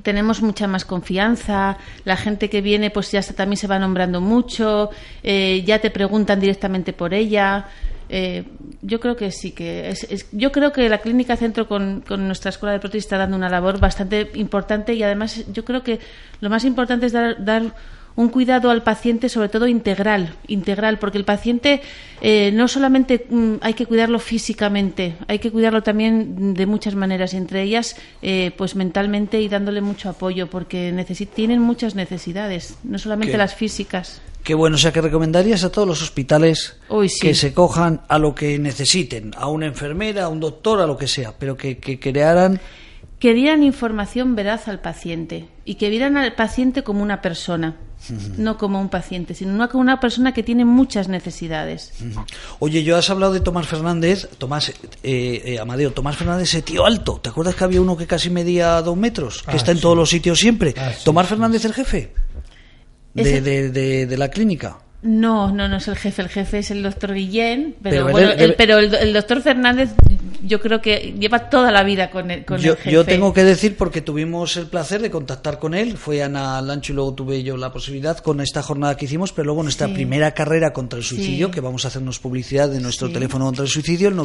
tenemos 0.03 0.43
mucha 0.43 0.67
más 0.67 0.85
confianza, 0.85 1.79
la 2.05 2.17
gente 2.17 2.51
que 2.51 2.61
viene 2.61 2.91
pues 2.91 3.13
ya 3.13 3.21
está- 3.21 3.35
también 3.35 3.57
se 3.57 3.69
va 3.69 3.79
nombrando 3.79 4.21
mucho, 4.21 4.91
eh, 5.23 5.63
ya 5.65 5.79
te 5.79 5.91
preguntan 5.91 6.41
directamente 6.41 6.93
por 6.93 7.15
ella. 7.15 7.67
Eh, 8.09 8.45
yo 8.83 9.01
creo 9.01 9.17
que 9.17 9.31
sí 9.33 9.51
que 9.53 9.89
es, 9.89 10.05
es- 10.05 10.27
yo 10.33 10.53
creo 10.53 10.73
que 10.73 10.89
la 10.89 10.99
clínica 10.99 11.37
centro 11.37 11.67
con, 11.67 12.03
con 12.07 12.27
nuestra 12.27 12.51
escuela 12.51 12.73
de 12.73 12.79
prótesis 12.81 13.05
está 13.07 13.19
dando 13.19 13.37
una 13.37 13.49
labor 13.49 13.81
bastante 13.81 14.31
importante 14.35 14.95
y 14.95 15.03
además 15.03 15.45
yo 15.53 15.65
creo 15.65 15.83
que 15.83 15.99
lo 16.41 16.49
más 16.51 16.65
importante 16.65 17.07
es 17.07 17.13
dar, 17.13 17.45
dar 17.45 17.63
un 18.15 18.31
cuidado 18.31 18.71
al 18.71 18.83
paciente, 18.83 19.29
sobre 19.29 19.51
todo 19.51 19.67
integral, 19.67 20.35
integral, 20.47 20.99
porque 20.99 21.19
el 21.19 21.25
paciente 21.27 21.83
eh, 22.23 22.51
no 22.55 22.67
solamente 22.67 23.27
mm, 23.29 23.57
hay 23.61 23.75
que 23.75 23.85
cuidarlo 23.85 24.19
físicamente, 24.19 25.17
hay 25.29 25.39
que 25.39 25.51
cuidarlo 25.51 25.83
también 25.83 26.55
de 26.55 26.65
muchas 26.65 26.95
maneras, 26.95 27.35
entre 27.35 27.63
ellas, 27.63 27.95
eh, 28.23 28.53
pues 28.57 28.75
mentalmente 28.75 29.41
y 29.43 29.49
dándole 29.49 29.83
mucho 29.83 30.09
apoyo, 30.09 30.47
porque 30.49 30.95
tienen 31.35 31.61
muchas 31.61 31.95
necesidades, 31.95 32.79
no 32.85 32.99
solamente 32.99 33.33
¿Qué? 33.33 33.39
las 33.39 33.55
físicas. 33.55 34.23
Qué 34.47 34.55
bueno, 34.55 34.77
o 34.77 34.79
sea 34.79 34.93
que 34.93 35.01
recomendarías 35.01 35.65
a 35.65 35.73
todos 35.73 35.89
los 35.89 36.03
hospitales 36.03 36.77
Uy, 36.89 37.09
sí. 37.09 37.19
que 37.21 37.35
se 37.35 37.53
cojan 37.53 38.03
a 38.07 38.17
lo 38.21 38.33
que 38.33 38.61
necesiten, 38.61 39.33
a 39.37 39.49
una 39.49 39.67
enfermera, 39.67 40.23
a 40.27 40.29
un 40.29 40.39
doctor, 40.39 40.81
a 40.81 40.87
lo 40.87 40.97
que 40.97 41.09
sea, 41.09 41.35
pero 41.37 41.57
que, 41.57 41.79
que 41.79 41.99
crearan 41.99 42.61
que 43.19 43.35
dieran 43.35 43.65
información 43.65 44.37
veraz 44.37 44.69
al 44.69 44.79
paciente 44.81 45.49
y 45.65 45.75
que 45.75 45.91
vieran 45.91 46.17
al 46.17 46.35
paciente 46.37 46.85
como 46.85 47.03
una 47.03 47.23
persona, 47.23 47.75
no 48.37 48.57
como 48.57 48.81
un 48.81 48.89
paciente, 48.89 49.35
sino 49.35 49.53
no 49.55 49.69
como 49.69 49.81
una 49.81 49.99
persona 49.99 50.33
que 50.33 50.45
tiene 50.45 50.65
muchas 50.65 51.09
necesidades. 51.09 51.93
Oye, 52.61 52.85
yo 52.85 52.97
has 52.97 53.11
hablado 53.11 53.33
de 53.33 53.41
Tomás 53.41 53.67
Fernández, 53.67 54.29
Tomás, 54.39 54.69
eh, 54.69 54.75
eh, 55.03 55.59
Amadeo, 55.59 55.93
Tomás 55.93 56.17
Fernández, 56.17 56.51
ese 56.51 56.63
tío 56.63 56.87
alto. 56.87 57.19
¿Te 57.21 57.31
acuerdas 57.31 57.57
que 57.57 57.65
había 57.65 57.81
uno 57.81 57.97
que 57.97 58.07
casi 58.07 58.31
medía 58.31 58.81
dos 58.83 58.97
metros? 58.97 59.43
Que 59.43 59.53
Ah, 59.53 59.57
está 59.57 59.73
en 59.73 59.79
sí. 59.79 59.83
todos 59.83 59.97
los 59.97 60.09
sitios 60.11 60.39
siempre. 60.39 60.73
Ah, 60.77 60.93
sí, 60.97 61.03
Tomás 61.05 61.27
sí, 61.27 61.31
Fernández, 61.31 61.65
el 61.65 61.73
jefe 61.73 62.13
de, 63.25 63.41
de, 63.41 63.71
de- 63.71 64.07
de 64.07 64.17
la 64.17 64.29
clínica. 64.29 64.79
No, 65.03 65.53
no, 65.53 65.69
no 65.69 65.77
es 65.77 65.87
el 65.89 65.97
jefe, 65.97 66.23
el 66.23 66.29
jefe 66.29 66.59
es 66.59 66.71
el 66.71 66.83
doctor 66.83 67.15
Guillén, 67.15 67.77
pero, 67.83 68.07
Pero 68.07 68.09
bueno, 68.13 68.31
el, 68.33 68.55
pero 68.55 68.79
el 68.79 69.13
doctor 69.13 69.41
Fernández 69.43 69.91
yo 70.45 70.61
creo 70.61 70.81
que 70.81 71.15
lleva 71.19 71.49
toda 71.51 71.71
la 71.71 71.83
vida 71.85 72.11
con 72.11 72.31
el, 72.31 72.45
con 72.45 72.59
Yo, 72.59 72.73
el 72.73 72.77
jefe. 72.79 72.91
yo 72.93 73.05
tengo 73.05 73.33
que 73.33 73.45
decir, 73.45 73.77
porque 73.77 74.01
tuvimos 74.01 74.57
el 74.57 74.67
placer 74.67 75.01
de 75.03 75.11
contactar 75.11 75.59
con 75.59 75.75
él, 75.75 75.97
fue 75.97 76.23
Ana 76.23 76.61
Lancho 76.63 76.93
y 76.93 76.97
luego 76.97 77.15
tuve 77.15 77.43
yo 77.43 77.57
la 77.57 77.73
posibilidad 77.73 78.19
con 78.19 78.41
esta 78.41 78.63
jornada 78.63 78.97
que 78.97 79.05
hicimos, 79.07 79.33
pero 79.33 79.47
luego 79.47 79.63
nuestra 79.63 79.87
Sí. 79.89 79.95
primera 79.95 80.33
carrera 80.33 80.73
contra 80.73 80.99
el 80.99 81.05
suicidio, 81.05 81.47
Sí. 81.49 81.53
que 81.53 81.61
vamos 81.61 81.85
a 81.85 81.89
hacernos 81.89 82.19
publicidad 82.19 82.69
de 82.69 82.81
nuestro 82.81 83.09
Sí. 83.09 83.15
teléfono 83.15 83.45
contra 83.47 83.65
el 83.65 83.71
suicidio, 83.71 84.09
el 84.09 84.17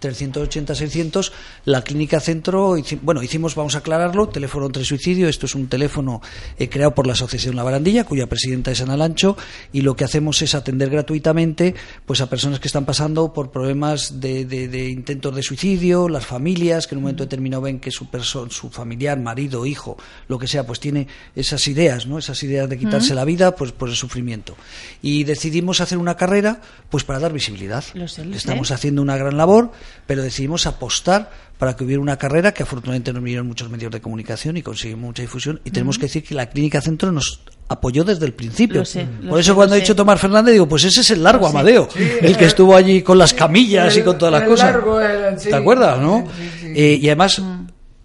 910-380-600, 0.00 1.32
la 1.64 1.82
clínica 1.82 2.20
centro, 2.20 2.76
bueno, 3.02 3.22
hicimos, 3.22 3.54
vamos 3.54 3.74
a 3.74 3.78
aclararlo, 3.78 4.28
teléfono 4.28 4.64
contra 4.66 4.80
el 4.80 4.86
suicidio, 4.86 5.28
esto 5.28 5.46
es 5.46 5.54
un 5.54 5.68
teléfono 5.68 6.20
eh, 6.58 6.68
creado 6.68 6.94
por 6.94 7.06
la 7.06 7.12
Asociación 7.14 7.56
La 7.56 7.62
Barandilla, 7.62 8.04
cuya 8.04 8.26
presidenta 8.26 8.70
es 8.70 8.80
Ana 8.80 8.96
Lancho, 8.96 9.36
y 9.72 9.80
lo 9.82 9.96
que 9.96 10.04
hacemos 10.04 10.40
es 10.42 10.54
atender 10.54 10.90
gratuitamente 10.90 11.74
pues 12.06 12.20
a 12.20 12.28
personas 12.28 12.60
que 12.60 12.68
están 12.68 12.84
pasando 12.84 13.32
por 13.32 13.50
problemas 13.50 14.20
de, 14.20 14.44
de- 14.44 14.63
de 14.68 14.88
intentos 14.88 15.34
de 15.34 15.42
suicidio, 15.42 16.08
las 16.08 16.24
familias 16.26 16.86
que 16.86 16.94
en 16.94 16.98
un 16.98 17.02
momento 17.04 17.24
determinado 17.24 17.62
ven 17.62 17.80
que 17.80 17.90
su 17.90 18.06
perso- 18.10 18.50
su 18.50 18.70
familiar, 18.70 19.18
marido, 19.18 19.66
hijo, 19.66 19.96
lo 20.28 20.38
que 20.38 20.46
sea, 20.46 20.66
pues 20.66 20.80
tiene 20.80 21.06
esas 21.36 21.66
ideas, 21.68 22.06
¿no? 22.06 22.18
Esas 22.18 22.42
ideas 22.42 22.68
de 22.68 22.78
quitarse 22.78 23.14
la 23.14 23.24
vida 23.24 23.54
pues 23.56 23.72
por 23.72 23.88
el 23.88 23.94
sufrimiento. 23.96 24.56
Y 25.02 25.24
decidimos 25.24 25.80
hacer 25.80 25.98
una 25.98 26.16
carrera 26.16 26.60
pues 26.90 27.04
para 27.04 27.18
dar 27.18 27.32
visibilidad. 27.32 27.84
Lo 27.94 28.08
sé, 28.08 28.24
lo 28.24 28.32
sé. 28.32 28.36
Estamos 28.38 28.70
haciendo 28.70 29.02
una 29.02 29.16
gran 29.16 29.36
labor, 29.36 29.72
pero 30.06 30.22
decidimos 30.22 30.66
apostar 30.66 31.30
para 31.64 31.76
que 31.76 31.82
hubiera 31.84 32.02
una 32.02 32.18
carrera 32.18 32.52
que 32.52 32.62
afortunadamente 32.62 33.10
nos 33.10 33.22
vinieron 33.22 33.46
muchos 33.46 33.70
medios 33.70 33.90
de 33.90 33.98
comunicación 33.98 34.58
y 34.58 34.62
conseguimos 34.62 35.02
mucha 35.06 35.22
difusión. 35.22 35.62
Y 35.64 35.70
tenemos 35.70 35.96
que 35.96 36.02
decir 36.04 36.22
que 36.22 36.34
la 36.34 36.50
Clínica 36.50 36.82
Centro 36.82 37.10
nos 37.10 37.40
apoyó 37.68 38.04
desde 38.04 38.26
el 38.26 38.34
principio. 38.34 38.80
Lo 38.80 38.84
sé, 38.84 39.06
lo 39.22 39.30
Por 39.30 39.40
eso 39.40 39.52
sé, 39.52 39.56
cuando 39.56 39.74
ha 39.74 39.78
dicho 39.78 39.96
Tomás 39.96 40.20
Fernández, 40.20 40.52
digo, 40.52 40.68
pues 40.68 40.84
ese 40.84 41.00
es 41.00 41.10
el 41.12 41.22
largo. 41.22 41.46
Amadeo, 41.46 41.88
el 42.20 42.36
que 42.36 42.44
estuvo 42.44 42.76
allí 42.76 43.00
con 43.00 43.16
las 43.16 43.32
camillas 43.32 43.96
y 43.96 44.02
con 44.02 44.18
todas 44.18 44.32
las 44.32 44.42
el 44.42 44.48
cosas. 44.48 44.72
largo 44.74 45.00
era, 45.00 45.38
sí. 45.38 45.48
¿Te 45.48 45.54
acuerdas, 45.56 45.98
no? 46.00 46.26
Sí. 46.60 46.66
Eh, 46.76 46.98
y 47.00 47.06
además, 47.06 47.40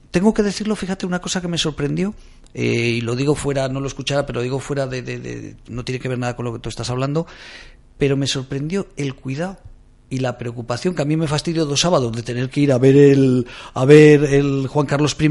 tengo 0.10 0.34
que 0.34 0.42
decirlo, 0.42 0.78
fíjate, 0.78 1.06
una 1.06 1.20
cosa 1.20 1.42
que 1.42 1.50
me 1.50 1.58
sorprendió, 1.58 2.16
eh, 2.54 2.64
y 2.64 3.02
lo 3.02 3.18
digo 3.18 3.36
fuera, 3.36 3.68
no 3.68 3.82
lo 3.82 3.88
escuchará, 3.88 4.26
pero 4.26 4.38
lo 4.40 4.44
digo 4.44 4.60
fuera 4.62 4.88
de, 4.88 5.02
de- 5.02 5.20
de- 5.20 5.56
no 5.68 5.84
tiene 5.84 6.00
que 6.00 6.08
ver 6.08 6.18
nada 6.18 6.38
con 6.38 6.46
lo 6.46 6.54
que 6.54 6.60
tú 6.60 6.70
estás 6.70 6.90
hablando, 6.90 7.28
pero 7.98 8.16
me 8.16 8.26
sorprendió 8.26 8.88
el 8.96 9.16
cuidado 9.16 9.58
y 10.10 10.20
la 10.20 10.38
preocupación 10.38 10.96
que 10.96 11.02
a 11.02 11.06
mí 11.06 11.16
me 11.18 11.28
fastidió 11.28 11.66
dos 11.66 11.82
sábados 11.82 12.12
de 12.14 12.24
tener 12.24 12.50
que 12.50 12.62
ir 12.62 12.72
a 12.72 12.78
ver 12.78 12.96
el 12.96 13.46
a 13.74 13.86
ver 13.86 14.24
el 14.24 14.68
Juan 14.68 14.86
Carlos 14.88 15.16
I 15.20 15.30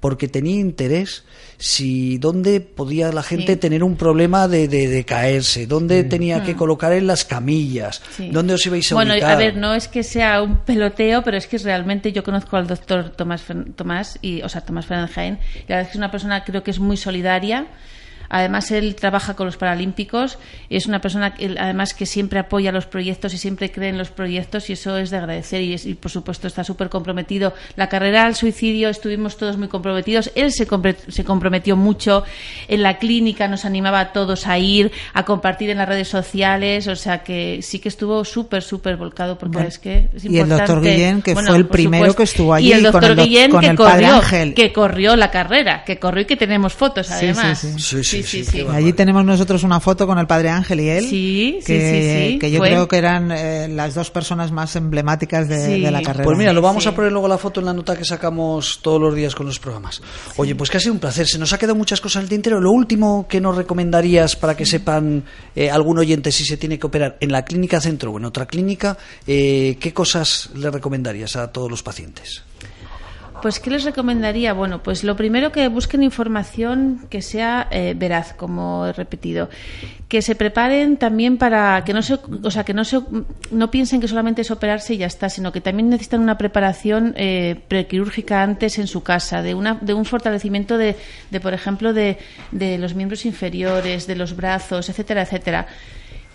porque 0.00 0.26
tenía 0.28 0.56
interés 0.60 1.24
si 1.58 2.18
dónde 2.18 2.60
podía 2.60 3.12
la 3.12 3.22
gente 3.22 3.52
Sí. 3.54 3.58
tener 3.58 3.82
un 3.84 3.96
problema 3.96 4.46
de, 4.48 4.68
de- 4.68 4.88
de 4.88 5.04
caerse, 5.04 5.66
dónde 5.66 6.04
tenía 6.04 6.42
que 6.42 6.54
colocar 6.54 6.92
en 6.92 7.06
las 7.06 7.24
camillas. 7.24 8.02
Sí. 8.16 8.28
dónde 8.30 8.54
os 8.54 8.66
ibais 8.66 8.90
a 8.92 8.94
Bueno, 8.96 9.12
ubicar. 9.14 9.30
a 9.32 9.36
ver, 9.36 9.56
no 9.56 9.74
es 9.74 9.88
que 9.88 10.02
sea 10.02 10.42
un 10.42 10.58
peloteo, 10.58 11.22
pero 11.22 11.36
es 11.36 11.46
que 11.46 11.56
realmente 11.58 12.12
yo 12.12 12.22
conozco 12.22 12.56
al 12.56 12.66
doctor 12.66 13.10
Tomás, 13.10 13.42
Tomás 13.74 14.18
y, 14.20 14.42
o 14.42 14.48
sea, 14.48 14.60
Tomás 14.60 14.86
Fernández 14.86 15.14
Jaén, 15.14 15.38
y 15.54 15.60
la 15.70 15.76
verdad 15.76 15.80
es 15.82 15.86
que 15.88 15.92
es 15.92 15.96
una 15.96 16.10
persona 16.10 16.44
creo 16.44 16.62
que 16.62 16.72
es 16.72 16.78
muy 16.78 16.96
solidaria. 16.96 17.66
Además, 18.28 18.70
él 18.70 18.94
trabaja 18.94 19.34
con 19.34 19.46
los 19.46 19.56
Paralímpicos 19.56 20.38
es 20.70 20.86
una 20.86 21.00
persona, 21.00 21.34
además, 21.58 21.94
que 21.94 22.06
siempre 22.06 22.38
apoya 22.38 22.72
los 22.72 22.86
proyectos 22.86 23.34
y 23.34 23.38
siempre 23.38 23.70
cree 23.70 23.88
en 23.90 23.98
los 23.98 24.10
proyectos 24.10 24.68
y 24.70 24.72
eso 24.74 24.96
es 24.98 25.10
de 25.10 25.16
agradecer 25.18 25.62
y, 25.62 25.74
es- 25.74 25.86
y, 25.86 25.94
por 25.94 26.10
supuesto, 26.10 26.46
está 26.46 26.64
súper 26.64 26.88
comprometido. 26.88 27.54
La 27.76 27.88
carrera 27.88 28.24
al 28.26 28.34
suicidio 28.34 28.88
estuvimos 28.88 29.36
todos 29.36 29.56
muy 29.56 29.68
comprometidos. 29.68 30.30
Él 30.34 30.52
se, 30.52 30.66
compre- 30.66 30.96
se 31.08 31.24
comprometió 31.24 31.76
mucho 31.76 32.24
en 32.68 32.82
la 32.82 32.98
clínica, 32.98 33.48
nos 33.48 33.64
animaba 33.64 34.00
a 34.00 34.12
todos 34.12 34.46
a 34.46 34.58
ir, 34.58 34.90
a 35.14 35.24
compartir 35.24 35.70
en 35.70 35.78
las 35.78 35.88
redes 35.88 36.08
sociales, 36.08 36.86
o 36.88 36.96
sea 36.96 37.22
que 37.22 37.60
sí 37.62 37.78
que 37.78 37.88
estuvo 37.88 38.24
súper, 38.24 38.62
súper 38.62 38.96
volcado 38.96 39.38
porque 39.38 39.54
Bueno, 39.54 39.68
es 39.68 39.78
que 39.78 40.08
es 40.14 40.24
y 40.24 40.38
el 40.38 40.48
doctor 40.48 40.60
importante. 40.68 40.90
Guillén, 40.90 41.22
que 41.22 41.34
Bueno, 41.34 41.48
fue 41.50 41.56
el 41.58 41.66
primero 41.66 42.04
supuesto. 42.06 42.16
que 42.18 42.22
estuvo 42.24 42.54
allí 42.54 42.68
y 42.68 42.72
el 42.72 42.82
con 42.82 42.92
doctor 42.92 43.10
el 43.10 43.16
doc- 43.16 43.24
Guillén 43.26 43.50
con 43.50 43.60
que 43.60 43.66
el 43.68 43.76
padre 43.76 43.92
corrió, 44.06 44.14
Ángel. 44.16 44.54
que 44.54 44.72
corrió 44.72 45.16
la 45.16 45.30
carrera, 45.30 45.84
que 45.84 45.98
corrió 45.98 46.22
y 46.22 46.26
que 46.26 46.36
tenemos 46.36 46.72
fotos 46.74 47.06
Sí, 47.06 47.12
además. 47.14 47.58
sí, 47.58 47.68
sí. 47.78 48.04
Sí, 48.04 48.15
sí, 48.22 48.44
sí, 48.44 48.64
allí 48.70 48.92
tenemos 48.92 49.24
nosotros 49.24 49.62
una 49.62 49.80
foto 49.80 50.06
con 50.06 50.18
el 50.18 50.26
padre 50.26 50.50
Ángel 50.50 50.80
y 50.80 50.88
él. 50.88 51.04
Sí, 51.08 51.58
sí, 51.60 51.66
que, 51.66 51.90
sí, 52.28 52.32
sí, 52.32 52.38
que 52.38 52.50
yo 52.50 52.58
fue. 52.58 52.68
creo 52.68 52.88
que 52.88 52.96
eran 52.96 53.30
eh, 53.32 53.68
las 53.68 53.94
dos 53.94 54.10
personas 54.10 54.52
más 54.52 54.76
emblemáticas 54.76 55.48
de, 55.48 55.66
Sí. 55.76 55.80
de 55.80 55.90
la 55.90 56.02
carrera. 56.02 56.24
Pues 56.24 56.38
mira, 56.38 56.52
lo 56.52 56.62
vamos 56.62 56.82
Sí. 56.84 56.88
a 56.88 56.94
poner 56.94 57.12
luego 57.12 57.28
la 57.28 57.38
foto 57.38 57.60
en 57.60 57.66
la 57.66 57.72
nota 57.72 57.96
que 57.96 58.04
sacamos 58.04 58.80
todos 58.82 59.00
los 59.00 59.14
días 59.14 59.34
con 59.34 59.46
los 59.46 59.58
programas. 59.58 60.00
Oye, 60.36 60.54
pues 60.54 60.70
que 60.70 60.76
ha 60.76 60.80
sido 60.80 60.92
un 60.94 60.98
placer. 61.00 61.26
Se 61.26 61.38
nos 61.38 61.52
ha 61.52 61.58
quedado 61.58 61.74
muchas 61.76 62.00
cosas 62.00 62.20
en 62.20 62.22
el 62.24 62.28
tintero. 62.28 62.60
Lo 62.60 62.70
último 62.72 63.26
que 63.28 63.40
nos 63.40 63.56
recomendarías 63.56 64.36
para 64.36 64.56
que 64.56 64.66
sepan 64.66 65.24
eh, 65.54 65.70
algún 65.70 65.98
oyente 65.98 66.32
si 66.32 66.44
se 66.44 66.56
tiene 66.56 66.78
que 66.78 66.86
operar 66.86 67.16
en 67.20 67.32
la 67.32 67.44
clínica 67.44 67.80
centro 67.80 68.12
o 68.12 68.18
en 68.18 68.24
otra 68.24 68.46
clínica, 68.46 68.96
eh, 69.26 69.76
¿qué 69.80 69.92
cosas 69.92 70.50
le 70.54 70.70
recomendarías 70.70 71.36
a 71.36 71.52
todos 71.52 71.70
los 71.70 71.82
pacientes? 71.82 72.42
Pues, 73.46 73.60
¿qué 73.60 73.70
les 73.70 73.84
recomendaría? 73.84 74.52
Bueno, 74.54 74.82
pues 74.82 75.04
lo 75.04 75.14
primero 75.14 75.52
que 75.52 75.68
busquen 75.68 76.02
información 76.02 77.06
que 77.08 77.22
sea 77.22 77.68
eh, 77.70 77.94
veraz, 77.96 78.32
como 78.32 78.88
he 78.88 78.92
repetido. 78.92 79.48
Que 80.08 80.20
se 80.20 80.34
preparen 80.34 80.96
también 80.96 81.38
para 81.38 81.84
que 81.84 81.94
no 81.94 82.02
se, 82.02 82.14
o 82.42 82.50
sea, 82.50 82.64
que 82.64 82.74
no 82.74 82.84
se, 82.84 82.98
no 83.52 83.70
piensen 83.70 84.00
que 84.00 84.08
solamente 84.08 84.42
es 84.42 84.50
operarse 84.50 84.94
y 84.94 84.96
ya 84.96 85.06
está, 85.06 85.28
sino 85.28 85.52
que 85.52 85.60
también 85.60 85.88
necesitan 85.90 86.22
una 86.22 86.36
preparación 86.36 87.14
eh, 87.16 87.60
prequirúrgica 87.68 88.42
antes 88.42 88.80
en 88.80 88.88
su 88.88 89.04
casa, 89.04 89.42
de 89.42 89.54
una, 89.54 89.74
de 89.74 89.94
un 89.94 90.06
fortalecimiento 90.06 90.76
de, 90.76 90.96
de 91.30 91.38
por 91.38 91.54
ejemplo, 91.54 91.92
de, 91.92 92.18
de 92.50 92.78
los 92.78 92.96
miembros 92.96 93.24
inferiores, 93.26 94.08
de 94.08 94.16
los 94.16 94.34
brazos, 94.34 94.88
etcétera, 94.88 95.22
etcétera 95.22 95.68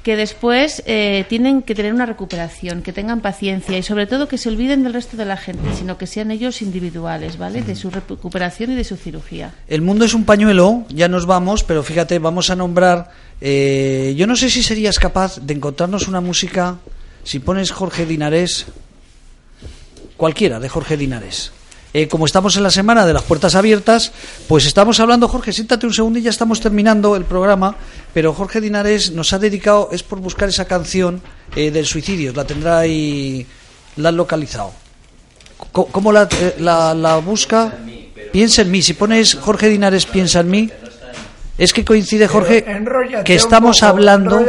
que 0.03 0.15
después 0.15 0.81
eh, 0.85 1.25
tienen 1.29 1.61
que 1.61 1.75
tener 1.75 1.93
una 1.93 2.05
recuperación, 2.05 2.81
que 2.81 2.91
tengan 2.91 3.21
paciencia 3.21 3.77
y 3.77 3.83
sobre 3.83 4.07
todo 4.07 4.27
que 4.27 4.37
se 4.37 4.49
olviden 4.49 4.83
del 4.83 4.93
resto 4.93 5.15
de 5.17 5.25
la 5.25 5.37
gente, 5.37 5.75
sino 5.77 5.97
que 5.97 6.07
sean 6.07 6.31
ellos 6.31 6.61
individuales, 6.61 7.37
¿vale? 7.37 7.61
De 7.61 7.75
su 7.75 7.91
recuperación 7.91 8.71
y 8.71 8.75
de 8.75 8.83
su 8.83 8.95
cirugía. 8.97 9.53
El 9.67 9.81
mundo 9.81 10.05
es 10.05 10.13
un 10.13 10.25
pañuelo, 10.25 10.85
ya 10.89 11.07
nos 11.07 11.25
vamos, 11.25 11.63
pero 11.63 11.83
fíjate, 11.83 12.19
vamos 12.19 12.49
a 12.49 12.55
nombrar. 12.55 13.11
eh, 13.41 14.15
yo 14.17 14.25
no 14.27 14.35
sé 14.35 14.49
si 14.49 14.63
serías 14.63 14.97
capaz 14.97 15.37
de 15.39 15.53
encontrarnos 15.53 16.07
una 16.07 16.21
música. 16.21 16.77
Si 17.23 17.39
pones 17.39 17.71
Jorge 17.71 18.05
Dinares, 18.07 18.65
cualquiera 20.17 20.59
de 20.59 20.69
Jorge 20.69 20.97
Dinares. 20.97 21.51
Eh, 21.93 22.07
como 22.07 22.25
estamos 22.25 22.55
en 22.55 22.63
la 22.63 22.71
semana 22.71 23.05
de 23.05 23.13
las 23.13 23.23
puertas 23.23 23.55
abiertas, 23.55 24.13
pues 24.47 24.65
estamos 24.65 24.99
hablando, 25.01 25.27
Jorge, 25.27 25.51
siéntate 25.51 25.85
un 25.85 25.93
segundo 25.93 26.19
y 26.19 26.21
ya 26.21 26.29
estamos 26.29 26.61
terminando 26.61 27.17
el 27.17 27.25
programa, 27.25 27.75
pero 28.13 28.33
Jorge 28.33 28.61
Dinares 28.61 29.11
nos 29.11 29.33
ha 29.33 29.39
dedicado, 29.39 29.89
es 29.91 30.01
por 30.01 30.19
buscar 30.19 30.47
esa 30.47 30.65
canción 30.65 31.21
eh, 31.55 31.69
del 31.69 31.85
suicidio, 31.85 32.31
la 32.33 32.45
tendrá 32.45 32.79
ahí, 32.79 33.45
la 33.97 34.09
han 34.09 34.15
localizado. 34.17 34.71
¿Cómo 35.71 36.11
la, 36.11 36.29
eh, 36.31 36.55
la, 36.59 36.93
la 36.93 37.17
busca? 37.17 37.73
Piensa 38.31 38.61
en 38.61 38.71
mí. 38.71 38.81
Si 38.81 38.93
pones 38.93 39.35
Jorge 39.35 39.67
Dinares, 39.67 40.05
piensa 40.05 40.39
en 40.39 40.49
mí. 40.49 40.69
Es 41.61 41.73
que 41.73 41.85
coincide, 41.85 42.27
Jorge, 42.27 42.65
que 43.23 43.35
estamos 43.35 43.79
poco, 43.81 43.89
hablando, 43.91 44.43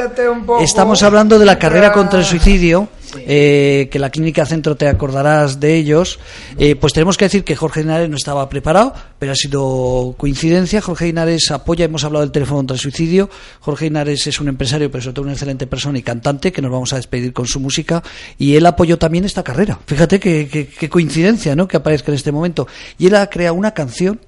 estamos 0.62 1.02
hablando 1.02 1.38
de 1.38 1.44
la 1.44 1.58
carrera 1.58 1.88
Ra- 1.88 1.92
contra 1.92 2.18
el 2.20 2.24
suicidio, 2.24 2.88
eh, 3.18 3.88
que 3.92 3.98
la 3.98 4.08
clínica 4.08 4.46
centro 4.46 4.76
te 4.76 4.88
acordarás 4.88 5.60
de 5.60 5.74
ellos. 5.76 6.18
Eh, 6.58 6.74
pues 6.74 6.94
tenemos 6.94 7.18
que 7.18 7.26
decir 7.26 7.44
que 7.44 7.54
Jorge 7.54 7.80
Dinares 7.82 8.08
no 8.08 8.16
estaba 8.16 8.48
preparado, 8.48 8.94
pero 9.18 9.32
ha 9.32 9.34
sido 9.34 10.14
coincidencia. 10.16 10.80
Jorge 10.80 11.04
Dinares 11.04 11.50
apoya, 11.50 11.84
hemos 11.84 12.02
hablado 12.04 12.24
del 12.24 12.32
teléfono 12.32 12.60
contra 12.60 12.76
el 12.76 12.80
suicidio. 12.80 13.28
Jorge 13.60 13.84
Dinares 13.84 14.26
es 14.26 14.40
un 14.40 14.48
empresario, 14.48 14.90
pero 14.90 15.02
sobre 15.02 15.12
todo 15.14 15.24
una 15.24 15.32
excelente 15.34 15.66
persona 15.66 15.98
y 15.98 16.02
cantante, 16.02 16.50
que 16.50 16.62
nos 16.62 16.70
vamos 16.72 16.94
a 16.94 16.96
despedir 16.96 17.34
con 17.34 17.46
su 17.46 17.60
música. 17.60 18.02
Y 18.38 18.56
él 18.56 18.64
apoyó 18.64 18.96
también 18.96 19.26
esta 19.26 19.42
carrera. 19.42 19.78
Fíjate 19.84 20.18
qué 20.18 20.88
coincidencia, 20.88 21.54
¿no? 21.54 21.68
Que 21.68 21.76
aparezca 21.76 22.10
en 22.10 22.14
este 22.16 22.32
momento. 22.32 22.66
Y 22.98 23.08
él 23.08 23.16
ha 23.16 23.26
creado 23.28 23.54
una 23.54 23.72
canción 23.72 24.18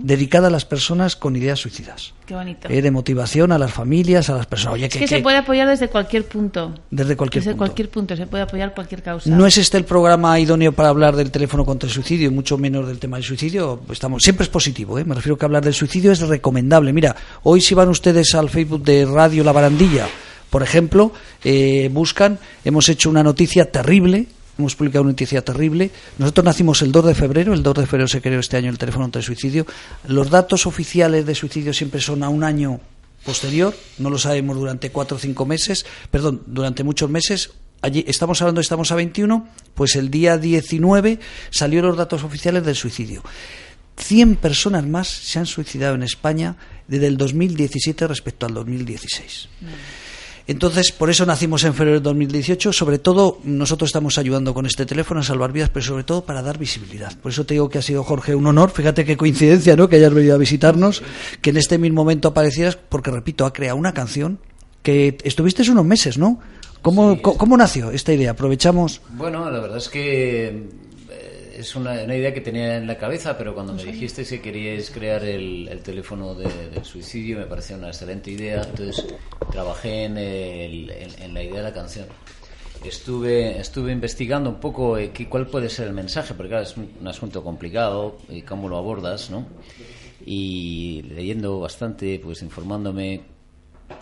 dedicada 0.00 0.48
a 0.48 0.50
las 0.50 0.64
personas 0.64 1.16
con 1.16 1.36
ideas 1.36 1.58
suicidas. 1.60 2.12
Qué 2.26 2.34
bonito. 2.34 2.68
Eh, 2.68 2.82
de 2.82 2.90
motivación 2.90 3.52
a 3.52 3.58
las 3.58 3.72
familias, 3.72 4.28
a 4.30 4.34
las 4.34 4.46
personas. 4.46 4.74
Oye, 4.74 4.86
es 4.86 4.92
que, 4.92 4.98
que, 5.00 5.06
se 5.08 5.16
que- 5.16 5.22
puede 5.22 5.36
apoyar 5.36 5.68
desde 5.68 5.88
cualquier 5.88 6.24
punto. 6.26 6.74
desde 6.90 7.16
cualquier 7.16 7.42
desde 7.44 7.52
punto. 7.52 7.58
cualquier 7.66 7.88
punto 7.90 8.16
se 8.16 8.26
puede 8.26 8.42
apoyar 8.42 8.74
cualquier 8.74 9.02
causa. 9.02 9.30
No 9.30 9.46
es 9.46 9.58
este 9.58 9.76
el 9.78 9.84
programa 9.84 10.38
idóneo 10.40 10.72
para 10.72 10.88
hablar 10.88 11.14
del 11.16 11.30
teléfono 11.30 11.64
contra 11.64 11.86
el 11.88 11.92
suicidio, 11.94 12.28
y 12.28 12.32
mucho 12.32 12.58
menos 12.58 12.86
del 12.88 12.98
tema 12.98 13.16
del 13.16 13.24
suicidio. 13.24 13.80
Estamos 13.90 14.22
siempre 14.22 14.44
es 14.44 14.48
positivo, 14.50 14.98
¿eh? 14.98 15.04
me 15.04 15.14
refiero 15.14 15.36
que 15.38 15.44
hablar 15.44 15.64
del 15.64 15.74
suicidio 15.74 16.12
es 16.12 16.20
recomendable. 16.20 16.92
Mira, 16.92 17.14
hoy 17.44 17.60
si 17.60 17.74
van 17.74 17.88
ustedes 17.88 18.34
al 18.34 18.50
Facebook 18.50 18.82
de 18.82 19.04
Radio 19.06 19.44
La 19.44 19.52
Barandilla, 19.52 20.06
por 20.50 20.62
ejemplo, 20.62 21.12
eh, 21.44 21.88
buscan, 21.92 22.38
hemos 22.64 22.88
hecho 22.88 23.10
una 23.10 23.22
noticia 23.22 23.70
terrible. 23.70 24.26
Hemos 24.58 24.74
publicado 24.74 25.02
una 25.02 25.12
noticia 25.12 25.42
terrible. 25.42 25.90
Nosotros 26.18 26.44
nacimos 26.44 26.80
el 26.82 26.92
2 26.92 27.06
de 27.06 27.14
febrero. 27.14 27.52
El 27.52 27.62
2 27.62 27.74
de 27.74 27.86
febrero 27.86 28.08
se 28.08 28.22
creó 28.22 28.40
este 28.40 28.56
año 28.56 28.70
el 28.70 28.78
teléfono 28.78 29.10
el 29.12 29.22
suicidio. 29.22 29.66
Los 30.08 30.30
datos 30.30 30.66
oficiales 30.66 31.26
de 31.26 31.34
suicidio 31.34 31.72
siempre 31.72 32.00
son 32.00 32.22
a 32.22 32.28
un 32.28 32.42
año 32.42 32.80
posterior, 33.24 33.76
no 33.98 34.08
lo 34.08 34.18
sabemos 34.18 34.56
durante 34.56 34.90
cuatro 34.90 35.16
o 35.16 35.20
cinco 35.20 35.44
meses, 35.44 35.84
perdón, 36.10 36.42
durante 36.46 36.84
muchos 36.84 37.10
meses. 37.10 37.50
Allí 37.82 38.04
estamos 38.08 38.40
hablando, 38.40 38.60
estamos 38.60 38.90
a 38.92 38.94
21, 38.94 39.48
pues 39.74 39.96
el 39.96 40.10
día 40.10 40.38
19 40.38 41.18
salieron 41.50 41.90
los 41.90 41.98
datos 41.98 42.24
oficiales 42.24 42.64
del 42.64 42.74
suicidio. 42.74 43.22
100 43.98 44.36
personas 44.36 44.86
más 44.86 45.08
se 45.08 45.38
han 45.38 45.46
suicidado 45.46 45.94
en 45.94 46.02
España 46.02 46.56
desde 46.86 47.06
el 47.06 47.16
2017 47.16 48.06
respecto 48.06 48.46
al 48.46 48.54
2016. 48.54 49.48
Entonces, 50.48 50.92
por 50.92 51.10
eso 51.10 51.26
nacimos 51.26 51.64
en 51.64 51.74
febrero 51.74 51.98
de 51.98 52.04
2018. 52.04 52.72
Sobre 52.72 52.98
todo, 52.98 53.40
nosotros 53.42 53.88
estamos 53.88 54.16
ayudando 54.18 54.54
con 54.54 54.64
este 54.64 54.86
teléfono 54.86 55.20
a 55.20 55.22
salvar 55.24 55.52
vidas, 55.52 55.70
pero 55.70 55.84
sobre 55.84 56.04
todo 56.04 56.24
para 56.24 56.42
dar 56.42 56.58
visibilidad. 56.58 57.16
Por 57.18 57.32
eso 57.32 57.44
te 57.44 57.54
digo 57.54 57.68
que 57.68 57.78
ha 57.78 57.82
sido, 57.82 58.04
Jorge, 58.04 58.34
un 58.34 58.46
honor. 58.46 58.70
Fíjate 58.70 59.04
qué 59.04 59.16
coincidencia, 59.16 59.74
¿no? 59.74 59.88
Que 59.88 59.96
hayas 59.96 60.14
venido 60.14 60.34
a 60.34 60.38
visitarnos, 60.38 61.02
que 61.40 61.50
en 61.50 61.56
este 61.56 61.78
mismo 61.78 62.02
momento 62.02 62.28
aparecieras, 62.28 62.76
porque, 62.76 63.10
repito, 63.10 63.44
ha 63.44 63.52
creado 63.52 63.76
una 63.76 63.92
canción 63.92 64.38
que 64.82 65.18
estuviste 65.24 65.68
unos 65.68 65.84
meses, 65.84 66.16
¿no? 66.16 66.38
¿Cómo, 66.80 67.20
¿Cómo 67.20 67.56
nació 67.56 67.90
esta 67.90 68.12
idea? 68.12 68.30
Aprovechamos. 68.30 69.00
Bueno, 69.10 69.50
la 69.50 69.58
verdad 69.58 69.78
es 69.78 69.88
que 69.88 70.68
es 71.58 71.74
una, 71.76 71.92
una 72.02 72.14
idea 72.16 72.32
que 72.34 72.40
tenía 72.40 72.76
en 72.76 72.86
la 72.86 72.98
cabeza, 72.98 73.36
pero 73.38 73.54
cuando 73.54 73.72
me 73.72 73.82
dijiste 73.84 74.24
que 74.24 74.40
queríais 74.40 74.90
crear 74.90 75.24
el, 75.24 75.68
el 75.68 75.80
teléfono 75.82 76.34
de- 76.34 76.70
del 76.70 76.84
suicidio, 76.84 77.38
me 77.38 77.46
pareció 77.46 77.76
una 77.76 77.88
excelente 77.88 78.30
idea. 78.30 78.62
Entonces 78.62 79.04
trabajé 79.50 80.04
en, 80.04 80.18
el- 80.18 80.90
en- 80.90 81.22
en 81.22 81.34
la 81.34 81.42
idea 81.42 81.56
de 81.56 81.62
la 81.62 81.72
canción. 81.72 82.06
Estuve, 82.84 83.58
estuve 83.58 83.90
investigando 83.92 84.50
un 84.50 84.60
poco 84.60 84.96
eh, 84.98 85.10
qué- 85.12 85.28
cuál 85.28 85.46
puede 85.48 85.68
ser 85.68 85.88
el 85.88 85.94
mensaje, 85.94 86.34
porque 86.34 86.50
claro, 86.50 86.64
es 86.64 86.76
un, 86.76 86.88
un 87.00 87.08
asunto 87.08 87.42
complicado 87.42 88.18
y 88.28 88.42
cómo 88.42 88.68
lo 88.68 88.76
abordas, 88.76 89.30
¿no? 89.30 89.46
Y 90.24 91.02
leyendo 91.14 91.58
bastante, 91.60 92.20
pues 92.22 92.42
informándome 92.42 93.22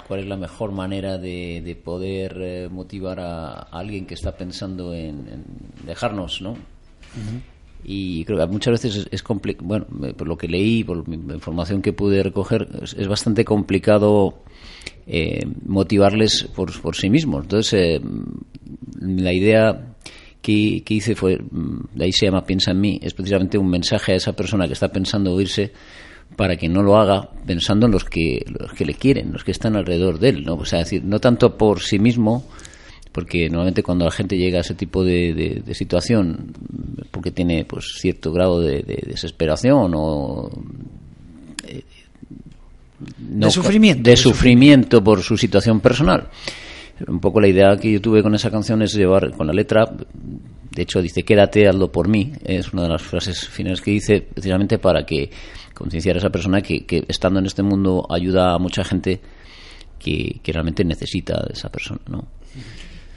cuál 0.08 0.20
es 0.20 0.26
la 0.26 0.36
mejor 0.36 0.72
manera 0.72 1.18
de, 1.18 1.62
de 1.64 1.76
poder 1.76 2.36
eh, 2.40 2.68
motivar 2.70 3.20
a, 3.20 3.52
a 3.52 3.78
alguien 3.78 4.06
que 4.06 4.14
está 4.14 4.36
pensando 4.36 4.92
en, 4.94 5.28
en 5.28 5.44
dejarnos, 5.86 6.40
¿no? 6.42 6.56
Y 7.86 8.24
creo 8.24 8.38
que 8.38 8.46
muchas 8.46 8.72
veces 8.72 8.96
es, 8.96 9.08
es 9.10 9.24
compli- 9.24 9.58
bueno, 9.60 9.86
por 10.16 10.26
lo 10.26 10.38
que 10.38 10.48
leí, 10.48 10.84
por 10.84 11.06
la 11.08 11.34
información 11.34 11.82
que 11.82 11.92
pude 11.92 12.22
recoger, 12.22 12.66
es, 12.82 13.06
bastante 13.08 13.44
complicado 13.44 14.42
eh, 15.06 15.40
motivarles 15.66 16.44
por, 16.56 16.80
por 16.80 16.96
sí 16.96 17.10
mismos. 17.10 17.42
Entonces, 17.44 17.74
eh, 17.74 18.00
la 19.00 19.34
idea 19.34 19.94
que, 20.40 20.82
que 20.82 20.94
hice 20.94 21.14
fue, 21.14 21.38
mm, 21.38 21.88
de 21.94 22.04
ahí 22.06 22.12
se 22.12 22.24
llama 22.26 22.46
Piensa 22.46 22.70
en 22.70 22.80
mí, 22.80 22.98
es 23.02 23.12
precisamente 23.12 23.58
un 23.58 23.68
mensaje 23.68 24.12
a 24.12 24.16
esa 24.16 24.32
persona 24.32 24.66
que 24.66 24.72
está 24.72 24.88
pensando 24.90 25.38
irse 25.38 25.72
para 26.36 26.56
que 26.56 26.68
no 26.70 26.82
lo 26.82 26.96
haga 26.96 27.28
pensando 27.46 27.84
en 27.86 27.92
los 27.92 28.04
que, 28.04 28.44
los 28.48 28.72
que 28.72 28.86
le 28.86 28.94
quieren, 28.94 29.30
los 29.30 29.44
que 29.44 29.50
están 29.52 29.76
alrededor 29.76 30.18
de 30.18 30.30
él, 30.30 30.44
¿no? 30.44 30.54
O 30.54 30.64
sea, 30.64 30.78
decir, 30.80 31.04
no 31.04 31.20
tanto 31.20 31.56
por 31.58 31.80
sí 31.80 31.98
mismo, 31.98 32.46
porque 33.14 33.48
normalmente 33.48 33.84
cuando 33.84 34.04
la 34.04 34.10
gente 34.10 34.36
llega 34.36 34.58
a 34.58 34.62
ese 34.62 34.74
tipo 34.74 35.04
de, 35.04 35.32
de- 35.34 35.62
de 35.64 35.74
situación, 35.74 36.52
porque 37.12 37.30
tiene 37.30 37.64
pues 37.64 37.84
cierto 38.00 38.32
grado 38.32 38.60
de, 38.60 38.82
de 38.82 39.04
desesperación 39.06 39.92
o 39.94 40.50
eh, 41.68 41.84
no 43.20 43.46
De 43.46 43.52
sufrimiento, 43.52 44.10
de 44.10 44.16
sufrimiento 44.16 45.02
por 45.04 45.22
su 45.22 45.36
situación 45.36 45.78
personal. 45.80 46.28
Un 47.06 47.20
poco 47.20 47.40
la 47.40 47.46
idea 47.48 47.76
que 47.76 47.92
yo 47.92 48.00
tuve 48.00 48.20
con 48.22 48.34
esa 48.34 48.50
canción 48.50 48.82
es 48.82 48.94
llevar 48.94 49.30
con 49.36 49.46
la 49.46 49.52
letra, 49.52 49.84
de 50.72 50.82
hecho 50.82 51.00
dice 51.00 51.22
quédate, 51.22 51.68
hazlo 51.68 51.90
por 51.92 52.08
mí, 52.08 52.32
es 52.44 52.72
una 52.72 52.82
de 52.82 52.88
las 52.88 53.02
frases 53.02 53.48
finales 53.48 53.80
que 53.80 53.92
dice 53.92 54.22
precisamente 54.22 54.78
para 54.78 55.06
que 55.06 55.30
concienciar 55.72 56.16
a 56.16 56.18
esa 56.18 56.30
persona 56.30 56.60
que, 56.62 56.84
que 56.84 57.04
estando 57.08 57.38
en 57.38 57.46
este 57.46 57.62
mundo 57.62 58.06
ayuda 58.10 58.54
a 58.54 58.58
mucha 58.58 58.82
gente 58.84 59.20
que, 60.00 60.40
que 60.42 60.52
realmente 60.52 60.84
necesita 60.84 61.34
de 61.46 61.52
esa 61.54 61.68
persona, 61.68 62.00
¿no? 62.08 62.26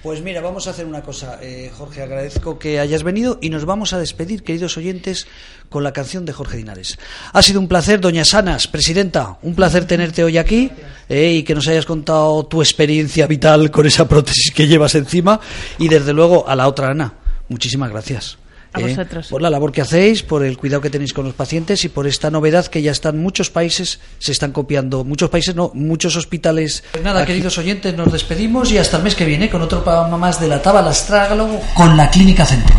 Pues 0.08 0.22
mira, 0.22 0.39
vamos 0.39 0.68
a 0.68 0.70
hacer 0.70 0.86
una 0.86 1.01
cosa. 1.01 1.38
Eh, 1.41 1.70
Jorge, 1.78 2.01
agradezco 2.01 2.58
que 2.58 2.80
hayas 2.80 3.03
venido 3.03 3.39
y 3.41 3.49
nos 3.49 3.66
vamos 3.66 3.91
a 3.91 3.99
despedir, 3.99 4.41
queridos 4.41 4.78
oyentes, 4.78 5.28
con 5.68 5.84
la 5.84 5.91
canción 5.91 6.24
de 6.24 6.32
Jorge 6.32 6.55
Dinares. 6.55 6.97
Ha 7.34 7.41
sido 7.41 7.60
un 7.60 7.68
placer, 7.68 7.99
doña 7.99 8.24
Sanas, 8.24 8.70
presidenta, 8.70 9.38
un 9.41 9.53
placer 9.53 9.84
tenerte 9.84 10.24
hoy 10.24 10.38
aquí 10.38 10.72
eh, 11.10 11.34
y 11.34 11.43
que 11.43 11.53
nos 11.53 11.68
hayas 11.68 11.86
contado 11.86 12.45
tu 12.45 12.62
experiencia 12.62 13.28
vital 13.28 13.70
con 13.70 13.86
esa 13.86 14.08
prótesis 14.08 14.53
que 14.53 14.66
llevas 14.66 14.95
encima 14.95 15.41
y 15.78 15.89
desde 15.89 16.14
luego 16.14 16.47
a 16.47 16.55
la 16.55 16.70
otra 16.70 16.89
Ana. 16.89 17.16
Muchísimas 17.49 17.91
gracias. 17.91 18.38
A 18.74 18.80
eh, 18.80 18.84
vosotros. 18.84 19.28
por 19.28 19.41
la 19.41 19.49
labor 19.49 19.72
que 19.72 19.82
hacéis, 19.82 20.24
por 20.24 20.43
el 20.43 20.57
cuidado 20.57 20.82
que 20.82 20.89
tenéis 20.89 21.13
con 21.13 21.26
los 21.26 21.34
pacientes 21.34 21.84
y 21.86 21.89
por 21.89 22.07
esta 22.07 22.30
novedad 22.30 22.68
que 22.68 22.82
ya 22.82 22.91
están 22.91 23.20
muchos 23.20 23.49
países, 23.49 23.99
se 24.20 24.32
están 24.32 24.51
copiando, 24.51 25.03
muchos 25.03 25.30
países 25.30 25.55
no, 25.55 25.72
muchos 25.74 26.15
hospitales. 26.15 26.84
Pues 26.91 27.03
nada, 27.03 27.26
queridos 27.26 27.57
oyentes, 27.57 27.95
nos 27.95 28.11
despedimos 28.11 28.72
y 28.72 28.78
hasta 28.78 28.97
el 28.97 29.03
mes 29.03 29.15
que 29.15 29.26
viene 29.26 29.49
con 29.49 29.61
otro 29.61 29.84
programa 29.84 30.18
más 30.18 30.39
de 30.39 30.47
la 30.47 30.61
Tábala 30.61 30.89
Astrágalo 30.91 31.59
con 31.74 31.95
la 31.95 32.09
Clínica 32.09 32.45
Centro. 32.45 32.78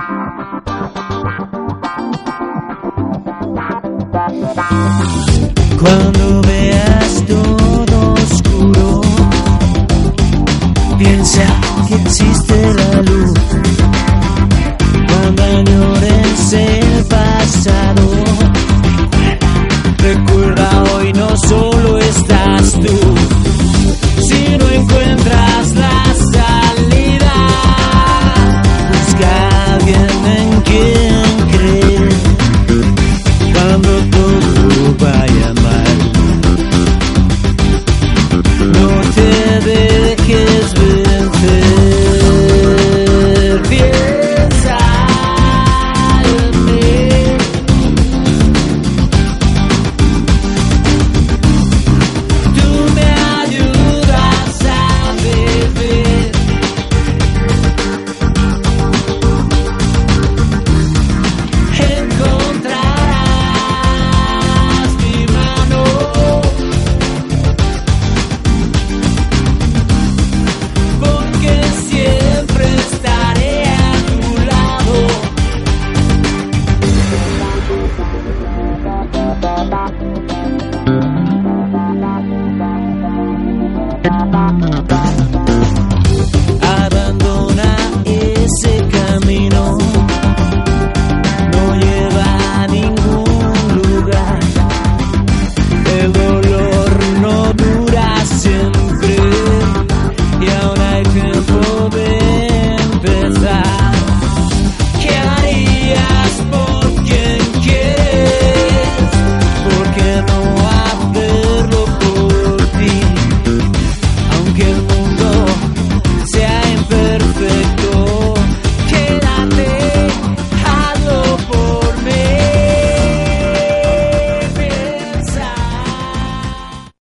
Cuando 5.80 6.42
veas 6.42 7.24
todo 7.26 8.14
oscuro, 8.14 9.00
piensa 10.98 11.46
que 11.88 11.94
existe 11.94 12.74
la 12.74 13.02
luz. 13.02 13.25